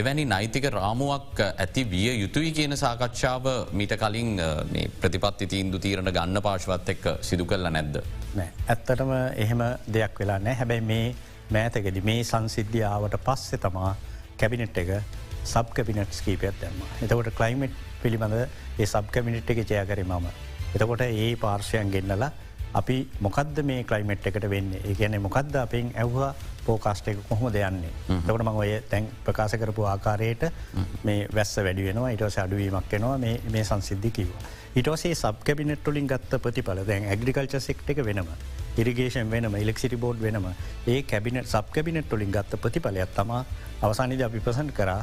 එවැනි 0.00 0.24
නෛතික 0.24 0.66
රාමුවක් 0.76 1.40
ඇති 1.46 1.84
විය 1.92 2.10
යුතුයි 2.22 2.52
කියන 2.52 2.76
සාකච්ඡාව 2.76 3.48
මීට 3.72 3.94
කලින් 4.02 4.34
ප්‍රතිපත්ති 5.00 5.46
තීන්දු 5.54 5.78
තීරණ 5.78 6.12
ගන්න 6.12 6.42
පාශවත් 6.42 6.92
එක්ක 6.94 7.06
සිදු 7.30 7.46
කරල 7.46 7.70
නැද්ද. 7.70 8.02
ඇත්තටම 8.38 9.14
එහෙම 9.44 9.64
දෙයක් 9.96 10.20
වෙලා 10.24 10.38
නෑ 10.38 10.58
හැබැයි 10.62 10.86
මේ 10.92 11.06
මෑතකෙද 11.56 12.02
මේ 12.10 12.24
සංසිද්ධියාවට 12.32 13.16
පස්සෙ 13.28 13.58
තමා 13.64 13.94
කැබිනෙට් 14.42 14.82
එක 14.84 14.90
සබ් 15.44 15.72
කැපිනට් 15.76 16.20
කීපයක් 16.26 16.60
දැම්ම. 16.60 16.82
එතකොට 17.02 17.32
කලයිමට් 17.38 17.80
පිළිබඳ 18.02 18.36
ඒ 18.36 18.86
සබ් 18.86 19.06
කැමිනිට් 19.14 19.50
එක 19.50 19.64
ජයකර 19.64 20.04
මම. 20.04 20.28
එතකොට 20.74 21.02
ඒ 21.06 21.30
පාර්ශයන් 21.36 21.90
ගෙන්න්නලා 21.94 22.30
අපි 22.74 22.96
මොකද 23.20 23.62
මේ 23.64 23.84
කලයිමට් 23.84 24.26
එකට 24.26 24.50
වෙන්න? 24.50 24.72
ඒගැන 24.84 25.20
මොකක්ද 25.22 25.56
අපෙන් 25.56 25.92
ඇව්වා 25.96 26.34
පෝකාස්ට 26.66 27.08
එක 27.08 27.22
කොහොම 27.28 27.52
දෙයන්නේ 27.52 27.92
තකට 28.08 28.44
මං 28.44 28.60
ඔය 28.62 28.70
තැන් 28.90 29.08
ප්‍රකාශ 29.24 29.56
කරපු 29.62 29.86
ආකාරයට 29.92 30.44
මේ 31.04 31.26
වැස්ස 31.34 31.56
වැඩි 31.56 31.88
වෙනවා. 31.88 32.10
ඉටස 32.16 32.38
අඩුවීමක් 32.38 32.92
වෙනවා 32.92 33.18
මේ 33.18 33.64
සංසිද්ධි 33.64 34.10
කිව. 34.10 34.28
ඉටසේ 34.76 35.14
සබ් 35.14 35.44
කැබිනට්ටලින් 35.44 36.06
ගත්ත 36.06 36.42
ප්‍රතිඵල 36.42 36.84
දැන් 36.86 37.08
ඇග්‍රිකල්ච 37.12 37.56
සෙක්ට 37.60 37.90
එක 37.90 38.04
වෙනම 38.04 38.28
ඉරිගේෂන් 38.76 39.30
වෙනම 39.30 39.56
ඉලෙක්සිටි 39.62 39.96
බෝඩ් 39.96 40.20
වෙනම 40.20 40.50
ඒ 40.86 41.02
කැබිනට 41.02 41.46
සබ් 41.46 41.72
කැබිනට්ටොලින් 41.74 42.30
ගත්ත 42.36 42.60
ප්‍රතිඵලයක් 42.62 43.16
තමා 43.16 43.42
අවසානිද 43.82 44.22
අපි 44.28 44.40
ප්‍රසන්ට 44.40 44.74
කරා. 44.74 45.02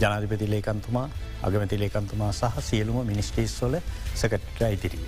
ජනාධිපති 0.00 0.46
ලේකන්තුමා 0.50 1.06
අගමති 1.42 1.78
ලේකන්තුමා 1.82 2.32
සහ 2.32 2.58
සියලුම 2.60 2.98
මිනිස්ටේස්වල 3.10 3.78
සකට 4.14 4.60
අයිතිරී. 4.68 5.06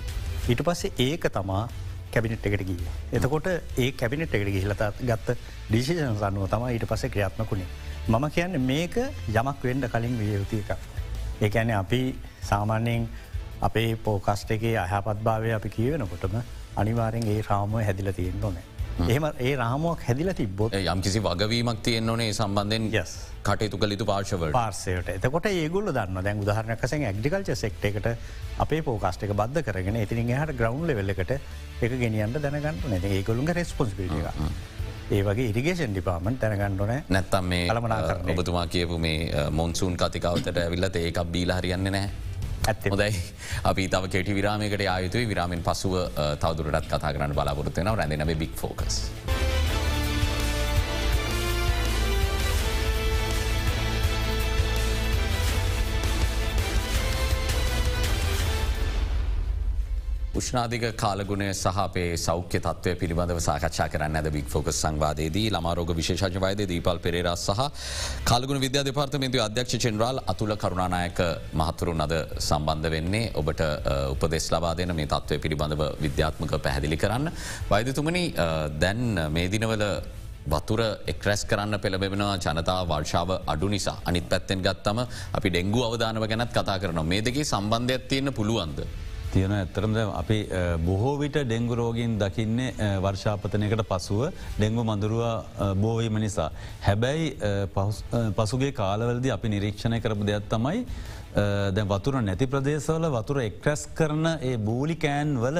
ඊට 0.49 0.63
පස්සේ 0.65 0.95
ඒක 1.05 1.29
තමා 1.35 1.67
කැබිනට් 2.13 2.45
එකට 2.45 2.65
ගිය. 2.65 2.79
එතකොට 3.13 3.47
ඒ 3.49 3.91
කැබිනට් 3.93 4.33
එකට 4.33 4.51
ගිහිලත 4.55 4.83
ගත්ත 5.01 5.37
ඩිසිෂන් 5.69 6.17
සන්නුව 6.17 6.47
තම 6.47 6.65
ඊට 6.67 6.85
පස 6.85 7.05
ක්‍රියාත්මකුණේ. 7.07 7.69
මම 8.07 8.25
කියන්න 8.29 8.61
මේක 8.65 8.97
යමක් 9.29 9.63
වෙන්ඩ 9.63 9.89
කලින් 9.89 10.17
විය 10.17 10.33
යුතුය 10.33 10.61
එකක්. 10.61 10.71
ඒඇන 11.41 11.71
අපි 11.73 12.01
සාමාන්‍යයෙන් 12.43 13.09
අපේ 13.61 13.95
පෝකස්ට 13.97 14.51
එකේ 14.51 14.75
අහපත් 14.77 15.23
භාවය 15.23 15.53
අපි 15.53 15.69
කියවෙනකොටම 15.69 16.41
අනිවාරෙන් 16.75 17.27
ඒ 17.27 17.39
රාමුව 17.49 17.83
හැදිල 17.83 18.11
තියෙන් 18.13 18.41
නොනෑ. 18.41 18.68
එහෙම 19.01 19.25
ඒ 19.39 19.55
රාමුවක් 19.55 20.05
හැදිල 20.07 20.33
තිබ්බොත් 20.33 20.75
යම් 20.75 21.01
කිසි 21.01 21.21
වගවීමක් 21.21 21.83
තියෙන් 21.83 22.09
ඕනේ 22.09 22.33
සම්බන්ධෙන් 22.33 22.91
කටයුතු 23.43 23.77
කලිතු 23.77 24.05
පාර්ශවල 24.05 24.51
පාර්සයට 24.51 25.09
එතකොට 25.15 25.47
ඒගුල්ල 25.47 25.93
දන්න 25.93 26.23
දැන් 26.23 26.43
උදාහරනකසෙන් 26.43 27.05
ඇග්ඩිකල්ච 27.05 27.55
සෙක්ට 27.55 27.89
එකට 27.91 28.11
අපේ 28.59 28.81
පෝකාස්ට 28.81 29.23
එක 29.23 29.33
බද්ධ 29.33 29.63
කරගෙන 29.65 30.01
ඉතින් 30.01 30.33
හට 30.33 30.57
ග්‍රවන්් 30.57 30.87
ලෙවල්ලකට 30.87 31.31
එක 31.81 31.95
ගෙනියන්ට 31.99 32.41
දැනගන්නට 32.41 32.89
නැ 32.89 32.99
ඒගොළුන්ගේ 33.11 33.55
රෙස්පොන්ස්පිට 33.55 34.11
එක. 34.11 34.41
ඒ 35.09 35.21
වගේ 35.23 35.49
ඉරිගේෂන් 35.49 35.93
ඩිපාමන් 35.93 36.37
තැනගන්නඩන 36.37 37.05
නැත්තම් 37.09 37.45
මේ 37.45 37.67
කරන්නේ. 37.67 38.35
ඔබතුමා 38.35 38.65
කියපු 38.67 38.97
මේ 38.99 39.45
මොන්සූන් 39.51 39.95
කතිකවතට 39.97 40.57
ඇවිල්ලත 40.57 40.95
ඒකක් 40.97 41.23
බීල 41.31 41.53
හරියන්න 41.53 41.91
නෑ. 41.91 42.09
ඇත්තේ. 42.69 42.93
හොදයි 42.95 43.11
අපි 43.71 43.87
තව 43.87 44.13
කෙටි 44.15 44.37
විරාමයකට 44.39 44.85
ආයුතුයි 44.95 45.29
විරාමෙන් 45.33 45.63
පසුව 45.69 45.95
තවදුරටත් 46.43 46.91
කතා 46.91 47.13
කරන්න 47.13 47.37
බලාපොරත්වයන 47.37 47.95
රැඳනබ 47.95 48.37
බික් 48.43 48.55
ෆෝකස්. 48.63 49.01
උෂ්නාධික 60.39 60.83
කාලගුණය 61.01 61.47
සහපේ 61.53 62.09
සෞඛ්‍ය 62.25 62.59
තත්වය 62.65 62.91
පිළිබඳව 63.01 63.39
සාකච්ඡා 63.47 63.87
කරන්න 63.93 64.17
ඇද 64.19 64.27
බික් 64.35 64.47
ෆෝකස් 64.53 64.79
සංවාදයේදී 64.83 65.47
ළමාරෝග 65.55 65.91
විශේෂජ 65.99 66.37
වෛද 66.43 66.61
දීපල් 66.71 66.99
පෙරේරස් 67.05 67.45
සහ 67.47 67.65
කාලගුණ 68.29 68.61
විද්‍යා 68.65 68.83
දෙපාර්තමේන්තු 68.89 69.41
අධ්‍යක්ෂ 69.47 69.79
චෙන්රාල් 69.85 70.21
අතුල 70.33 70.53
කරුණානායක 70.63 71.19
මහතුරුන් 71.61 72.05
අද 72.05 72.13
සම්බන්ධ 72.49 72.91
වෙන්නේ 72.95 73.25
ඔබට 73.41 73.63
උපදෙස් 74.13 74.47
ලබාදන 74.55 74.95
මේ 74.99 75.09
තත්වය 75.15 75.39
පිළිබඳව 75.45 75.83
විද්‍යාත්මක 76.05 76.53
පැහැදිලි 76.65 77.01
කරන්න. 77.03 77.27
වෛදතුමනි 77.71 78.23
දැන් 78.83 79.03
මේ 79.35 79.51
දිනවල 79.55 79.85
වතුර 80.47 80.81
එක්රැස් 81.13 81.43
කරන්න 81.45 81.81
පෙළබෙනවා 81.83 82.37
ජනතා 82.45 82.79
වර්ෂාව 82.91 83.35
අඩු 83.53 83.67
නිසා 83.75 83.97
අනිත් 84.05 84.29
පැත්තෙන් 84.31 84.63
ගත්තම 84.67 84.99
අපි 85.37 85.49
ඩෙංගු 85.49 85.83
අවධානව 85.89 86.25
ගැනත් 86.31 86.57
කතා 86.57 86.79
කරනවා 86.83 87.07
මේ 87.11 87.21
දෙකේ 87.27 87.45
සම්බන්ධයක් 87.45 88.09
තියෙන 88.09 88.33
පුළුවන්ද. 88.39 88.81
තියෙන 89.33 89.51
ඇත්තරම 89.51 89.95
අපි 90.13 90.37
බොහෝ 90.81 91.13
විට 91.17 91.37
ඩෙංගු 91.41 91.75
රෝගීන් 91.75 92.17
දකින්නේ 92.17 92.89
වර්ෂාපතනයකට 92.99 93.83
පසුව 93.83 94.21
ඩෙංගු 94.57 94.83
මඳුරුව 94.83 95.23
බෝවීම 95.77 96.19
නිසා. 96.19 96.49
හැබැයි 96.81 97.37
පසුගේ 98.35 98.71
කාලවලද 98.73 99.29
අපි 99.29 99.49
නිරීක්ෂණය 99.49 99.99
කරපු 99.99 100.23
දෙයක් 100.23 100.49
තමයි 100.49 100.85
දැ 101.71 101.85
වතුර 101.85 102.21
නැති 102.21 102.47
ප්‍රදේශවල 102.47 103.05
වතුර 103.11 103.41
එක්රැස් 103.41 103.87
කරන 103.95 104.25
ඒ 104.41 104.57
බූලිකෑන් 104.59 105.37
වල 105.37 105.59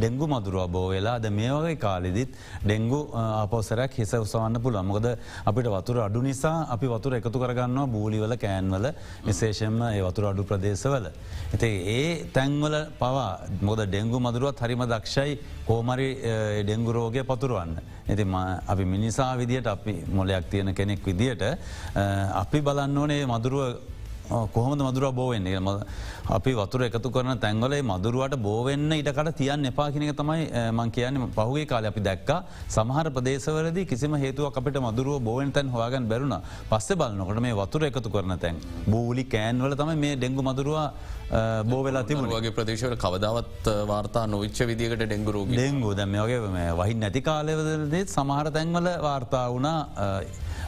ඩෙංගු 0.00 0.26
මදුරුව 0.32 0.66
බෝ 0.74 0.86
වෙලා 0.92 1.18
ද 1.18 1.30
මේ 1.30 1.50
වගේ 1.56 1.76
කාලෙදිත් 1.76 2.30
ඩෙංගු 2.64 3.00
අපෝසරයක් 3.14 3.92
හිස 4.00 4.12
උසවන්න 4.16 4.56
පුළුව 4.64 4.84
මොකද 4.90 5.06
අපිට 5.50 5.68
වතුර 5.74 5.98
අඩු 6.06 6.22
නිසා 6.22 6.56
අපි 6.74 6.86
වතුර 6.94 7.12
එකතු 7.18 7.38
කරගන්නවා 7.42 7.86
බූලිවල 7.94 8.34
කෑන්වල 8.44 8.86
විශේෂෙන්ම 9.28 9.78
ඒ 9.90 10.02
වතුර 10.02 10.24
අඩු 10.32 10.42
ප්‍රදේශවල. 10.44 11.06
එති 11.54 11.70
ඒ 11.96 12.08
තැන්වල 12.36 12.76
පවා 13.00 13.30
මොද 13.68 13.80
ඩෙංගු 13.86 14.18
මදුරුවත් 14.20 14.64
හරිම 14.64 14.84
දක්ෂයි 14.92 15.38
කෝමරි 15.68 16.08
ඩෙංගු 16.64 16.92
රෝගය 16.92 17.22
පතුරුවන්න. 17.24 17.74
ඇති 18.08 18.24
අපි 18.66 18.84
මිනිසා 18.84 19.36
විදියට 19.36 19.66
අපි 19.66 19.94
මොලයක් 20.12 20.50
තියෙන 20.50 20.74
කෙනෙක් 20.74 21.04
විදියට 21.04 21.42
අපි 22.42 22.58
බලන්න 22.60 22.98
ඕනේ 22.98 23.22
මදුරුව 23.26 23.76
කොහොමද 24.30 24.82
මදුරුව 24.88 25.14
බෝවෙන්නේ 25.14 25.58
අපි 26.30 26.52
වතුර 26.54 26.80
එකතු 26.88 27.10
කරන 27.10 27.38
තැන්වලේ 27.44 27.82
මදුරුවට 27.82 28.36
බෝවෙන්න 28.38 28.92
ඉටකට 28.92 29.30
තියන් 29.36 29.64
එපා 29.70 29.90
කිනක 29.90 30.16
තමයි 30.16 30.48
මං 30.70 30.90
කියන්න. 30.90 31.18
පහුගේ 31.36 31.66
කාල 31.66 31.84
අපි 31.84 32.00
දැක්ක 32.00 32.30
සමහර 32.68 33.06
ප්‍රදේශවලද 33.16 33.78
කිසිම 33.90 34.14
හේතුව 34.24 34.50
අපට 34.52 34.78
මදුරුව 34.80 35.22
බෝවෙන් 35.28 35.52
තැන් 35.52 35.72
හවාගන් 35.74 36.06
බැරුණ 36.12 36.36
පස්ස 36.70 36.98
බලන්නකොට 37.00 37.40
මේ 37.40 37.56
වතුර 37.62 37.82
එකතු 37.90 38.10
කරන 38.10 38.38
තැන් 38.38 38.60
බූලි 38.86 39.24
කෑන්වල 39.26 39.74
තම 39.74 39.90
මේ 40.04 40.14
ඩෙංගු 40.16 40.42
මදුරුව 40.42 40.78
බෝවෙලා 41.72 42.04
තිබුණගේ 42.04 42.54
ප්‍රදේශවල 42.58 42.96
කවදාවත් 42.96 43.66
වාර්තා 43.86 44.26
නොවිච්ච 44.26 44.60
විදිකට 44.70 45.02
ඩෙංගුරු 45.02 45.42
ඩෙංගු. 45.46 45.90
දැම 45.94 46.14
වගේ 46.14 46.70
වහි 46.80 46.94
නැති 46.94 47.22
කාලයවදදේ 47.22 48.04
සමහර 48.16 48.46
තැන්වල 48.50 48.88
වාර්තා 49.08 49.46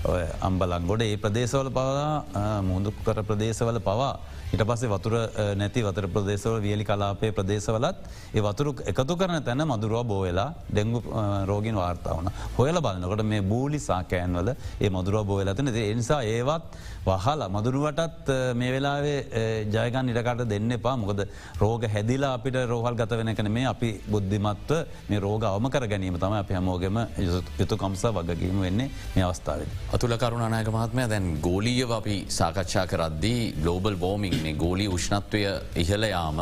වුණා 0.04 0.28
අම්බලංගොඩ 0.40 1.02
ඒ 1.02 1.16
ප්‍රදේශවල 1.16 1.68
පවා 1.70 2.14
මුහුදු 2.62 2.90
කර 3.04 3.18
ප්‍රදේශවල 3.22 3.78
පවා 3.80 4.14
ඉට 4.54 4.62
පස්සේ 4.68 4.88
වතුර 4.92 5.14
නැති 5.56 5.82
වතර 5.84 6.06
ප්‍රදේශවල 6.14 6.58
වියලි 6.64 6.84
කලාපේ 6.84 7.32
ප්‍රදේශවලත් 7.36 8.00
ඒ 8.36 8.42
වතුරු 8.46 8.72
එකතු 8.92 9.14
කරන 9.16 9.38
තැන 9.46 9.64
මදුරුව 9.70 10.02
බෝවෙලා 10.10 10.48
ඩෙංගු 10.70 11.00
රෝගින් 11.50 11.76
වාර්තාවන. 11.80 12.28
හොයල 12.58 12.80
බලන්නකොට 12.86 13.22
මේ 13.24 13.42
බූලි 13.52 13.78
සාකෑන්වල 13.80 14.50
ඒ 14.52 14.90
මදුරුව 14.96 15.24
බෝවෙලතන 15.30 15.68
එනිසා 15.74 16.20
ඒවත් 16.34 16.76
වහලා 17.06 17.48
මදුරුවටත් 17.48 18.28
මේ 18.54 18.74
වෙලාවේ 18.74 19.16
ජයගන් 19.76 20.12
ඉඩකට 20.12 20.44
දෙන්න 20.52 20.76
එපා 20.76 20.94
මොකද 20.96 21.24
රෝග 21.62 21.88
හැදිලා 21.94 22.34
අපිට 22.38 22.60
රෝහල් 22.72 22.98
ගත 23.00 23.18
වෙන 23.20 23.34
කන 23.34 23.50
මේ 23.56 23.66
අපි 23.72 23.90
බුද්ධිමත්ව 24.12 24.76
මේ 25.08 25.22
රෝග 25.26 25.48
අවම 25.52 25.70
කර 25.70 25.88
ගැනීම 25.94 26.20
තම 26.24 26.36
අප 26.42 26.52
හැමෝගෙම 26.56 27.00
යුතු 27.58 27.80
කම්සා 27.84 28.12
වගකීම 28.18 28.60
වෙන්නේ 28.66 28.90
මේ 29.16 29.24
අවස්ථාවද. 29.30 29.66
අතුල 29.96 30.16
කරුණනායක 30.18 30.70
මහත්මය 30.76 31.08
දැන් 31.14 31.32
ගෝලීව 31.48 31.96
අපි 32.00 32.16
සාකච්ඡා 32.38 32.86
කරද්දී 32.86 33.40
ගලෝබල් 33.62 33.98
වෝමිං 34.04 34.40
මේ 34.42 34.54
ගෝලී 34.62 34.88
උෂ්ණත්වය 34.96 35.40
ඉහලයාම 35.82 36.38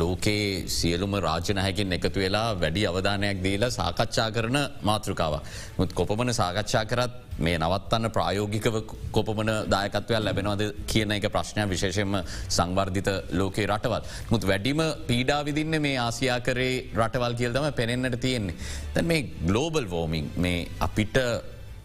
ලෝකයේ 0.00 0.68
සියලුම 0.76 1.14
රාජනහැකින් 1.26 1.94
එකතු 1.96 2.18
වෙලා 2.22 2.48
වැඩි 2.62 2.82
අවධානයක් 2.90 3.38
දීලා 3.44 3.70
සාකච්ඡා 3.70 4.30
කරන 4.36 4.58
මාතෘකාව. 4.88 5.34
මුත් 5.78 5.92
කොපමන 5.92 6.34
සාකච්ඡා 6.40 6.84
කරත් 6.90 7.14
මේ 7.38 7.56
නවත්තන්න 7.58 8.10
ප්‍රායෝගිකව 8.16 8.76
කොපමන 9.16 9.50
දායකත්වයක් 9.74 10.22
ලැබෙනවද 10.26 10.62
කියන 10.92 11.16
එක 11.16 11.28
ප්‍රශ්නය 11.34 11.66
විශේෂෙන්ම 11.72 12.16
සංවර්ධිත 12.48 13.10
ලෝකයේ 13.40 13.70
රටවල්. 13.72 14.02
මුත් 14.30 14.46
වැඩිම 14.50 14.80
පීඩා 15.08 15.40
විදින්න 15.48 15.80
මේ 15.86 15.98
ආසියා 16.06 16.40
කරේ 16.40 16.76
රටවල් 17.00 17.36
කියල්දම 17.40 17.68
පෙනෙන්න්නට 17.80 18.20
තියෙන්නේ. 18.20 18.56
තැන් 18.94 19.06
මේ 19.12 19.22
ගලෝබල් 19.48 19.90
වෝමිං 19.90 20.32
මේ 20.36 20.66
අපිට 20.80 21.18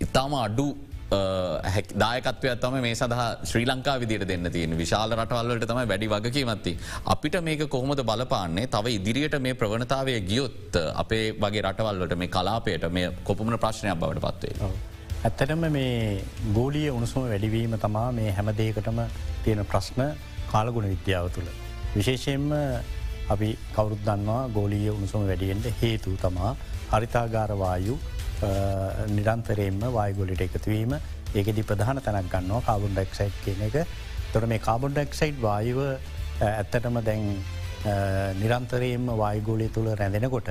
ඉතාම 0.01 0.34
අඩු 0.45 0.68
දායකත්වය 1.12 2.51
තම 2.55 2.76
මේ 2.82 2.95
සඳහා 2.95 3.26
ශ්‍රී 3.43 3.66
ලංකා 3.66 3.95
විදිට 3.99 4.24
දෙන්න 4.28 4.47
තියෙන 4.49 4.76
විශාල 4.78 5.12
රටවල්ලට 5.12 5.66
තම 5.68 5.80
වැඩි 5.89 6.07
වගකීමත්ති. 6.07 6.74
අපිට 7.05 7.36
මේක 7.43 7.64
කොහොමද 7.70 8.03
බලපාන්නේ 8.03 8.68
තව 8.68 8.93
ඉදිරියට 8.97 9.36
මේ 9.39 9.53
ප්‍රවණතාවය 9.53 10.16
ගියොත් 10.22 10.78
අපේ 10.95 11.26
වගේ 11.36 11.64
රටවල්ලට 11.64 12.16
මේ 12.16 12.28
කලාපයට 12.28 12.88
මේ 12.89 13.12
කොපමන 13.24 13.57
ප්‍රශ්නයක් 13.57 13.99
බවට 13.99 14.24
පත්වේ. 14.26 14.72
ඇත්තටම 15.24 15.66
මේ 15.70 16.24
ගෝලිය 16.53 16.88
උණුසුම 16.89 17.28
වැඩිවීම 17.28 17.76
තමා 17.78 18.07
මේ 18.12 18.32
හැමදේකටම 18.32 19.03
තියෙන 19.43 19.66
ප්‍රශ්න 19.66 20.01
කාලගුණ 20.51 20.89
විද්‍යාව 20.93 21.30
තුළ. 21.30 21.51
විශේෂයෙන්ම 21.95 22.47
අපි 23.30 23.49
කවුරුත් 23.76 24.01
දන්නවා 24.07 24.41
ගෝලිය 24.49 24.89
උණුසුම 24.89 25.28
වැඩියෙන්ට 25.28 25.68
හේතු 25.82 26.16
තමා 26.24 26.55
හරිතාගාරවායු 26.91 27.99
නිරන්තරයෙන්ම 29.10 29.82
වායගොලිට 29.92 30.42
එකතුවීම 30.42 30.96
ඒකෙදි 31.34 31.64
ප්‍රධාන 31.64 32.02
තැනක් 32.02 32.30
ගන්නවා 32.30 32.62
කාබුන් 32.62 32.96
ඩක්සයිට් 32.96 33.42
කියන 33.46 33.62
එක 33.62 33.76
තොර 34.34 34.46
මේ 34.46 34.60
කාබුන් 34.60 34.94
ඩක්සයිට් 34.94 35.42
වායුව 35.42 35.82
ඇත්තටම 36.42 37.02
දැන් 37.02 37.28
නිරන්තරයෙන්ම 38.38 39.06
වායගෝලය 39.16 39.70
තුළ 39.70 39.89
රැඳෙනකොට 39.94 40.50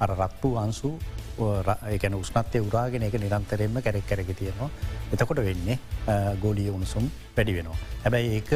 අර 0.00 0.10
රත්පු 0.12 0.56
අන්සු 0.56 0.90
ඒකැන 1.88 2.14
උස්නත්ය 2.14 2.58
උරාගෙන 2.60 3.02
එක 3.02 3.14
නිරන්තරයෙන්ම 3.16 3.78
කැරෙක් 3.80 4.06
කැරක 4.06 4.32
තියෙනවා 4.34 4.70
එතකොට 5.12 5.40
වෙන්නේ 5.40 5.78
ගෝලිය 6.40 6.68
උණුසුම් 6.70 7.10
පැඩි 7.36 7.54
වෙනවා. 7.54 7.78
හැබැයි 8.04 8.34
ඒක 8.36 8.50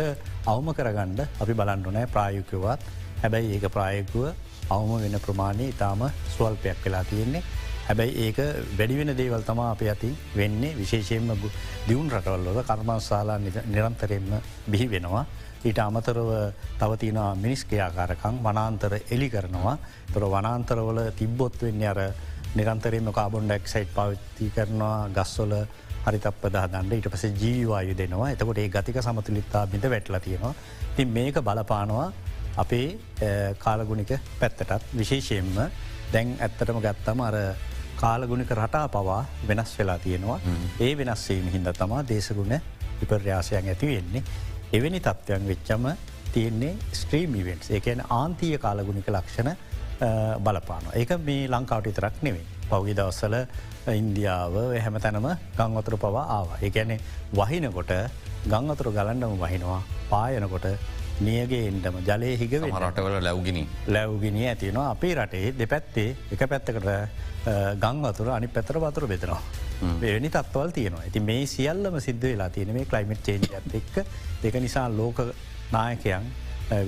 අවම 0.47 0.69
කරගණ්ඩ 0.73 1.21
අපි 1.43 1.55
බලන්ඩුනෑ 1.55 2.07
ප්‍රායුකවත් 2.07 2.81
හැබැයි 3.23 3.55
ඒක 3.57 3.67
ප්‍රායකුව 3.71 4.27
අවම 4.71 4.91
වෙන 4.97 5.19
ප්‍රමාණය 5.21 5.69
ඉතාම 5.69 6.03
ස්වල්පයක් 6.29 6.85
වෙලා 6.85 7.05
තියෙන්නේ. 7.05 7.43
හැබැයි 7.89 8.13
ඒක 8.27 8.39
වැඩිවෙන 8.79 9.13
දේවල් 9.17 9.43
තමා 9.43 9.71
අප 9.73 9.83
ඇති 9.83 10.11
වෙන්නේ. 10.37 10.75
විශේෂයෙන්ම 10.75 11.29
දියුන් 11.89 12.11
රටවල්ලොද 12.11 12.59
කර්මංශාලා 12.65 13.39
නිරන්තරයෙන්ම 13.67 14.31
බිහි 14.71 14.87
වෙනවා. 14.91 15.25
ඊට 15.65 15.79
අමතරව 15.79 16.31
තවතින 16.81 17.19
මිනිස්කයාකාරකං 17.43 18.43
වනාන්තර 18.43 18.93
එලි 19.11 19.29
කරනවා. 19.31 19.79
තොර 20.13 20.25
වනාන්තරවල 20.27 20.99
තිබ්බොත් 21.13 21.63
වෙන්නේ 21.63 21.89
අර 21.89 22.01
නිරන්තරයම 22.55 23.13
කාබොන් 23.13 23.49
ඩක්සයිට් 23.49 23.95
පවත්ති 23.95 24.51
කරනවා. 24.57 25.09
ගස්වල 25.11 25.55
හරිතප 26.07 26.45
දහදන්ට 26.49 26.93
ඉට 26.93 27.11
පස 27.13 27.25
ජීවායු 27.43 27.95
දෙනවා. 27.97 28.31
එතකොට 28.31 28.59
ඒ 28.59 28.69
ගතික 28.69 28.99
සමතුලිත්තා 29.01 29.67
බිඳ 29.67 29.87
වැටල 29.87 30.19
තියෙනවා. 30.19 30.55
තින් 30.97 31.09
මේක 31.09 31.39
බලපානවා 31.41 32.09
අපේ 32.57 32.99
කාලගුණික 33.59 34.13
පැත්තටත්. 34.41 34.93
විශේෂයෙන්ම 34.99 35.57
දැන් 36.13 36.37
ඇත්තටම 36.41 36.79
ගත්තම 36.81 37.21
අර 37.21 37.37
කාලගුණික 37.97 38.51
රටා 38.53 38.89
පවා 38.89 39.23
වෙනස් 39.49 39.79
වෙලා 39.79 39.99
තියෙනවා 39.99 40.41
ඒ 40.81 40.93
වෙනස්වීම 40.97 41.49
හින්ද 41.55 41.73
තමා 41.75 42.03
දේශගුණ 42.09 42.59
විපර්යාසයන් 43.01 43.69
ඇති 43.69 43.87
වෙන්නේ 43.89 44.23
එවැනි 44.73 45.01
තත්ත්වයන් 45.01 45.49
වෙච්චම 45.49 45.87
තියෙන්නේ 46.33 46.75
ස්ත්‍රීම් 46.95 47.35
ඉවෙන්ට් 47.35 47.71
එකන 47.73 48.03
ආන්තීය 48.11 48.59
කාලගුණික 48.59 49.09
ලක්ෂණ 49.09 49.57
බලපාන. 50.41 50.85
ඒක 50.95 51.11
මේ 51.21 51.49
ලංකාවට 51.49 51.95
තරක් 51.95 52.23
නෙවේ. 52.23 52.45
පෞගි 52.69 52.95
දවස්සල 52.95 53.37
ඉන්දියාව 53.93 54.55
හැම 54.77 54.97
තැනම 54.99 55.29
ගංවතුර 55.57 55.97
පවා 55.97 56.25
ආවා. 56.29 56.59
ඒඇනේ 56.61 57.01
වහිනකොට 57.33 57.93
ගංවතුර 58.47 58.93
ගලන්ඩම 58.93 59.39
වහිනවා 59.39 59.83
පායනකොට 60.11 60.67
නියගේ 61.21 61.69
එන්ටම 61.69 61.99
ජලය 62.09 62.33
හිග 62.39 62.55
රටවල 62.61 63.19
ලැව්ගිනි 63.25 63.63
ලැව්ගිනිය 63.89 64.49
ඇතිනවා 64.53 64.91
අපේ 64.91 65.15
රටේ 65.15 65.53
දෙපැත්තේ 65.59 66.09
එක 66.33 66.43
පැත්තකට 66.53 66.89
ගංවතුර 67.85 68.33
අනි 68.37 68.49
පැතර 68.49 68.81
වතුර 68.81 69.07
බෙදෙනවා. 69.07 69.41
වෙනි 70.01 70.31
තත්වල් 70.31 70.71
තියනවා. 70.79 71.03
ඇති 71.07 71.21
මේ 71.21 71.47
සියල්ලම 71.47 72.01
සිද්ධ 72.01 72.27
වෙලා 72.31 72.51
තියෙන 72.51 72.75
මේ 72.75 72.85
කලයිමට් 72.85 73.23
චේන්ජ 73.23 73.49
එක්ක 73.81 73.97
දෙක 74.43 74.61
නිසා 74.67 74.89
ලෝක 74.89 75.23
නායකයන් 75.73 76.29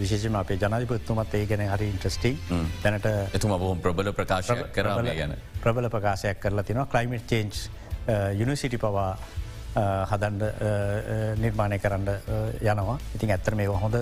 විශේෂම 0.01 0.37
අපේ 0.43 0.59
ජනධපත්තුමත් 0.59 1.35
ඒ 1.35 1.47
ගැන 1.47 1.65
හරි 1.73 1.89
ඉන්ට්‍රස්ටිං 1.95 2.39
දැනට 2.85 3.11
එතුම 3.41 3.57
බොහොම 3.65 3.81
ප්‍රබල 3.81 4.13
ප්‍රකාශ 4.13 4.53
කර 4.77 4.89
ගැන. 5.11 5.37
ප්‍රබල 5.63 5.89
ප්‍රකාශයක් 5.89 6.41
කරලා 6.41 6.65
තිනවා 6.65 6.87
කලයිමට් 6.87 7.29
චේන්ජ් 7.33 7.55
යුනිසිටි 8.41 8.79
පවා 8.79 9.11
හදන්ඩ 10.11 10.43
නිර්මාණය 11.39 11.79
කරන්න 11.79 12.09
යනවා. 12.61 12.99
ඉතින් 13.15 13.31
ඇත්තර 13.31 13.55
මේ 13.55 13.67
හොඳ 13.67 13.97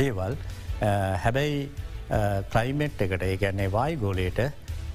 දේවල් 0.00 0.34
හැබැයි 1.24 1.60
ක්ලයිමෙට් 2.52 3.06
එකට 3.06 3.22
ඒ 3.22 3.36
ගැන්නේ 3.44 3.70
වායි 3.72 3.96
ගෝලයට 4.02 4.40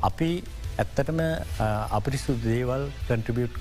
අපි 0.10 0.30
ඇත්තටම 0.78 1.20
අපිරිසු 1.98 2.34
දේවල් 2.46 2.88
කන්ට්‍රිබියට් 3.08 3.58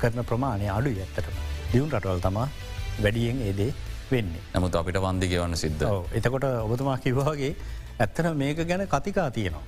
කරන 0.00 0.24
ප්‍රමාණය 0.30 0.66
අඩු 0.78 0.90
ඇත්තටම. 0.96 1.36
දියුන් 1.72 1.90
රටවල් 1.90 2.22
තමා 2.24 2.48
වැඩියෙන් 3.02 3.42
ඒදේ 3.48 3.70
වෙන්නේ. 4.10 4.42
නමුත් 4.54 4.74
අපිට 4.74 4.98
වන්දි 5.04 5.28
ගවන්න 5.32 5.56
සිද්ධ. 5.56 5.84
එතකොට 6.12 6.48
ඔබතුමා 6.64 6.98
කිවවාගේ 6.98 7.52
ඇත්තන 7.98 8.36
මේක 8.36 8.66
ගැන 8.66 8.86
කතිකා 8.88 9.30
තියෙනවා. 9.30 9.64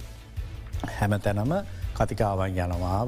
හැම 0.98 1.14
තැනම 1.20 1.54
කතිකාවන් 1.94 2.58
යනවා 2.58 3.06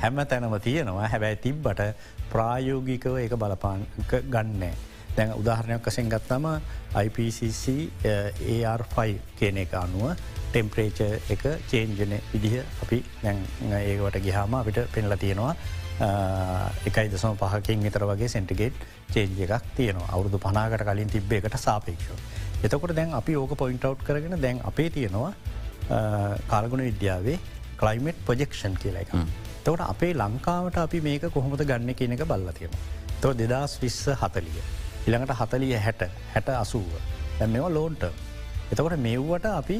හැම 0.00 0.18
තැනම 0.26 0.60
තියෙනවා 0.66 1.08
හැබැයි 1.08 1.42
තිබ්බට 1.44 1.80
ප්‍රායෝගිකව 2.32 3.16
ඒක 3.22 3.36
බලපාන් 3.36 3.86
ගන්නේ. 4.30 4.74
දැන් 5.16 5.32
උදාහරණයක් 5.34 5.82
කසෙන් 5.82 6.08
ගත්තම 6.08 6.46
IPCC 6.96 7.64
AR5 8.04 8.96
කියන 9.38 9.58
එක 9.58 9.74
අනුව 9.74 10.12
ටෙම්පරේච 10.50 11.00
එක 11.28 11.42
චේන්ජන 11.70 12.14
විදිහ 12.32 12.62
අපි 12.82 13.02
ඒකට 13.72 14.22
ගිහාම 14.22 14.54
අපිට 14.54 14.86
පෙන්ල 14.92 15.16
තියෙනවා 15.16 15.52
එකයි 16.84 17.08
දසම 17.08 17.36
පහකින් 17.36 17.82
විතර 17.82 18.04
වගේ 18.04 18.28
සෙන්ටිගේට් 18.28 18.76
චේන්ජ 19.12 19.40
එකක් 19.46 19.72
තියනවා 19.76 20.08
අවුදු 20.12 20.38
පනාකට 20.38 20.84
කලින් 20.84 21.08
තිබ්බේකට 21.08 21.56
සාපේක්ෂ. 21.58 22.08
එතකොට 22.62 22.94
දැන් 22.94 23.14
අපි 23.14 23.36
ඕක 23.36 23.56
පොයින්ට 23.56 23.84
අව් 23.84 23.96
කරගෙන 24.04 24.40
දැන් 24.40 24.60
අපේ 24.64 24.90
තියෙනවා 24.90 25.32
කාලගුණ 26.48 26.84
විද්‍යාවේ 26.84 27.38
කලයිමට් 27.76 28.24
පොජෙක්ෂන් 28.26 28.76
කියලා 28.76 29.02
එක. 29.02 29.12
තවට 29.64 29.88
අපේ 29.88 30.12
ලංකාවට 30.14 30.76
අපි 30.78 31.00
මේක 31.00 31.30
කොහොමද 31.32 31.64
ගන්න 31.64 31.94
කියන 31.94 32.12
එක 32.12 32.24
බල්ල 32.24 32.52
තියෙනවා. 32.52 32.80
තව 33.20 33.30
දෙදස් 33.42 33.80
විස්ස 33.82 34.02
හතලිය. 34.14 34.85
ඉළඟට 35.06 35.38
හතලිය 35.40 35.76
හැට 35.78 36.02
හැට 36.34 36.48
අසුව 36.54 36.86
දැ 37.38 37.48
මෙවා 37.48 37.70
ලෝන්ට. 37.70 38.04
එතකොට 38.66 38.98
මෙව්වට 38.98 39.46
අපි 39.52 39.78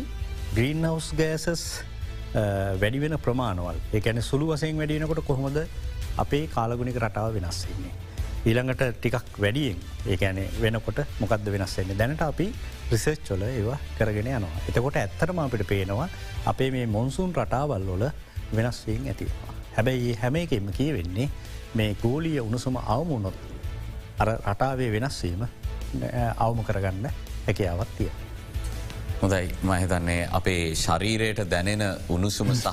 ග්‍රීන් 0.55 0.85
හවස් 0.85 1.09
ගෑසස් 1.19 1.63
වැඩි 2.81 3.01
වෙන 3.01 3.17
ප්‍රමාණවල් 3.19 3.79
ඒකැන 3.93 4.23
සුළු 4.23 4.47
වසයෙන් 4.49 4.79
වැඩියනකොට 4.79 5.23
කොහොමද 5.25 5.59
අපේ 6.17 6.45
කාලගුණික 6.49 6.99
රටාව 6.99 7.35
වෙනස්වෙන්නේ. 7.35 7.95
ඊළඟට 8.47 8.83
ටිකක් 8.95 9.41
වැඩියෙන් 9.41 9.79
ඒකැන 10.07 10.39
වෙනකොට 10.61 11.03
මොකක්ද 11.19 11.51
වෙනස්සෙන්නේ 11.51 11.99
දැනට 11.99 12.23
අපි 12.23 12.47
රිසර්ච් 12.91 13.27
චොල 13.27 13.43
ඒවා 13.43 13.79
කරගෙන 13.99 14.29
යනවා. 14.29 14.63
එතකොට 14.69 14.97
ඇත්තරම 14.97 15.39
අපිට 15.39 15.67
පේනවා 15.67 16.09
අපේ 16.47 16.71
මේ 16.71 16.87
මොන්සුන් 16.87 17.35
රටාවල් 17.35 17.83
වල 17.85 18.07
වෙනස්වීන් 18.55 19.09
ඇතිවා. 19.09 19.51
හැබැයි 19.75 20.15
හැම 20.15 20.37
එකෙම 20.37 20.71
කිය 20.73 20.93
වෙන්නේ 20.93 21.29
මේ 21.75 21.91
ගෝලිය 21.97 22.39
උණුසුම 22.39 22.79
අවමුණොත් 22.79 23.56
අර 24.19 24.29
රටාවේ 24.45 24.91
වෙනස්වීම 24.93 25.43
අවම 26.39 26.63
කරගන්න 26.65 27.11
හැකියාවත් 27.47 27.91
තිය. 27.99 28.11
හොඳයි 29.19 29.55
මහිතන්නේ 29.63 30.29
අපේ 30.33 30.75
ශරීරයට 30.77 31.51
දැනෙන 31.51 31.85
උණුසුම 32.09 32.55
සහ 32.55 32.67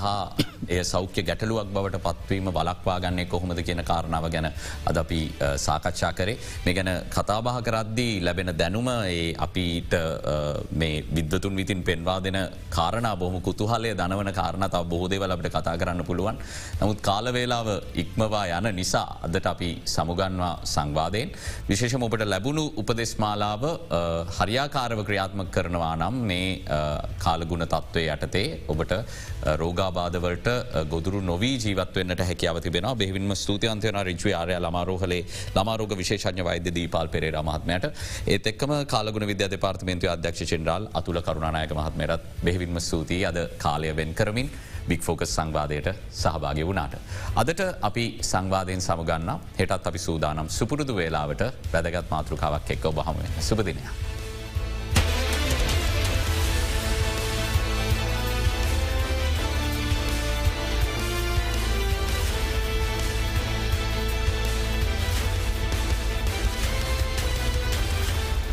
එය 0.68 0.80
සෞඛ්‍ය 0.84 1.22
ගැටලුවක් 1.22 1.68
බවට 1.74 2.00
පත්වීම 2.06 2.50
බලක්වා 2.50 2.98
ගන්නේ 3.04 3.26
කොහොමද 3.26 3.60
කියන 3.62 3.82
කාරණාව 3.84 4.26
ගැන 4.30 4.48
අද 4.86 4.96
අපි 4.96 5.20
සාකච්ඡා 5.56 6.12
කරේ. 6.12 6.38
මේ 6.64 6.74
ගැන 6.74 6.90
කතාබහ 7.10 7.50
කරද්දී 7.62 8.22
ලැබෙන 8.24 8.52
දැනුම 8.58 8.88
ඒ 9.06 9.34
අපිට 9.38 9.94
මේ 10.72 11.04
විද්වතුන් 11.16 11.56
විතින් 11.56 11.82
පෙන්වා 11.82 12.18
දෙන 12.22 12.38
කාරණ 12.70 13.08
බොහම 13.18 13.40
kutuහලය 13.40 13.94
දනවන 13.94 14.32
කාරණ 14.32 14.68
තව 14.70 14.84
බෝධේව 14.84 15.26
ලබට 15.28 15.52
කතා 15.56 15.76
කරන්න 15.76 16.04
පුළුවන්. 16.04 16.38
නමුත් 16.80 17.00
කාලවේලාව 17.00 17.68
ඉක්මවා 17.94 18.44
යන 18.58 18.70
නිසා 18.76 19.06
අදට 19.22 19.46
අපි 19.46 19.70
සමුගන්වා 19.86 20.54
සංවාදයෙන්. 20.64 21.32
විශේෂම 21.68 22.02
ඔබට 22.02 22.26
ලැබුණු 22.26 22.64
උපදෙස්මාලාව 22.76 23.64
හරියාකාරව 24.38 25.04
ක්‍රියාත්මක 25.08 25.50
කරනවා 25.56 25.94
නම් 25.96 26.16
මේ 26.30 26.48
කාලගුණ 27.24 27.66
තත්ත්වය 27.66 28.04
යටතේ 28.14 28.48
ඔබට 28.68 28.92
රෝගාබාධවලට 29.62 30.48
ගොදුරු 30.90 31.20
නොවී 31.22 31.56
ජීවත්වන්නට 31.58 32.24
හැකියාව 32.30 32.60
තිබෙන 32.60 32.88
බෙහිවින්ම 32.96 33.34
ස්තුතියන්තයන 33.36 34.00
රිජ්ව 34.02 34.26
ආරය 34.32 34.58
ළමාරෝහලේ 34.58 35.22
ළමාරෝග 35.54 35.96
විශේෂඥ 35.96 36.44
වෛද්‍ය 36.44 36.74
දීපාල් 36.74 37.08
පෙරේර 37.08 37.40
මහත්මයට. 37.42 37.90
ඒත් 38.26 38.46
එක්කම 38.46 38.74
කාලගුණ 38.86 39.26
විද්‍ය 39.26 39.50
දෙපාර්තමේන්තු 39.50 40.10
අධ්‍යක්ෂ 40.10 40.50
චෙන්ඩාල් 40.52 40.88
අතුල 40.94 41.20
කරුණනායක 41.22 41.74
මහත්මයරත් 41.74 42.30
බෙහිවින්ම 42.44 42.80
ස්තුතියි. 42.80 43.26
අද 43.26 43.38
කාලය 43.58 43.96
වෙන් 43.96 44.14
කරමින් 44.14 44.48
බික් 44.88 45.02
ෆෝකස් 45.02 45.30
සංවාදයට 45.30 45.92
සහභාගය 46.12 46.62
වුණාට. 46.62 46.96
අදට 47.36 47.62
අපි 47.82 48.06
සංවාදයෙන් 48.22 48.80
සමගන්න. 48.80 49.30
හෙටත් 49.58 49.86
අපි 49.86 49.98
සූදානම් 49.98 50.48
සුපුරුදු 50.50 50.96
වේලාවට 50.96 51.46
වැදගත් 51.72 52.10
මාතෘකාවක් 52.10 52.74
එක්ක 52.76 52.84
ඔබහම 52.86 53.24
සුපදිනයක්. 53.40 54.13